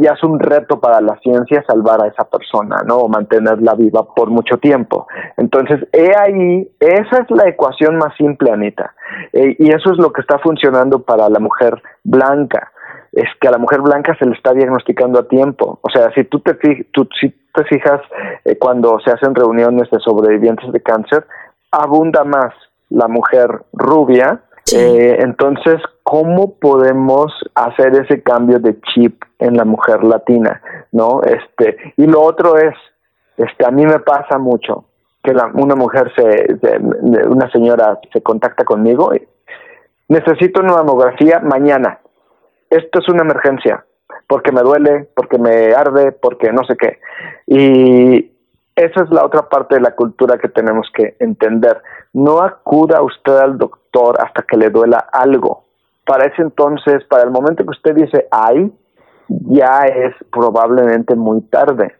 ya 0.00 0.12
es 0.12 0.22
un 0.22 0.38
reto 0.38 0.80
para 0.80 1.00
la 1.00 1.18
ciencia 1.20 1.64
salvar 1.66 2.02
a 2.02 2.08
esa 2.08 2.24
persona, 2.24 2.76
¿no? 2.86 2.98
O 2.98 3.08
mantenerla 3.08 3.74
viva 3.74 4.14
por 4.14 4.30
mucho 4.30 4.58
tiempo. 4.58 5.06
Entonces, 5.36 5.80
he 5.92 6.10
ahí, 6.16 6.70
esa 6.80 7.22
es 7.22 7.30
la 7.30 7.48
ecuación 7.48 7.96
más 7.96 8.14
simple, 8.16 8.50
Anita. 8.50 8.94
Eh, 9.32 9.56
y 9.58 9.70
eso 9.70 9.92
es 9.92 9.98
lo 9.98 10.12
que 10.12 10.20
está 10.20 10.38
funcionando 10.38 11.02
para 11.02 11.28
la 11.28 11.38
mujer 11.38 11.80
blanca. 12.04 12.72
Es 13.12 13.28
que 13.40 13.48
a 13.48 13.52
la 13.52 13.58
mujer 13.58 13.80
blanca 13.80 14.16
se 14.18 14.26
le 14.26 14.32
está 14.32 14.52
diagnosticando 14.52 15.18
a 15.18 15.28
tiempo. 15.28 15.78
O 15.82 15.90
sea, 15.90 16.12
si 16.14 16.24
tú 16.24 16.40
te 16.40 16.54
fijas 17.64 18.00
eh, 18.44 18.56
cuando 18.58 18.98
se 19.00 19.10
hacen 19.10 19.34
reuniones 19.34 19.90
de 19.90 19.98
sobrevivientes 20.00 20.70
de 20.72 20.80
cáncer, 20.80 21.26
abunda 21.70 22.24
más 22.24 22.52
la 22.88 23.08
mujer 23.08 23.62
rubia 23.72 24.40
eh, 24.72 25.18
entonces, 25.20 25.80
¿cómo 26.02 26.54
podemos 26.58 27.32
hacer 27.54 27.94
ese 27.94 28.22
cambio 28.22 28.58
de 28.58 28.80
chip 28.80 29.22
en 29.38 29.56
la 29.56 29.64
mujer 29.64 30.04
latina? 30.04 30.60
¿No? 30.92 31.22
Este, 31.22 31.94
y 31.96 32.06
lo 32.06 32.22
otro 32.22 32.56
es, 32.56 32.74
este, 33.36 33.66
a 33.66 33.70
mí 33.70 33.84
me 33.86 34.00
pasa 34.00 34.38
mucho 34.38 34.84
que 35.22 35.32
una 35.54 35.74
mujer 35.74 36.12
se, 36.16 36.46
una 37.26 37.50
señora 37.50 37.98
se 38.12 38.22
contacta 38.22 38.64
conmigo 38.64 39.14
y 39.14 39.26
necesito 40.08 40.60
una 40.60 40.74
mamografía 40.74 41.40
mañana. 41.40 42.00
Esto 42.70 43.00
es 43.00 43.08
una 43.08 43.22
emergencia, 43.22 43.84
porque 44.28 44.52
me 44.52 44.62
duele, 44.62 45.08
porque 45.14 45.38
me 45.38 45.74
arde, 45.74 46.12
porque 46.12 46.52
no 46.52 46.64
sé 46.64 46.76
qué. 46.76 46.98
Y 47.46 48.32
esa 48.84 49.04
es 49.04 49.10
la 49.10 49.24
otra 49.24 49.48
parte 49.48 49.74
de 49.74 49.80
la 49.80 49.94
cultura 49.94 50.38
que 50.38 50.48
tenemos 50.48 50.90
que 50.94 51.16
entender. 51.20 51.82
No 52.12 52.40
acuda 52.40 53.02
usted 53.02 53.36
al 53.36 53.58
doctor 53.58 54.16
hasta 54.24 54.42
que 54.42 54.56
le 54.56 54.70
duela 54.70 55.08
algo. 55.12 55.64
Para 56.06 56.26
ese 56.26 56.42
entonces, 56.42 57.04
para 57.04 57.22
el 57.24 57.30
momento 57.30 57.64
que 57.64 57.70
usted 57.70 57.94
dice 57.94 58.26
ay, 58.30 58.72
ya 59.28 59.82
es 59.84 60.14
probablemente 60.32 61.14
muy 61.14 61.42
tarde. 61.42 61.94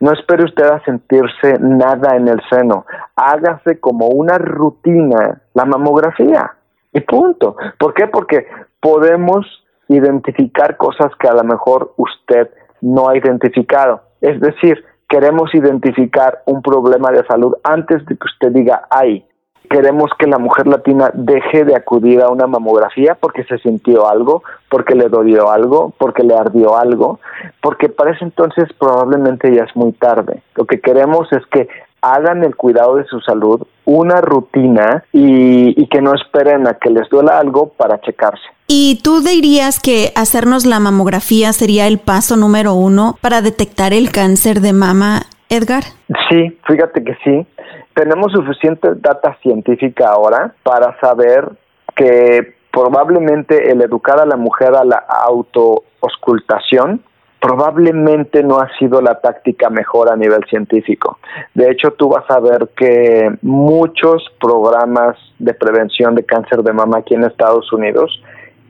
No 0.00 0.12
espere 0.12 0.44
usted 0.44 0.64
a 0.64 0.84
sentirse 0.84 1.58
nada 1.60 2.16
en 2.16 2.28
el 2.28 2.40
seno. 2.50 2.84
Hágase 3.16 3.80
como 3.80 4.08
una 4.08 4.36
rutina 4.38 5.40
la 5.54 5.64
mamografía. 5.64 6.52
Y 6.92 7.00
punto. 7.00 7.56
¿Por 7.78 7.94
qué? 7.94 8.06
Porque 8.06 8.46
podemos 8.80 9.46
identificar 9.88 10.76
cosas 10.76 11.12
que 11.18 11.28
a 11.28 11.34
lo 11.34 11.44
mejor 11.44 11.94
usted 11.96 12.50
no 12.80 13.08
ha 13.08 13.16
identificado. 13.16 14.02
Es 14.20 14.40
decir, 14.40 14.84
queremos 15.14 15.54
identificar 15.54 16.42
un 16.44 16.60
problema 16.60 17.12
de 17.12 17.24
salud 17.26 17.54
antes 17.62 18.04
de 18.06 18.16
que 18.16 18.24
usted 18.24 18.50
diga, 18.50 18.88
ay, 18.90 19.24
queremos 19.70 20.10
que 20.18 20.26
la 20.26 20.38
mujer 20.38 20.66
latina 20.66 21.12
deje 21.14 21.64
de 21.64 21.76
acudir 21.76 22.20
a 22.20 22.30
una 22.30 22.48
mamografía 22.48 23.14
porque 23.14 23.44
se 23.44 23.58
sintió 23.58 24.08
algo, 24.08 24.42
porque 24.68 24.96
le 24.96 25.08
dolió 25.08 25.52
algo, 25.52 25.92
porque 25.98 26.24
le 26.24 26.34
ardió 26.34 26.76
algo, 26.76 27.20
porque 27.62 27.88
para 27.88 28.10
ese 28.10 28.24
entonces 28.24 28.64
probablemente 28.76 29.54
ya 29.54 29.62
es 29.62 29.76
muy 29.76 29.92
tarde. 29.92 30.42
Lo 30.56 30.64
que 30.64 30.80
queremos 30.80 31.32
es 31.32 31.46
que 31.46 31.68
hagan 32.02 32.42
el 32.42 32.56
cuidado 32.56 32.96
de 32.96 33.04
su 33.04 33.20
salud 33.20 33.62
una 33.84 34.20
rutina 34.20 35.04
y, 35.12 35.80
y 35.80 35.86
que 35.86 36.02
no 36.02 36.12
esperen 36.14 36.66
a 36.66 36.74
que 36.74 36.90
les 36.90 37.08
duela 37.08 37.38
algo 37.38 37.68
para 37.68 38.00
checarse. 38.00 38.48
¿Y 38.66 39.00
tú 39.02 39.20
dirías 39.20 39.78
que 39.78 40.12
hacernos 40.16 40.64
la 40.64 40.80
mamografía 40.80 41.52
sería 41.52 41.86
el 41.86 41.98
paso 41.98 42.36
número 42.36 42.74
uno 42.74 43.16
para 43.20 43.42
detectar 43.42 43.92
el 43.92 44.10
cáncer 44.10 44.60
de 44.60 44.72
mama, 44.72 45.22
Edgar? 45.50 45.84
Sí, 46.30 46.58
fíjate 46.66 47.04
que 47.04 47.14
sí. 47.22 47.46
Tenemos 47.94 48.32
suficiente 48.32 48.88
data 48.96 49.36
científica 49.42 50.08
ahora 50.08 50.54
para 50.62 50.98
saber 50.98 51.50
que 51.94 52.54
probablemente 52.72 53.70
el 53.70 53.82
educar 53.82 54.18
a 54.18 54.26
la 54.26 54.36
mujer 54.36 54.74
a 54.74 54.84
la 54.84 54.96
autooscultación 54.96 57.02
probablemente 57.40 58.42
no 58.42 58.58
ha 58.58 58.70
sido 58.78 59.02
la 59.02 59.20
táctica 59.20 59.68
mejor 59.68 60.10
a 60.10 60.16
nivel 60.16 60.42
científico. 60.48 61.18
De 61.52 61.70
hecho, 61.70 61.90
tú 61.90 62.08
vas 62.08 62.24
a 62.30 62.40
ver 62.40 62.70
que 62.74 63.30
muchos 63.42 64.24
programas 64.40 65.18
de 65.38 65.52
prevención 65.52 66.14
de 66.14 66.24
cáncer 66.24 66.62
de 66.62 66.72
mama 66.72 66.98
aquí 66.98 67.14
en 67.14 67.24
Estados 67.24 67.70
Unidos 67.70 68.22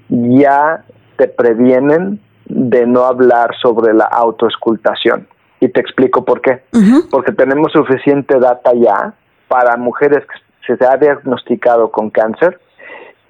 ya 0.08 0.84
te 1.16 1.28
previenen 1.28 2.20
de 2.46 2.86
no 2.86 3.04
hablar 3.04 3.50
sobre 3.60 3.94
la 3.94 4.04
autoescultación. 4.04 5.26
Y 5.60 5.68
te 5.68 5.80
explico 5.80 6.24
por 6.24 6.42
qué. 6.42 6.62
Porque 7.10 7.32
tenemos 7.32 7.72
suficiente 7.72 8.38
data 8.38 8.72
ya 8.74 9.14
para 9.48 9.76
mujeres 9.76 10.24
que 10.66 10.76
se 10.76 10.86
ha 10.86 10.96
diagnosticado 10.96 11.90
con 11.90 12.10
cáncer 12.10 12.60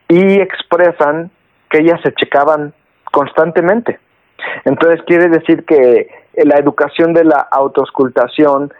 y 0.08 0.40
expresan 0.40 1.30
que 1.70 1.78
ellas 1.78 2.00
se 2.02 2.12
checaban 2.14 2.72
constantemente. 3.12 3.98
Entonces 4.64 5.00
quiere 5.06 5.28
decir 5.28 5.64
que 5.64 6.08
la 6.36 6.56
educación 6.56 7.12
de 7.14 7.24
la 7.24 7.38
autoescultación 7.50 8.72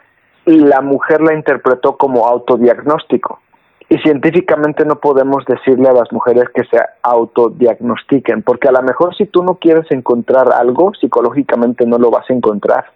la 0.47 0.81
mujer 0.81 1.21
la 1.23 1.35
interpretó 1.35 1.97
como 1.97 2.27
autodiagnóstico. 2.27 3.41
Y 3.89 3.99
científicamente 3.99 4.85
no 4.85 4.97
podemos 4.97 5.45
decirle 5.45 5.89
a 5.89 5.93
las 5.93 6.11
mujeres 6.11 6.45
que 6.55 6.65
se 6.65 6.81
autodiagnostiquen, 7.03 8.43
porque 8.43 8.69
a 8.69 8.73
lo 8.73 8.83
mejor 8.83 9.15
si 9.15 9.27
tú 9.27 9.43
no 9.43 9.57
quieres 9.57 9.91
encontrar 9.91 10.53
algo, 10.53 10.93
psicológicamente 10.95 11.87
no 11.87 11.99
lo 11.99 12.11
vas 12.11 12.29
a 12.31 12.33
encontrar. 12.33 12.87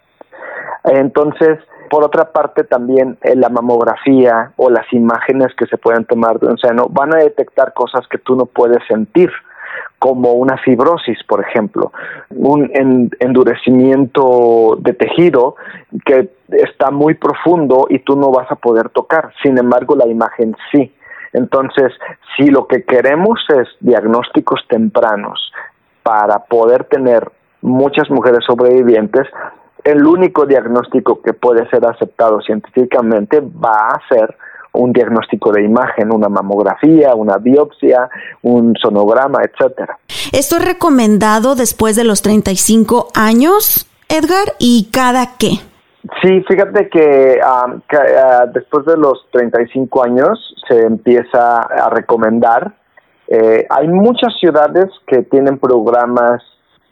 Entonces, 0.84 1.58
Por 1.90 2.04
otra 2.04 2.32
parte, 2.32 2.64
también 2.64 3.16
eh, 3.22 3.34
la 3.34 3.48
mamografía 3.48 4.52
o 4.56 4.70
las 4.70 4.92
imágenes 4.92 5.54
que 5.56 5.66
se 5.66 5.78
pueden 5.78 6.04
tomar 6.04 6.38
de 6.38 6.48
un 6.48 6.58
seno 6.58 6.86
van 6.90 7.14
a 7.14 7.18
detectar 7.18 7.72
cosas 7.72 8.06
que 8.08 8.18
tú 8.18 8.36
no 8.36 8.46
puedes 8.46 8.86
sentir 8.86 9.30
como 9.98 10.32
una 10.34 10.56
fibrosis, 10.58 11.22
por 11.24 11.40
ejemplo, 11.40 11.92
un 12.30 12.70
endurecimiento 13.20 14.76
de 14.80 14.92
tejido 14.92 15.56
que 16.04 16.30
está 16.50 16.90
muy 16.90 17.14
profundo 17.14 17.86
y 17.88 17.98
tú 18.00 18.16
no 18.16 18.30
vas 18.30 18.50
a 18.50 18.56
poder 18.56 18.90
tocar. 18.90 19.32
Sin 19.42 19.58
embargo, 19.58 19.96
la 19.96 20.06
imagen 20.06 20.56
sí. 20.72 20.92
Entonces, 21.32 21.92
si 22.36 22.46
lo 22.46 22.66
que 22.66 22.84
queremos 22.84 23.44
es 23.50 23.68
diagnósticos 23.80 24.60
tempranos 24.68 25.52
para 26.02 26.44
poder 26.44 26.84
tener 26.84 27.30
muchas 27.60 28.08
mujeres 28.10 28.40
sobrevivientes, 28.46 29.26
el 29.84 30.06
único 30.06 30.46
diagnóstico 30.46 31.22
que 31.22 31.32
puede 31.32 31.68
ser 31.70 31.86
aceptado 31.86 32.40
científicamente 32.40 33.40
va 33.40 33.88
a 33.88 34.00
ser 34.08 34.36
un 34.72 34.92
diagnóstico 34.92 35.52
de 35.52 35.64
imagen, 35.64 36.12
una 36.12 36.28
mamografía, 36.28 37.14
una 37.14 37.38
biopsia, 37.38 38.08
un 38.42 38.74
sonograma, 38.80 39.40
etcétera. 39.42 39.98
¿Esto 40.32 40.56
es 40.56 40.64
recomendado 40.64 41.54
después 41.54 41.96
de 41.96 42.04
los 42.04 42.22
35 42.22 43.08
años, 43.14 43.86
Edgar? 44.08 44.54
¿Y 44.58 44.90
cada 44.92 45.36
qué? 45.38 45.60
Sí, 46.22 46.42
fíjate 46.48 46.88
que, 46.88 47.40
ah, 47.44 48.46
después 48.52 48.86
de 48.86 48.96
los 48.96 49.26
35 49.32 50.04
años 50.04 50.54
se 50.68 50.80
empieza 50.80 51.58
a 51.58 51.90
recomendar. 51.90 52.72
Eh, 53.26 53.66
hay 53.68 53.88
muchas 53.88 54.32
ciudades 54.38 54.86
que 55.06 55.22
tienen 55.22 55.58
programas 55.58 56.42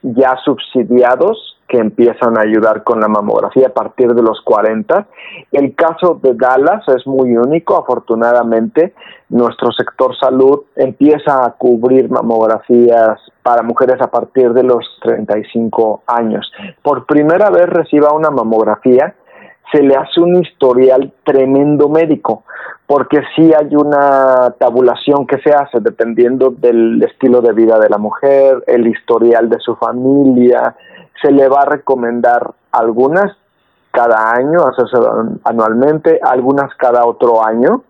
ya 0.02 0.36
subsidiados 0.44 1.55
que 1.68 1.78
empiezan 1.78 2.38
a 2.38 2.42
ayudar 2.42 2.84
con 2.84 3.00
la 3.00 3.08
mamografía 3.08 3.68
a 3.68 3.74
partir 3.74 4.14
de 4.14 4.22
los 4.22 4.40
40. 4.42 5.06
El 5.52 5.74
caso 5.74 6.18
de 6.22 6.34
Dallas 6.34 6.86
es 6.88 7.06
muy 7.06 7.36
único, 7.36 7.76
afortunadamente. 7.76 8.94
Nuestro 9.28 9.72
sector 9.72 10.16
salud 10.16 10.62
empieza 10.76 11.44
a 11.44 11.52
cubrir 11.52 12.10
mamografías 12.10 13.20
para 13.42 13.62
mujeres 13.62 14.00
a 14.00 14.10
partir 14.10 14.52
de 14.52 14.62
los 14.62 14.84
35 15.02 16.02
años. 16.06 16.50
Por 16.82 17.06
primera 17.06 17.50
vez 17.50 17.66
reciba 17.66 18.12
una 18.12 18.30
mamografía, 18.30 19.14
se 19.72 19.82
le 19.82 19.96
hace 19.96 20.20
un 20.20 20.36
historial 20.36 21.12
tremendo 21.24 21.88
médico, 21.88 22.44
porque 22.86 23.20
sí 23.34 23.52
hay 23.52 23.74
una 23.74 24.54
tabulación 24.58 25.26
que 25.26 25.38
se 25.38 25.52
hace 25.52 25.80
dependiendo 25.80 26.50
del 26.50 27.02
estilo 27.02 27.40
de 27.40 27.52
vida 27.52 27.78
de 27.80 27.88
la 27.88 27.98
mujer, 27.98 28.62
el 28.68 28.86
historial 28.86 29.48
de 29.48 29.58
su 29.58 29.74
familia, 29.76 30.76
se 31.22 31.30
le 31.30 31.48
va 31.48 31.62
a 31.62 31.66
recomendar 31.66 32.50
algunas 32.72 33.36
cada 33.90 34.32
año, 34.32 34.60
anualmente, 35.44 36.20
algunas 36.22 36.74
cada 36.76 37.06
otro 37.06 37.44
año. 37.44 37.82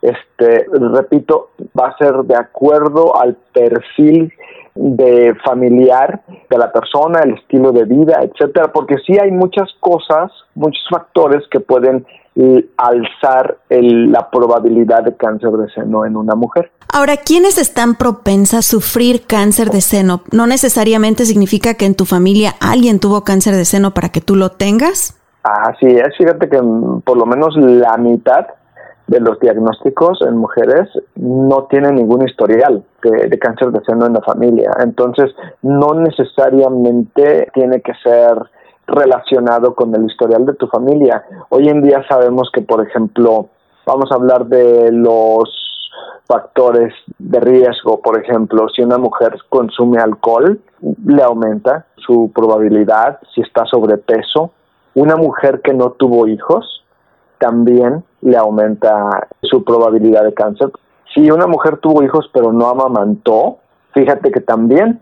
Este, 0.00 0.66
repito, 0.72 1.50
va 1.78 1.88
a 1.88 1.96
ser 1.98 2.14
de 2.24 2.36
acuerdo 2.36 3.16
al 3.20 3.36
perfil 3.52 4.32
de 4.74 5.34
familiar 5.44 6.22
de 6.48 6.58
la 6.58 6.72
persona, 6.72 7.20
el 7.20 7.34
estilo 7.34 7.72
de 7.72 7.84
vida, 7.84 8.20
etcétera, 8.22 8.68
porque 8.72 8.96
sí 9.06 9.18
hay 9.20 9.30
muchas 9.30 9.68
cosas, 9.80 10.32
muchos 10.54 10.82
factores 10.90 11.46
que 11.50 11.60
pueden 11.60 12.06
alzar 12.76 13.58
la 13.68 14.30
probabilidad 14.30 15.02
de 15.04 15.16
cáncer 15.16 15.50
de 15.50 15.70
seno 15.70 16.04
en 16.04 16.16
una 16.16 16.34
mujer. 16.34 16.70
Ahora, 16.92 17.16
¿quiénes 17.18 17.58
están 17.58 17.96
propensas 17.96 18.58
a 18.58 18.62
sufrir 18.62 19.26
cáncer 19.26 19.70
de 19.70 19.80
seno? 19.80 20.22
¿No 20.32 20.46
necesariamente 20.46 21.24
significa 21.24 21.74
que 21.74 21.86
en 21.86 21.94
tu 21.94 22.04
familia 22.04 22.54
alguien 22.60 22.98
tuvo 22.98 23.22
cáncer 23.22 23.54
de 23.54 23.64
seno 23.64 23.92
para 23.92 24.08
que 24.08 24.20
tú 24.20 24.36
lo 24.36 24.50
tengas? 24.50 25.16
Así 25.42 25.86
es, 25.86 26.16
fíjate 26.18 26.48
que 26.48 26.60
mm, 26.60 27.02
por 27.02 27.16
lo 27.16 27.26
menos 27.26 27.56
la 27.56 27.96
mitad 27.96 28.46
de 29.06 29.20
los 29.20 29.40
diagnósticos 29.40 30.20
en 30.22 30.36
mujeres 30.36 30.88
no 31.16 31.64
tienen 31.64 31.96
ningún 31.96 32.26
historial 32.28 32.84
de, 33.02 33.28
de, 33.28 33.38
cáncer 33.38 33.70
de 33.70 33.80
seno 33.84 34.06
en 34.06 34.12
la 34.12 34.20
familia. 34.20 34.70
Entonces, 34.80 35.34
no 35.62 35.94
necesariamente 35.94 37.48
tiene 37.52 37.80
que 37.80 37.92
ser 38.04 38.34
relacionado 38.90 39.74
con 39.74 39.94
el 39.94 40.04
historial 40.06 40.46
de 40.46 40.54
tu 40.54 40.66
familia. 40.66 41.24
Hoy 41.48 41.68
en 41.68 41.82
día 41.82 42.04
sabemos 42.08 42.50
que, 42.52 42.62
por 42.62 42.86
ejemplo, 42.86 43.48
vamos 43.86 44.10
a 44.10 44.16
hablar 44.16 44.46
de 44.46 44.92
los 44.92 45.48
factores 46.26 46.94
de 47.18 47.40
riesgo, 47.40 48.00
por 48.00 48.20
ejemplo, 48.22 48.68
si 48.68 48.82
una 48.82 48.98
mujer 48.98 49.36
consume 49.48 49.98
alcohol, 49.98 50.60
le 51.04 51.22
aumenta 51.22 51.86
su 51.96 52.30
probabilidad, 52.32 53.18
si 53.34 53.40
está 53.40 53.66
sobrepeso. 53.66 54.52
Una 54.94 55.16
mujer 55.16 55.60
que 55.60 55.74
no 55.74 55.90
tuvo 55.90 56.28
hijos, 56.28 56.84
también 57.38 58.04
le 58.20 58.36
aumenta 58.36 59.28
su 59.42 59.64
probabilidad 59.64 60.24
de 60.24 60.34
cáncer. 60.34 60.70
Si 61.14 61.30
una 61.30 61.48
mujer 61.48 61.78
tuvo 61.78 62.04
hijos 62.04 62.30
pero 62.32 62.52
no 62.52 62.68
amamantó, 62.68 63.58
fíjate 63.92 64.30
que 64.30 64.40
también 64.40 65.00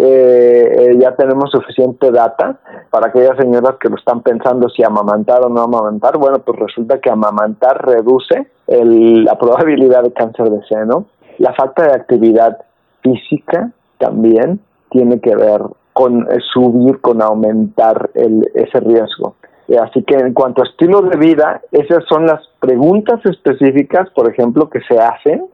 eh, 0.00 0.76
eh, 0.78 0.98
ya 1.00 1.16
tenemos 1.16 1.50
suficiente 1.50 2.12
data 2.12 2.60
para 2.88 3.08
aquellas 3.08 3.36
señoras 3.36 3.74
que 3.80 3.88
lo 3.88 3.96
están 3.96 4.22
pensando 4.22 4.68
si 4.68 4.84
amamantar 4.84 5.44
o 5.44 5.48
no 5.48 5.62
amamantar. 5.62 6.16
Bueno, 6.18 6.38
pues 6.38 6.56
resulta 6.58 7.00
que 7.00 7.10
amamantar 7.10 7.84
reduce 7.84 8.46
la 8.68 9.36
probabilidad 9.36 10.04
de 10.04 10.12
cáncer 10.12 10.50
de 10.50 10.62
seno. 10.68 11.06
La 11.38 11.52
falta 11.54 11.82
de 11.84 11.94
actividad 11.94 12.58
física 13.02 13.72
también 13.98 14.60
tiene 14.90 15.20
que 15.20 15.34
ver 15.34 15.62
con 15.92 16.22
eh, 16.30 16.38
subir, 16.52 17.00
con 17.00 17.20
aumentar 17.20 18.10
el, 18.14 18.48
ese 18.54 18.78
riesgo. 18.78 19.34
Así 19.82 20.02
que 20.04 20.14
en 20.14 20.32
cuanto 20.32 20.62
a 20.62 20.66
estilo 20.66 21.02
de 21.02 21.18
vida, 21.18 21.60
esas 21.72 22.04
son 22.08 22.24
las 22.24 22.40
preguntas 22.60 23.20
específicas, 23.26 24.08
por 24.10 24.30
ejemplo, 24.30 24.70
que 24.70 24.80
se 24.82 24.98
hacen 24.98 25.44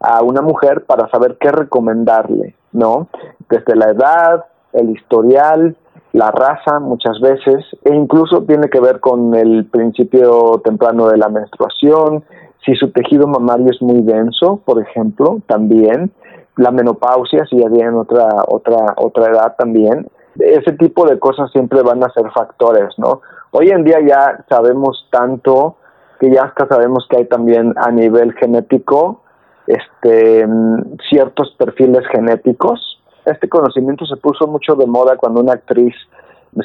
a 0.00 0.22
una 0.22 0.40
mujer 0.40 0.84
para 0.84 1.08
saber 1.10 1.36
qué 1.38 1.52
recomendarle, 1.52 2.56
¿no? 2.72 3.08
Desde 3.48 3.76
la 3.76 3.90
edad, 3.90 4.44
el 4.72 4.90
historial, 4.90 5.76
la 6.12 6.30
raza 6.30 6.78
muchas 6.80 7.20
veces, 7.20 7.64
e 7.84 7.94
incluso 7.94 8.42
tiene 8.42 8.68
que 8.68 8.80
ver 8.80 9.00
con 9.00 9.34
el 9.34 9.66
principio 9.66 10.60
temprano 10.64 11.08
de 11.08 11.16
la 11.16 11.28
menstruación, 11.28 12.24
si 12.64 12.74
su 12.74 12.90
tejido 12.92 13.26
mamario 13.26 13.70
es 13.70 13.80
muy 13.82 14.02
denso, 14.02 14.60
por 14.64 14.80
ejemplo, 14.80 15.40
también, 15.46 16.12
la 16.56 16.70
menopausia, 16.70 17.44
si 17.46 17.58
ya 17.58 17.68
tienen 17.70 17.94
otra, 17.94 18.28
otra, 18.48 18.94
otra 18.96 19.30
edad 19.30 19.54
también, 19.56 20.06
ese 20.38 20.72
tipo 20.72 21.06
de 21.06 21.18
cosas 21.18 21.50
siempre 21.50 21.82
van 21.82 22.02
a 22.04 22.12
ser 22.12 22.30
factores, 22.30 22.94
¿no? 22.98 23.20
Hoy 23.50 23.68
en 23.70 23.84
día 23.84 23.98
ya 24.06 24.44
sabemos 24.48 25.08
tanto 25.10 25.76
que 26.20 26.30
ya 26.30 26.44
hasta 26.44 26.66
sabemos 26.68 27.06
que 27.08 27.18
hay 27.18 27.24
también 27.26 27.74
a 27.76 27.90
nivel 27.90 28.32
genético 28.34 29.22
este, 29.66 30.46
ciertos 31.08 31.54
perfiles 31.58 32.02
genéticos. 32.12 33.00
Este 33.24 33.48
conocimiento 33.48 34.04
se 34.06 34.16
puso 34.16 34.46
mucho 34.46 34.74
de 34.74 34.86
moda 34.86 35.16
cuando 35.16 35.40
una 35.40 35.52
actriz 35.52 35.94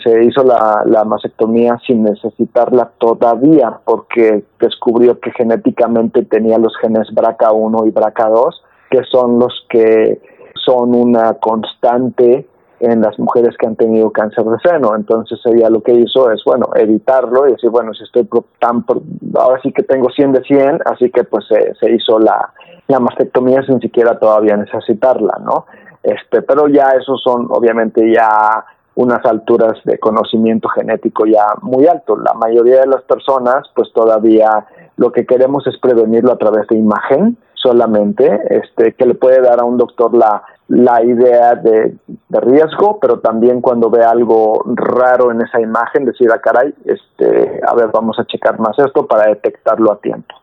se 0.04 0.26
hizo 0.26 0.44
la, 0.44 0.84
la 0.86 1.06
mastectomía 1.06 1.80
sin 1.86 2.04
necesitarla 2.04 2.92
todavía 2.98 3.80
porque 3.86 4.44
descubrió 4.60 5.20
que 5.20 5.32
genéticamente 5.32 6.26
tenía 6.26 6.58
los 6.58 6.76
genes 6.82 7.08
BRCA1 7.14 7.88
y 7.88 7.92
BRCA2, 7.92 8.56
que 8.90 9.04
son 9.04 9.40
los 9.40 9.66
que 9.70 10.22
son 10.66 10.94
una 10.94 11.36
constante 11.36 12.48
en 12.80 13.02
las 13.02 13.18
mujeres 13.18 13.56
que 13.58 13.68
han 13.68 13.76
tenido 13.76 14.12
cáncer 14.12 14.46
de 14.46 14.58
seno. 14.60 14.96
Entonces 14.96 15.40
ella 15.46 15.70
lo 15.70 15.82
que 15.82 15.94
hizo 15.94 16.32
es, 16.32 16.42
bueno, 16.46 16.68
evitarlo 16.76 17.48
y 17.48 17.52
decir, 17.52 17.70
bueno, 17.70 17.94
si 17.94 18.04
estoy 18.04 18.28
tan, 18.60 18.86
ahora 19.36 19.60
sí 19.62 19.72
que 19.72 19.84
tengo 19.84 20.10
100 20.10 20.34
de 20.34 20.44
100, 20.44 20.80
así 20.86 21.10
que 21.12 21.24
pues 21.24 21.46
se, 21.48 21.74
se 21.76 21.92
hizo 21.92 22.20
la, 22.20 22.54
la 22.88 23.00
mastectomía 23.00 23.64
sin 23.64 23.80
siquiera 23.80 24.20
todavía 24.20 24.56
necesitarla, 24.58 25.40
¿no? 25.44 25.66
Este, 26.04 26.42
pero 26.42 26.68
ya 26.68 26.90
esos 27.00 27.22
son 27.22 27.48
obviamente 27.50 28.14
ya 28.14 28.66
unas 28.96 29.24
alturas 29.26 29.80
de 29.84 30.00
conocimiento 30.00 30.70
genético 30.70 31.26
ya 31.26 31.46
muy 31.62 31.86
alto. 31.86 32.16
La 32.16 32.34
mayoría 32.34 32.82
de 32.82 32.88
las 32.88 33.04
personas, 33.04 33.68
pues 33.76 33.92
todavía 33.94 34.66
lo 34.96 35.12
que 35.12 35.26
queremos 35.26 35.68
es 35.68 35.78
prevenirlo 35.80 36.34
a 36.34 36.38
través 36.38 36.68
de 36.68 36.78
imagen 36.78 37.38
solamente, 37.62 38.40
este, 38.50 38.94
que 38.94 39.06
le 39.06 39.16
puede 39.16 39.42
dar 39.42 39.60
a 39.60 39.66
un 39.66 39.78
doctor 39.78 40.16
la, 40.16 40.44
la 40.68 41.04
idea 41.04 41.56
de, 41.56 41.96
de 42.08 42.40
riesgo, 42.40 43.00
pero 43.00 43.20
también 43.20 43.62
cuando 43.62 43.90
ve 43.90 44.04
algo 44.04 44.64
raro 44.76 45.32
en 45.32 45.42
esa 45.42 45.60
imagen, 45.60 46.06
decir, 46.06 46.30
ah, 46.32 46.40
caray, 46.40 46.74
este, 46.86 47.62
a 47.68 47.74
ver, 47.76 47.90
vamos 47.92 48.18
a 48.20 48.26
checar 48.26 48.60
más 48.60 48.78
esto 48.80 49.08
para 49.08 49.28
detectarlo 49.28 49.92
a 49.92 50.00
tiempo. 50.00 50.36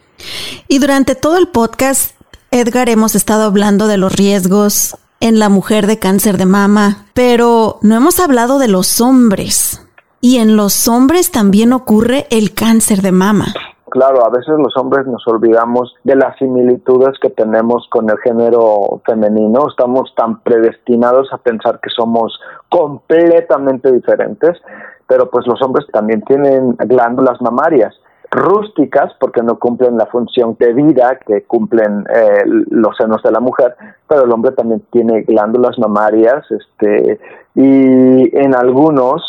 Y 0.69 0.79
durante 0.79 1.15
todo 1.15 1.37
el 1.39 1.49
podcast, 1.49 2.19
Edgar, 2.51 2.89
hemos 2.89 3.15
estado 3.15 3.45
hablando 3.45 3.87
de 3.87 3.99
los 3.99 4.15
riesgos 4.15 4.97
en 5.21 5.39
la 5.39 5.49
mujer 5.49 5.87
de 5.87 5.99
cáncer 5.99 6.37
de 6.37 6.47
mama, 6.47 7.07
pero 7.15 7.79
no 7.83 7.97
hemos 7.97 8.21
hablado 8.21 8.59
de 8.59 8.69
los 8.69 9.01
hombres. 9.01 9.81
Y 10.21 10.39
en 10.39 10.57
los 10.57 10.89
hombres 10.89 11.31
también 11.31 11.73
ocurre 11.73 12.27
el 12.31 12.55
cáncer 12.55 13.03
de 13.03 13.13
mama. 13.13 13.55
Claro, 13.95 14.27
a 14.27 14.29
veces 14.29 14.57
los 14.59 14.77
hombres 14.77 15.07
nos 15.07 15.25
olvidamos 15.29 15.95
de 16.03 16.17
las 16.17 16.37
similitudes 16.39 17.17
que 17.21 17.31
tenemos 17.31 17.87
con 17.91 18.11
el 18.11 18.19
género 18.19 19.01
femenino. 19.07 19.69
Estamos 19.69 20.13
tan 20.17 20.41
predestinados 20.41 21.33
a 21.33 21.39
pensar 21.39 21.79
que 21.79 21.91
somos 21.91 22.41
completamente 22.69 23.93
diferentes, 23.93 24.61
pero 25.07 25.31
pues 25.31 25.47
los 25.47 25.63
hombres 25.63 25.87
también 25.93 26.23
tienen 26.23 26.73
glándulas 26.73 27.41
mamarias 27.41 27.95
rústicas 28.33 29.13
porque 29.21 29.45
no 29.45 29.61
cumplen 29.61 29.97
la 29.97 30.07
función 30.07 30.57
de 30.59 30.73
vida 30.73 31.21
que 31.25 31.45
cumplen 31.45 32.05
eh, 32.13 32.43
los 32.71 32.97
senos 32.97 33.23
de 33.23 33.31
la 33.31 33.39
mujer, 33.39 33.77
pero 34.09 34.25
el 34.25 34.33
hombre 34.33 34.51
también 34.51 34.83
tiene 34.91 35.23
glándulas 35.23 35.79
mamarias, 35.79 36.45
este, 36.51 37.21
y 37.55 38.37
en 38.37 38.57
algunos 38.57 39.23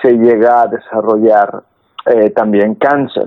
se 0.00 0.12
llega 0.12 0.62
a 0.62 0.66
desarrollar 0.66 1.62
eh, 2.06 2.30
también 2.30 2.74
cáncer. 2.76 3.26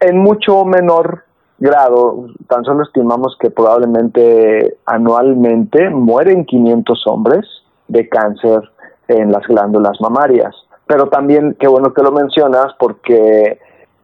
En 0.00 0.18
mucho 0.18 0.64
menor 0.64 1.24
grado, 1.58 2.28
tan 2.48 2.64
solo 2.64 2.82
estimamos 2.82 3.36
que 3.38 3.50
probablemente 3.50 4.78
anualmente 4.86 5.90
mueren 5.90 6.46
500 6.46 7.06
hombres 7.06 7.46
de 7.86 8.08
cáncer 8.08 8.62
en 9.08 9.30
las 9.30 9.46
glándulas 9.46 10.00
mamarias. 10.00 10.54
Pero 10.86 11.08
también, 11.08 11.54
qué 11.60 11.68
bueno 11.68 11.92
que 11.92 12.02
lo 12.02 12.12
mencionas, 12.12 12.72
porque 12.78 13.58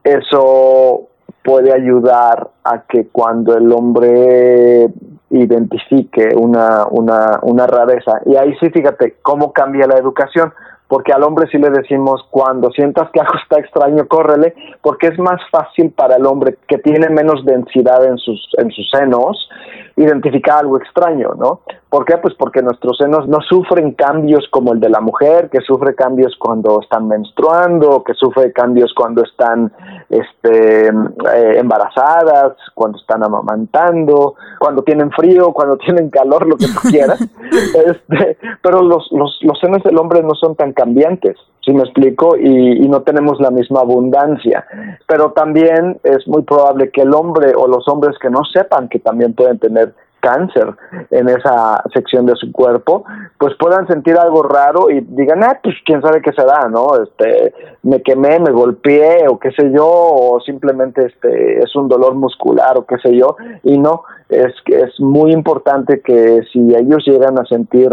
eso 0.04 1.08
puede 1.42 1.72
ayudar 1.72 2.48
a 2.62 2.82
que 2.82 3.08
cuando 3.08 3.56
el 3.56 3.72
hombre 3.72 4.88
identifique 5.30 6.34
una, 6.36 6.86
una, 6.90 7.40
una 7.42 7.66
rareza, 7.66 8.20
y 8.26 8.36
ahí 8.36 8.54
sí 8.60 8.70
fíjate 8.70 9.16
cómo 9.22 9.52
cambia 9.52 9.86
la 9.86 9.96
educación, 9.96 10.52
porque 10.88 11.12
al 11.12 11.22
hombre 11.24 11.48
sí 11.50 11.58
le 11.58 11.70
decimos 11.70 12.24
cuando 12.30 12.70
sientas 12.70 13.10
que 13.10 13.20
algo 13.20 13.34
está 13.42 13.58
extraño, 13.58 14.06
córrele, 14.06 14.54
porque 14.82 15.08
es 15.08 15.18
más 15.18 15.40
fácil 15.50 15.90
para 15.90 16.16
el 16.16 16.26
hombre 16.26 16.56
que 16.68 16.78
tiene 16.78 17.08
menos 17.08 17.44
densidad 17.44 18.04
en 18.04 18.18
sus, 18.18 18.48
en 18.58 18.70
sus 18.70 18.88
senos 18.90 19.48
identificar 19.96 20.58
algo 20.58 20.76
extraño, 20.76 21.34
¿no? 21.38 21.60
¿Por 21.88 22.04
qué? 22.04 22.18
Pues 22.18 22.34
porque 22.34 22.60
nuestros 22.60 22.98
senos 22.98 23.26
no 23.28 23.40
sufren 23.40 23.92
cambios 23.92 24.46
como 24.50 24.74
el 24.74 24.80
de 24.80 24.90
la 24.90 25.00
mujer, 25.00 25.48
que 25.48 25.60
sufre 25.60 25.94
cambios 25.94 26.36
cuando 26.38 26.80
están 26.82 27.08
menstruando, 27.08 28.04
que 28.04 28.12
sufre 28.12 28.52
cambios 28.52 28.92
cuando 28.94 29.22
están 29.22 29.72
este, 30.10 30.88
eh, 30.88 31.58
embarazadas, 31.58 32.56
cuando 32.74 32.98
están 32.98 33.24
amamantando, 33.24 34.34
cuando 34.58 34.82
tienen 34.82 35.10
frío, 35.12 35.52
cuando 35.52 35.76
tienen 35.84 36.10
calor, 36.10 36.46
lo 36.46 36.56
que 36.56 36.66
tú 36.66 36.88
quieras. 36.90 37.18
este, 37.86 38.36
pero 38.62 38.82
los, 38.82 39.08
los, 39.12 39.38
los 39.40 39.58
senos 39.58 39.82
del 39.82 39.98
hombre 39.98 40.22
no 40.22 40.34
son 40.34 40.56
tan 40.56 40.74
cambiantes, 40.74 41.36
si 41.66 41.72
me 41.72 41.82
explico? 41.82 42.36
Y, 42.36 42.84
y 42.84 42.88
no 42.88 43.02
tenemos 43.02 43.40
la 43.40 43.50
misma 43.50 43.80
abundancia. 43.80 44.64
Pero 45.06 45.32
también 45.32 45.98
es 46.04 46.26
muy 46.28 46.42
probable 46.42 46.90
que 46.90 47.02
el 47.02 47.12
hombre 47.12 47.52
o 47.56 47.66
los 47.66 47.86
hombres 47.88 48.16
que 48.20 48.30
no 48.30 48.44
sepan 48.44 48.88
que 48.88 49.00
también 49.00 49.34
pueden 49.34 49.58
tener 49.58 49.92
cáncer 50.20 50.74
en 51.10 51.28
esa 51.28 51.82
sección 51.94 52.26
de 52.26 52.34
su 52.34 52.50
cuerpo, 52.50 53.04
pues 53.38 53.54
puedan 53.58 53.86
sentir 53.86 54.16
algo 54.18 54.42
raro 54.42 54.90
y 54.90 55.00
digan, 55.00 55.44
ah, 55.44 55.60
pues 55.62 55.76
quién 55.84 56.02
sabe 56.02 56.20
qué 56.20 56.32
será, 56.32 56.68
¿no? 56.68 56.88
Este, 57.00 57.54
me 57.82 58.02
quemé, 58.02 58.40
me 58.40 58.50
golpeé 58.50 59.28
o 59.28 59.38
qué 59.38 59.52
sé 59.52 59.70
yo, 59.72 59.86
o 59.86 60.40
simplemente 60.40 61.06
este 61.06 61.60
es 61.60 61.76
un 61.76 61.88
dolor 61.88 62.14
muscular 62.14 62.76
o 62.76 62.86
qué 62.86 62.96
sé 62.98 63.14
yo, 63.14 63.36
y 63.62 63.78
no, 63.78 64.02
es 64.28 64.52
es 64.66 64.98
muy 64.98 65.32
importante 65.32 66.00
que 66.00 66.40
si 66.52 66.74
ellos 66.74 67.04
llegan 67.06 67.38
a 67.38 67.44
sentir 67.44 67.90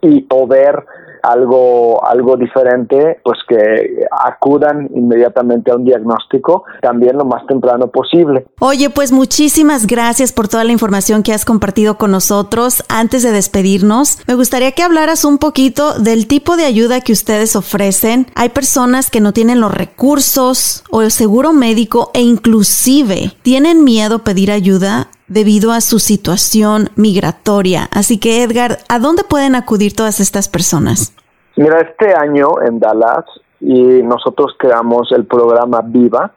y 0.00 0.26
o 0.30 0.46
ver 0.46 0.84
algo, 1.22 2.04
algo 2.04 2.36
diferente, 2.36 3.20
pues 3.24 3.38
que 3.48 4.06
acudan 4.10 4.88
inmediatamente 4.94 5.70
a 5.70 5.76
un 5.76 5.84
diagnóstico 5.84 6.64
también 6.80 7.16
lo 7.16 7.24
más 7.24 7.46
temprano 7.46 7.88
posible. 7.88 8.46
Oye, 8.60 8.90
pues 8.90 9.12
muchísimas 9.12 9.86
gracias 9.86 10.32
por 10.32 10.48
toda 10.48 10.64
la 10.64 10.72
información 10.72 11.22
que 11.22 11.32
has 11.32 11.44
compartido 11.44 11.96
con 11.98 12.10
nosotros. 12.10 12.84
Antes 12.88 13.22
de 13.22 13.32
despedirnos, 13.32 14.18
me 14.26 14.34
gustaría 14.34 14.72
que 14.72 14.82
hablaras 14.82 15.24
un 15.24 15.38
poquito 15.38 15.98
del 15.98 16.26
tipo 16.26 16.56
de 16.56 16.64
ayuda 16.64 17.00
que 17.00 17.12
ustedes 17.12 17.56
ofrecen. 17.56 18.26
Hay 18.34 18.50
personas 18.50 19.10
que 19.10 19.20
no 19.20 19.32
tienen 19.32 19.60
los 19.60 19.72
recursos 19.72 20.84
o 20.90 21.02
el 21.02 21.10
seguro 21.10 21.52
médico 21.52 22.10
e 22.14 22.20
inclusive 22.20 23.32
tienen 23.42 23.84
miedo 23.84 24.16
a 24.16 24.24
pedir 24.24 24.50
ayuda 24.50 25.08
debido 25.28 25.72
a 25.72 25.80
su 25.80 25.98
situación 25.98 26.90
migratoria. 26.96 27.88
Así 27.92 28.18
que 28.18 28.42
Edgar, 28.42 28.78
¿a 28.88 28.98
dónde 28.98 29.22
pueden 29.24 29.54
acudir 29.54 29.94
todas 29.94 30.20
estas 30.20 30.48
personas? 30.48 31.14
Mira, 31.56 31.80
este 31.80 32.14
año 32.14 32.48
en 32.66 32.78
Dallas 32.78 33.24
y 33.60 34.02
nosotros 34.02 34.54
creamos 34.58 35.10
el 35.12 35.26
programa 35.26 35.82
Viva 35.84 36.32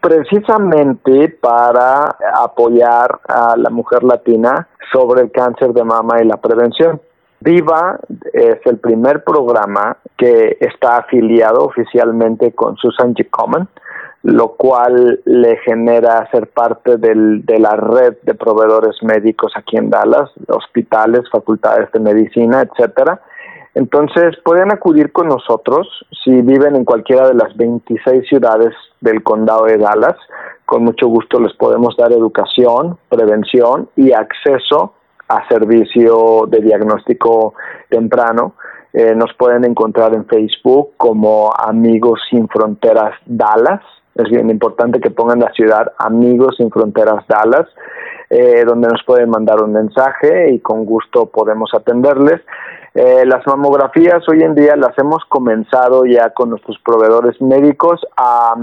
precisamente 0.00 1.30
para 1.40 2.16
apoyar 2.34 3.20
a 3.26 3.56
la 3.56 3.70
mujer 3.70 4.04
latina 4.04 4.68
sobre 4.92 5.22
el 5.22 5.30
cáncer 5.30 5.72
de 5.72 5.84
mama 5.84 6.22
y 6.22 6.26
la 6.26 6.36
prevención. 6.36 7.00
Viva 7.40 7.98
es 8.32 8.58
el 8.64 8.78
primer 8.78 9.22
programa 9.22 9.96
que 10.16 10.58
está 10.60 10.98
afiliado 10.98 11.64
oficialmente 11.64 12.52
con 12.52 12.76
Susan 12.76 13.14
G. 13.14 13.30
Komen 13.30 13.68
lo 14.22 14.54
cual 14.54 15.20
le 15.24 15.56
genera 15.58 16.28
ser 16.30 16.48
parte 16.48 16.96
del, 16.96 17.44
de 17.46 17.58
la 17.58 17.76
red 17.76 18.16
de 18.22 18.34
proveedores 18.34 19.02
médicos 19.02 19.52
aquí 19.56 19.76
en 19.76 19.90
Dallas, 19.90 20.30
hospitales, 20.48 21.22
facultades 21.30 21.90
de 21.92 22.00
medicina, 22.00 22.62
etcétera. 22.62 23.20
Entonces 23.74 24.36
pueden 24.44 24.72
acudir 24.72 25.12
con 25.12 25.28
nosotros 25.28 25.86
si 26.24 26.42
viven 26.42 26.74
en 26.74 26.84
cualquiera 26.84 27.28
de 27.28 27.34
las 27.34 27.56
26 27.56 28.26
ciudades 28.28 28.74
del 29.00 29.22
condado 29.22 29.66
de 29.66 29.78
Dallas. 29.78 30.16
Con 30.66 30.84
mucho 30.84 31.06
gusto 31.06 31.38
les 31.38 31.54
podemos 31.54 31.96
dar 31.96 32.10
educación, 32.10 32.98
prevención 33.08 33.88
y 33.94 34.12
acceso 34.12 34.94
a 35.28 35.46
servicio 35.48 36.46
de 36.48 36.60
diagnóstico 36.60 37.54
temprano. 37.88 38.54
Eh, 38.92 39.14
nos 39.14 39.32
pueden 39.34 39.64
encontrar 39.64 40.12
en 40.14 40.26
Facebook 40.26 40.94
como 40.96 41.52
Amigos 41.56 42.20
Sin 42.30 42.48
Fronteras 42.48 43.14
Dallas 43.26 43.82
es 44.18 44.28
bien 44.30 44.50
importante 44.50 45.00
que 45.00 45.10
pongan 45.10 45.40
la 45.40 45.52
ciudad 45.52 45.92
Amigos 45.98 46.56
sin 46.56 46.70
Fronteras 46.70 47.24
Dallas, 47.28 47.68
eh, 48.30 48.64
donde 48.66 48.88
nos 48.88 49.02
pueden 49.04 49.30
mandar 49.30 49.62
un 49.62 49.72
mensaje 49.72 50.52
y 50.52 50.58
con 50.58 50.84
gusto 50.84 51.26
podemos 51.26 51.70
atenderles. 51.72 52.40
Eh, 52.94 53.24
las 53.26 53.46
mamografías 53.46 54.28
hoy 54.28 54.42
en 54.42 54.54
día 54.54 54.74
las 54.74 54.98
hemos 54.98 55.24
comenzado 55.28 56.04
ya 56.04 56.30
con 56.30 56.50
nuestros 56.50 56.78
proveedores 56.84 57.40
médicos 57.40 58.04
a 58.16 58.54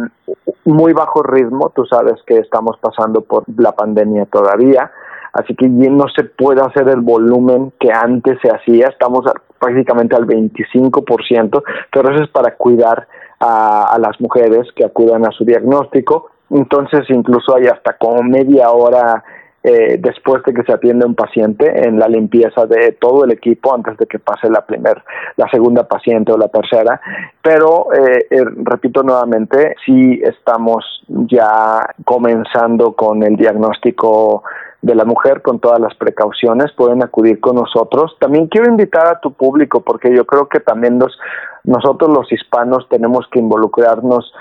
muy 0.65 0.93
bajo 0.93 1.23
ritmo. 1.23 1.71
Tú 1.73 1.85
sabes 1.85 2.21
que 2.27 2.39
estamos 2.39 2.77
pasando 2.81 3.21
por 3.21 3.43
la 3.57 3.71
pandemia 3.71 4.25
todavía, 4.25 4.91
así 5.31 5.55
que 5.55 5.69
no 5.69 6.05
se 6.13 6.25
puede 6.25 6.61
hacer 6.61 6.89
el 6.89 7.01
volumen 7.01 7.71
que 7.79 7.93
antes 7.93 8.37
se 8.41 8.49
hacía. 8.49 8.87
Estamos 8.87 9.25
prácticamente 9.57 10.15
al 10.15 10.27
25%, 10.27 11.63
pero 11.93 12.13
eso 12.13 12.23
es 12.23 12.29
para 12.29 12.55
cuidar 12.55 13.07
a, 13.45 13.97
las 13.99 14.19
mujeres 14.19 14.67
que 14.75 14.85
acudan 14.85 15.25
a 15.25 15.31
su 15.31 15.45
diagnóstico. 15.45 16.31
Entonces, 16.49 17.01
incluso 17.09 17.55
hay 17.55 17.65
hasta 17.65 17.97
como 17.97 18.23
media 18.23 18.71
hora 18.71 19.23
eh, 19.63 19.97
después 19.99 20.43
de 20.43 20.53
que 20.53 20.61
se 20.61 20.73
atiende 20.73 21.07
un 21.07 21.15
paciente 21.15 21.87
en 21.87 21.97
la 21.97 22.07
limpieza 22.07 22.67
de 22.67 22.91
todo 22.99 23.23
el 23.25 23.31
equipo 23.31 23.73
antes 23.73 23.97
de 23.97 24.05
que 24.05 24.19
pase 24.19 24.47
la 24.47 24.63
primer, 24.63 25.03
la 25.37 25.49
segunda 25.49 25.87
paciente 25.87 26.31
o 26.31 26.37
la 26.37 26.49
tercera. 26.49 27.01
Pero 27.41 27.87
eh, 27.93 28.27
eh, 28.29 28.45
repito 28.63 29.01
nuevamente, 29.01 29.75
sí 29.83 30.21
estamos 30.23 30.85
ya 31.07 31.79
comenzando 32.03 32.93
con 32.93 33.23
el 33.23 33.35
diagnóstico 33.37 34.43
de 34.83 34.93
la 34.93 35.03
mujer 35.03 35.41
con 35.41 35.59
todas 35.59 35.79
las 35.79 35.95
precauciones, 35.95 36.71
pueden 36.73 37.01
acudir 37.01 37.39
con 37.39 37.55
nosotros. 37.55 38.15
También 38.19 38.45
quiero 38.45 38.69
invitar 38.69 39.07
a 39.07 39.19
tu 39.19 39.33
público 39.33 39.81
porque 39.81 40.15
yo 40.15 40.25
creo 40.25 40.47
que 40.47 40.59
también 40.59 40.99
los, 40.99 41.17
nosotros 41.65 42.09
los 42.09 42.31
hispanos 42.31 42.87
tenemos 42.89 43.27
que 43.31 43.39
involucrarnos 43.39 44.33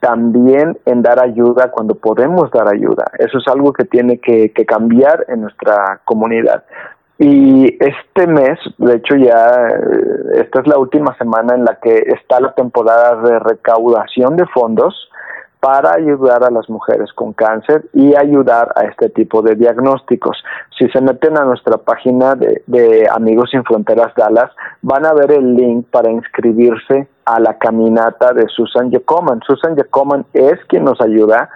también 0.00 0.78
en 0.86 1.02
dar 1.02 1.22
ayuda 1.22 1.70
cuando 1.70 1.94
podemos 1.94 2.50
dar 2.50 2.68
ayuda. 2.68 3.04
Eso 3.18 3.38
es 3.38 3.48
algo 3.48 3.72
que 3.72 3.84
tiene 3.84 4.18
que, 4.18 4.52
que 4.52 4.64
cambiar 4.64 5.26
en 5.28 5.42
nuestra 5.42 6.00
comunidad. 6.04 6.64
Y 7.18 7.76
este 7.84 8.26
mes, 8.26 8.58
de 8.78 8.96
hecho 8.96 9.14
ya, 9.14 9.68
eh, 9.68 10.40
esta 10.40 10.60
es 10.60 10.66
la 10.66 10.78
última 10.78 11.14
semana 11.18 11.54
en 11.54 11.66
la 11.66 11.78
que 11.78 11.98
está 12.06 12.40
la 12.40 12.54
temporada 12.54 13.20
de 13.20 13.38
recaudación 13.40 14.36
de 14.36 14.46
fondos 14.46 15.10
para 15.60 15.94
ayudar 15.94 16.42
a 16.42 16.50
las 16.50 16.68
mujeres 16.70 17.12
con 17.12 17.34
cáncer 17.34 17.84
y 17.92 18.16
ayudar 18.16 18.72
a 18.76 18.84
este 18.84 19.10
tipo 19.10 19.42
de 19.42 19.54
diagnósticos. 19.54 20.42
Si 20.78 20.88
se 20.88 21.02
meten 21.02 21.36
a 21.36 21.44
nuestra 21.44 21.76
página 21.76 22.34
de, 22.34 23.06
Amigos 23.14 23.50
Sin 23.50 23.62
Fronteras 23.64 24.14
Dallas, 24.16 24.50
van 24.80 25.04
a 25.04 25.12
ver 25.12 25.32
el 25.32 25.54
link 25.54 25.86
para 25.90 26.10
inscribirse 26.10 27.08
a 27.26 27.38
la 27.38 27.58
caminata 27.58 28.32
de 28.32 28.46
Susan 28.48 28.90
Jacoman. 28.90 29.40
Susan 29.46 29.76
Jacoman 29.76 30.24
es 30.32 30.58
quien 30.66 30.84
nos 30.84 30.98
ayuda 31.02 31.50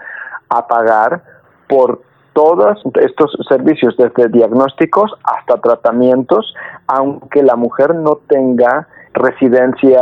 a 0.50 0.66
pagar 0.66 1.22
por 1.66 2.02
todos 2.34 2.82
estos 3.00 3.34
servicios, 3.48 3.96
desde 3.96 4.28
diagnósticos 4.28 5.12
hasta 5.22 5.60
tratamientos, 5.60 6.52
aunque 6.88 7.42
la 7.42 7.56
mujer 7.56 7.94
no 7.94 8.18
tenga 8.28 8.88
residencia 9.14 10.00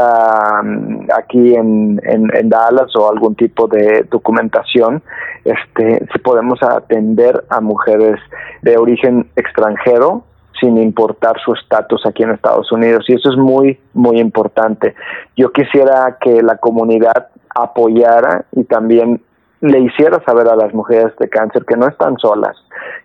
mm, 0.62 1.08
aquí 1.16 1.54
en, 1.54 2.00
en, 2.04 2.48
Dallas 2.48 2.94
o 2.96 3.10
algún 3.10 3.34
tipo 3.36 3.68
de 3.68 4.06
documentación, 4.10 5.02
este, 5.44 6.06
si 6.12 6.18
podemos 6.18 6.62
atender 6.62 7.44
a 7.48 7.60
mujeres 7.60 8.18
de 8.62 8.76
origen 8.76 9.28
extranjero 9.36 10.24
sin 10.60 10.78
importar 10.78 11.36
su 11.44 11.52
estatus 11.54 12.06
aquí 12.06 12.22
en 12.22 12.30
Estados 12.30 12.70
Unidos. 12.72 13.04
Y 13.08 13.14
eso 13.14 13.30
es 13.30 13.36
muy, 13.36 13.78
muy 13.94 14.20
importante. 14.20 14.94
Yo 15.36 15.50
quisiera 15.50 16.18
que 16.20 16.42
la 16.42 16.56
comunidad 16.56 17.28
apoyara 17.54 18.44
y 18.52 18.64
también 18.64 19.20
le 19.62 19.78
hiciera 19.78 20.20
saber 20.24 20.48
a 20.48 20.56
las 20.56 20.74
mujeres 20.74 21.16
de 21.20 21.28
cáncer 21.28 21.64
que 21.64 21.76
no 21.76 21.86
están 21.86 22.18
solas. 22.18 22.56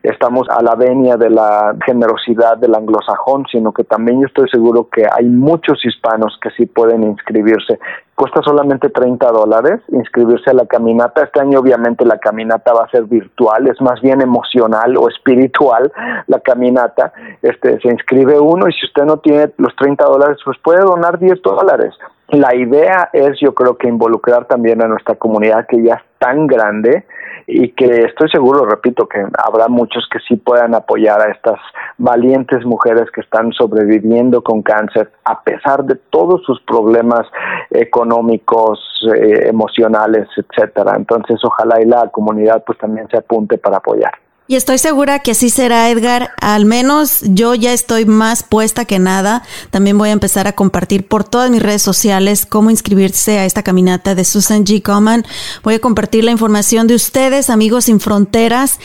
Estamos 0.01 0.49
a 0.49 0.63
la 0.63 0.73
venia 0.73 1.15
de 1.15 1.29
la 1.29 1.75
generosidad 1.85 2.57
del 2.57 2.73
anglosajón, 2.73 3.45
sino 3.51 3.71
que 3.71 3.83
también 3.83 4.21
yo 4.21 4.25
estoy 4.25 4.49
seguro 4.49 4.89
que 4.91 5.05
hay 5.05 5.25
muchos 5.25 5.85
hispanos 5.85 6.35
que 6.41 6.49
sí 6.57 6.65
pueden 6.65 7.03
inscribirse. 7.03 7.77
Cuesta 8.15 8.41
solamente 8.41 8.89
30 8.89 9.31
dólares 9.31 9.81
inscribirse 9.89 10.49
a 10.49 10.55
la 10.55 10.65
caminata. 10.65 11.25
Este 11.25 11.39
año 11.39 11.59
obviamente 11.59 12.03
la 12.05 12.17
caminata 12.17 12.73
va 12.73 12.85
a 12.85 12.89
ser 12.89 13.03
virtual, 13.03 13.67
es 13.67 13.79
más 13.79 14.01
bien 14.01 14.21
emocional 14.21 14.97
o 14.97 15.09
espiritual 15.09 15.91
la 16.25 16.39
caminata. 16.39 17.13
Este, 17.43 17.79
se 17.81 17.87
inscribe 17.89 18.39
uno 18.39 18.67
y 18.67 18.73
si 18.73 18.87
usted 18.87 19.03
no 19.03 19.17
tiene 19.17 19.51
los 19.57 19.75
30 19.75 20.03
dólares, 20.05 20.37
pues 20.43 20.57
puede 20.63 20.81
donar 20.81 21.19
10 21.19 21.39
dólares 21.43 21.93
la 22.29 22.53
idea 22.55 23.09
es, 23.13 23.39
yo 23.39 23.53
creo 23.53 23.77
que 23.77 23.87
involucrar 23.87 24.45
también 24.45 24.81
a 24.81 24.87
nuestra 24.87 25.15
comunidad 25.15 25.65
que 25.67 25.81
ya 25.81 25.95
es 25.95 26.01
tan 26.19 26.47
grande 26.47 27.05
y 27.45 27.69
que 27.69 28.03
estoy 28.03 28.29
seguro, 28.29 28.65
repito, 28.65 29.07
que 29.07 29.25
habrá 29.37 29.69
muchos 29.69 30.05
que 30.11 30.19
sí 30.27 30.35
puedan 30.35 30.75
apoyar 30.75 31.21
a 31.21 31.31
estas 31.31 31.57
valientes 31.97 32.65
mujeres 32.65 33.09
que 33.11 33.21
están 33.21 33.53
sobreviviendo 33.53 34.43
con 34.43 34.61
cáncer 34.61 35.09
a 35.23 35.41
pesar 35.41 35.85
de 35.85 35.95
todos 36.09 36.43
sus 36.43 36.59
problemas 36.63 37.25
económicos, 37.69 38.79
eh, 39.15 39.47
emocionales, 39.47 40.27
etcétera. 40.35 40.95
Entonces, 40.97 41.39
ojalá 41.45 41.81
y 41.81 41.85
la 41.85 42.09
comunidad 42.09 42.63
pues 42.65 42.77
también 42.79 43.07
se 43.09 43.17
apunte 43.17 43.57
para 43.57 43.77
apoyar. 43.77 44.11
Y 44.49 44.55
estoy 44.55 44.77
segura 44.77 45.19
que 45.19 45.31
así 45.31 45.49
será, 45.49 45.89
Edgar. 45.89 46.31
Al 46.39 46.63
menos 46.63 47.19
yo 47.23 47.53
ya 47.53 47.73
estoy 47.73 48.05
más 48.05 48.43
puesta 48.43 48.85
que 48.85 48.97
nada. 48.97 49.43
También 49.71 49.97
voy 49.97 50.07
a 50.07 50.13
empezar 50.13 50.47
a 50.47 50.53
compartir 50.53 51.05
por 51.05 51.25
todas 51.25 51.51
mis 51.51 51.61
redes 51.61 51.81
sociales 51.81 52.45
cómo 52.45 52.69
inscribirse 52.69 53.39
a 53.39 53.45
esta 53.45 53.61
caminata 53.61 54.15
de 54.15 54.23
Susan 54.23 54.63
G. 54.63 54.81
Coman. 54.81 55.25
Voy 55.63 55.73
a 55.73 55.79
compartir 55.79 56.23
la 56.23 56.31
información 56.31 56.87
de 56.87 56.95
ustedes, 56.95 57.49
amigos 57.49 57.85
sin 57.85 57.99
fronteras. 57.99 58.79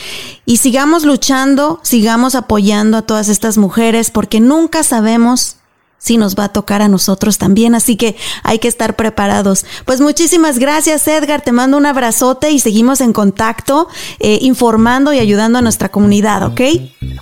Y 0.47 0.57
sigamos 0.57 1.05
luchando, 1.05 1.79
sigamos 1.85 2.35
apoyando 2.35 2.97
a 2.97 3.03
todas 3.03 3.29
estas 3.29 3.57
mujeres 3.57 4.11
porque 4.11 4.41
nunca 4.41 4.83
sabemos 4.83 5.59
sí 6.03 6.17
nos 6.17 6.37
va 6.37 6.45
a 6.45 6.49
tocar 6.49 6.83
a 6.83 6.89
nosotros 6.89 7.39
también, 7.39 7.75
así 7.75 7.97
que 7.97 8.17
hay 8.43 8.59
que 8.59 8.69
estar 8.69 8.97
preparados. 8.97 9.65
Pues 9.85 10.01
muchísimas 10.01 10.59
gracias 10.59 11.07
Edgar, 11.07 11.43
te 11.43 11.53
mando 11.53 11.77
un 11.77 11.87
abrazote 11.87 12.51
y 12.51 12.59
seguimos 12.59 13.01
en 13.01 13.13
contacto, 13.13 13.89
eh, 14.19 14.39
informando 14.43 15.13
y 15.13 15.21
ayudando 15.21 15.59
a 15.59 15.63
nuestra 15.63 15.91
comunidad, 15.91 16.45
¿ok? 16.45 16.61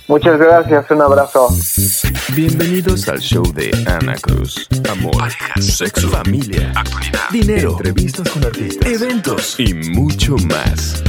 Muchas 0.07 0.39
gracias, 0.39 0.89
un 0.89 1.01
abrazo. 1.01 1.47
Bienvenidos 2.35 3.07
al 3.07 3.19
show 3.19 3.43
de 3.53 3.71
Ana 3.85 4.15
Cruz. 4.15 4.67
Amor, 4.89 5.29
sexo, 5.59 6.09
familia, 6.09 6.73
actualidad, 6.75 7.29
dinero, 7.31 7.71
entrevistas 7.77 8.29
con 8.29 8.43
artistas, 8.43 8.89
eventos 8.89 9.55
y 9.59 9.73
mucho 9.73 10.35
más. 10.37 11.03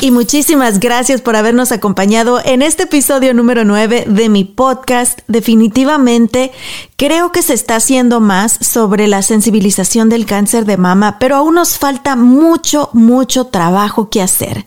Y 0.00 0.10
muchísimas 0.10 0.80
gracias 0.80 1.20
por 1.20 1.36
habernos 1.36 1.72
acompañado 1.72 2.40
en 2.44 2.62
este 2.62 2.84
episodio 2.84 3.34
número 3.34 3.64
9 3.64 4.06
de 4.08 4.28
mi 4.28 4.44
podcast. 4.44 5.20
Definitivamente 5.26 6.52
creo 6.96 7.32
que 7.32 7.42
se 7.42 7.54
está 7.54 7.76
haciendo 7.76 8.20
más 8.20 8.58
sobre 8.60 9.06
la 9.08 9.22
sensibilización 9.22 10.08
del 10.08 10.26
cáncer 10.26 10.64
de 10.64 10.76
mama, 10.76 11.18
pero 11.18 11.36
aún 11.36 11.54
nos 11.54 11.78
falta 11.78 12.16
mucho, 12.16 12.90
mucho 12.92 13.46
trabajo 13.46 14.10
que 14.10 14.22
hacer. 14.22 14.64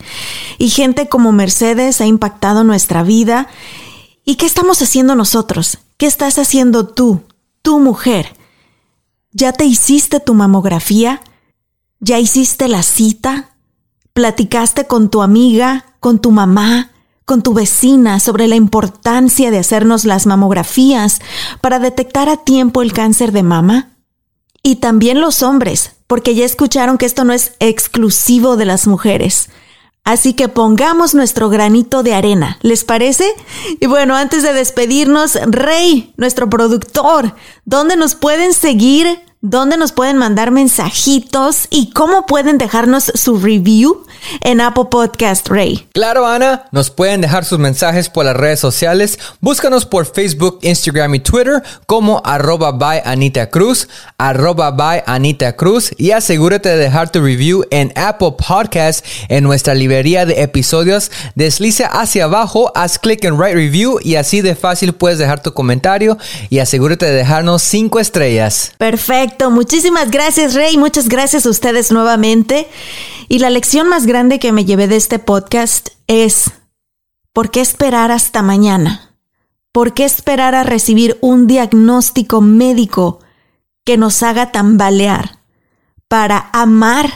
Y 0.58 0.68
gente 0.70 1.08
como 1.08 1.32
Mercedes 1.32 2.00
ha 2.00 2.06
impactado 2.06 2.64
nuestra 2.64 3.02
vida. 3.02 3.48
¿Y 4.24 4.36
qué 4.36 4.46
estamos 4.46 4.80
haciendo 4.82 5.14
nosotros? 5.14 5.78
¿Qué 5.96 6.06
estás 6.06 6.38
haciendo 6.38 6.86
tú, 6.86 7.22
tu 7.62 7.80
mujer? 7.80 8.36
¿Ya 9.32 9.52
te 9.52 9.64
hiciste 9.64 10.20
tu 10.20 10.34
mamografía? 10.34 11.22
¿Ya 12.00 12.18
hiciste 12.18 12.68
la 12.68 12.82
cita? 12.82 13.51
Platicaste 14.12 14.86
con 14.86 15.10
tu 15.10 15.22
amiga, 15.22 15.86
con 16.00 16.18
tu 16.20 16.30
mamá, 16.30 16.90
con 17.24 17.42
tu 17.42 17.54
vecina 17.54 18.20
sobre 18.20 18.48
la 18.48 18.56
importancia 18.56 19.50
de 19.50 19.58
hacernos 19.58 20.04
las 20.04 20.26
mamografías 20.26 21.20
para 21.60 21.78
detectar 21.78 22.28
a 22.28 22.36
tiempo 22.36 22.82
el 22.82 22.92
cáncer 22.92 23.32
de 23.32 23.42
mama? 23.42 23.96
Y 24.62 24.76
también 24.76 25.20
los 25.20 25.42
hombres, 25.42 25.92
porque 26.06 26.34
ya 26.34 26.44
escucharon 26.44 26.98
que 26.98 27.06
esto 27.06 27.24
no 27.24 27.32
es 27.32 27.54
exclusivo 27.58 28.56
de 28.56 28.64
las 28.64 28.86
mujeres. 28.86 29.48
Así 30.04 30.34
que 30.34 30.48
pongamos 30.48 31.14
nuestro 31.14 31.48
granito 31.48 32.02
de 32.02 32.14
arena, 32.14 32.58
¿les 32.62 32.84
parece? 32.84 33.32
Y 33.80 33.86
bueno, 33.86 34.16
antes 34.16 34.42
de 34.42 34.52
despedirnos, 34.52 35.38
Rey, 35.46 36.12
nuestro 36.16 36.50
productor, 36.50 37.34
¿dónde 37.64 37.96
nos 37.96 38.16
pueden 38.16 38.52
seguir? 38.52 39.20
Dónde 39.42 39.76
nos 39.76 39.90
pueden 39.90 40.18
mandar 40.18 40.52
mensajitos 40.52 41.66
y 41.68 41.90
cómo 41.90 42.26
pueden 42.26 42.58
dejarnos 42.58 43.10
su 43.12 43.40
review 43.40 44.06
en 44.40 44.60
Apple 44.60 44.84
Podcast 44.88 45.48
Ray. 45.48 45.88
Claro, 45.92 46.28
Ana, 46.28 46.66
nos 46.70 46.90
pueden 46.90 47.20
dejar 47.20 47.44
sus 47.44 47.58
mensajes 47.58 48.08
por 48.08 48.24
las 48.24 48.36
redes 48.36 48.60
sociales. 48.60 49.18
Búscanos 49.40 49.84
por 49.84 50.06
Facebook, 50.06 50.60
Instagram 50.62 51.16
y 51.16 51.20
Twitter 51.20 51.60
como 51.86 52.22
arroba 52.24 52.70
by 52.70 53.02
Anita 53.04 53.50
Cruz, 53.50 53.88
arroba 54.16 54.70
by 54.70 55.02
Anita 55.06 55.56
Cruz 55.56 55.90
y 55.98 56.12
asegúrate 56.12 56.68
de 56.68 56.76
dejar 56.76 57.10
tu 57.10 57.20
review 57.20 57.64
en 57.72 57.92
Apple 57.96 58.34
Podcast 58.46 59.04
en 59.28 59.42
nuestra 59.42 59.74
librería 59.74 60.24
de 60.24 60.40
episodios. 60.40 61.10
Desliza 61.34 61.86
hacia 61.86 62.24
abajo, 62.24 62.70
haz 62.76 62.96
clic 63.00 63.24
en 63.24 63.34
Write 63.34 63.56
Review 63.56 63.98
y 64.04 64.14
así 64.14 64.40
de 64.40 64.54
fácil 64.54 64.92
puedes 64.92 65.18
dejar 65.18 65.42
tu 65.42 65.52
comentario 65.52 66.16
y 66.48 66.60
asegúrate 66.60 67.06
de 67.06 67.12
dejarnos 67.12 67.62
cinco 67.62 67.98
estrellas. 67.98 68.72
Perfecto. 68.78 69.31
Muchísimas 69.50 70.10
gracias, 70.10 70.54
Rey. 70.54 70.76
Muchas 70.76 71.08
gracias 71.08 71.46
a 71.46 71.50
ustedes 71.50 71.92
nuevamente. 71.92 72.68
Y 73.28 73.38
la 73.38 73.50
lección 73.50 73.88
más 73.88 74.06
grande 74.06 74.38
que 74.38 74.52
me 74.52 74.64
llevé 74.64 74.88
de 74.88 74.96
este 74.96 75.18
podcast 75.18 75.90
es, 76.06 76.50
¿por 77.32 77.50
qué 77.50 77.60
esperar 77.60 78.10
hasta 78.10 78.42
mañana? 78.42 79.16
¿Por 79.72 79.94
qué 79.94 80.04
esperar 80.04 80.54
a 80.54 80.64
recibir 80.64 81.18
un 81.20 81.46
diagnóstico 81.46 82.40
médico 82.40 83.20
que 83.84 83.96
nos 83.96 84.22
haga 84.22 84.52
tambalear 84.52 85.38
para 86.08 86.50
amar 86.52 87.10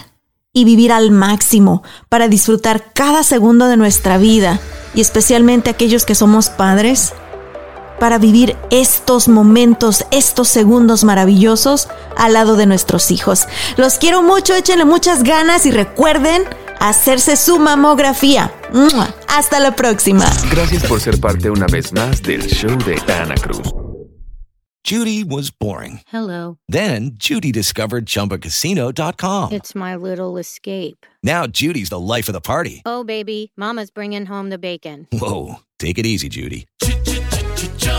y 0.52 0.64
vivir 0.64 0.90
al 0.90 1.10
máximo, 1.10 1.82
para 2.08 2.28
disfrutar 2.28 2.92
cada 2.94 3.22
segundo 3.22 3.68
de 3.68 3.76
nuestra 3.76 4.16
vida 4.16 4.58
y 4.94 5.02
especialmente 5.02 5.68
aquellos 5.68 6.06
que 6.06 6.14
somos 6.14 6.48
padres? 6.48 7.12
Para 7.98 8.18
vivir 8.18 8.56
estos 8.70 9.28
momentos, 9.28 10.04
estos 10.10 10.48
segundos 10.48 11.04
maravillosos 11.04 11.88
al 12.16 12.32
lado 12.34 12.56
de 12.56 12.66
nuestros 12.66 13.10
hijos. 13.10 13.46
Los 13.76 13.98
quiero 13.98 14.22
mucho, 14.22 14.54
échenle 14.54 14.84
muchas 14.84 15.22
ganas 15.22 15.66
y 15.66 15.70
recuerden 15.70 16.44
hacerse 16.80 17.36
su 17.36 17.58
mamografía. 17.58 18.52
Hasta 19.28 19.60
la 19.60 19.74
próxima. 19.74 20.24
Gracias 20.50 20.84
por 20.84 21.00
ser 21.00 21.20
parte 21.20 21.50
una 21.50 21.66
vez 21.66 21.92
más 21.92 22.22
del 22.22 22.46
show 22.46 22.76
de 22.84 22.96
Ana 23.12 23.34
Cruz. 23.34 23.72
Judy 24.86 25.24
was 25.24 25.50
boring. 25.50 26.02
Hello. 26.06 26.58
Then 26.68 27.16
Judy 27.18 27.50
discovered 27.50 28.06
chumbacasino.com. 28.06 29.50
It's 29.50 29.74
my 29.74 29.96
little 29.96 30.38
escape. 30.38 31.04
Now 31.24 31.48
Judy's 31.48 31.88
the 31.88 31.98
life 31.98 32.28
of 32.28 32.34
the 32.34 32.40
party. 32.40 32.82
Oh, 32.86 33.02
baby, 33.02 33.50
Mama's 33.56 33.90
bringing 33.90 34.26
home 34.26 34.50
the 34.50 34.58
bacon. 34.58 35.08
Whoa. 35.10 35.56
Take 35.80 35.98
it 35.98 36.06
easy, 36.06 36.28
Judy. 36.28 36.66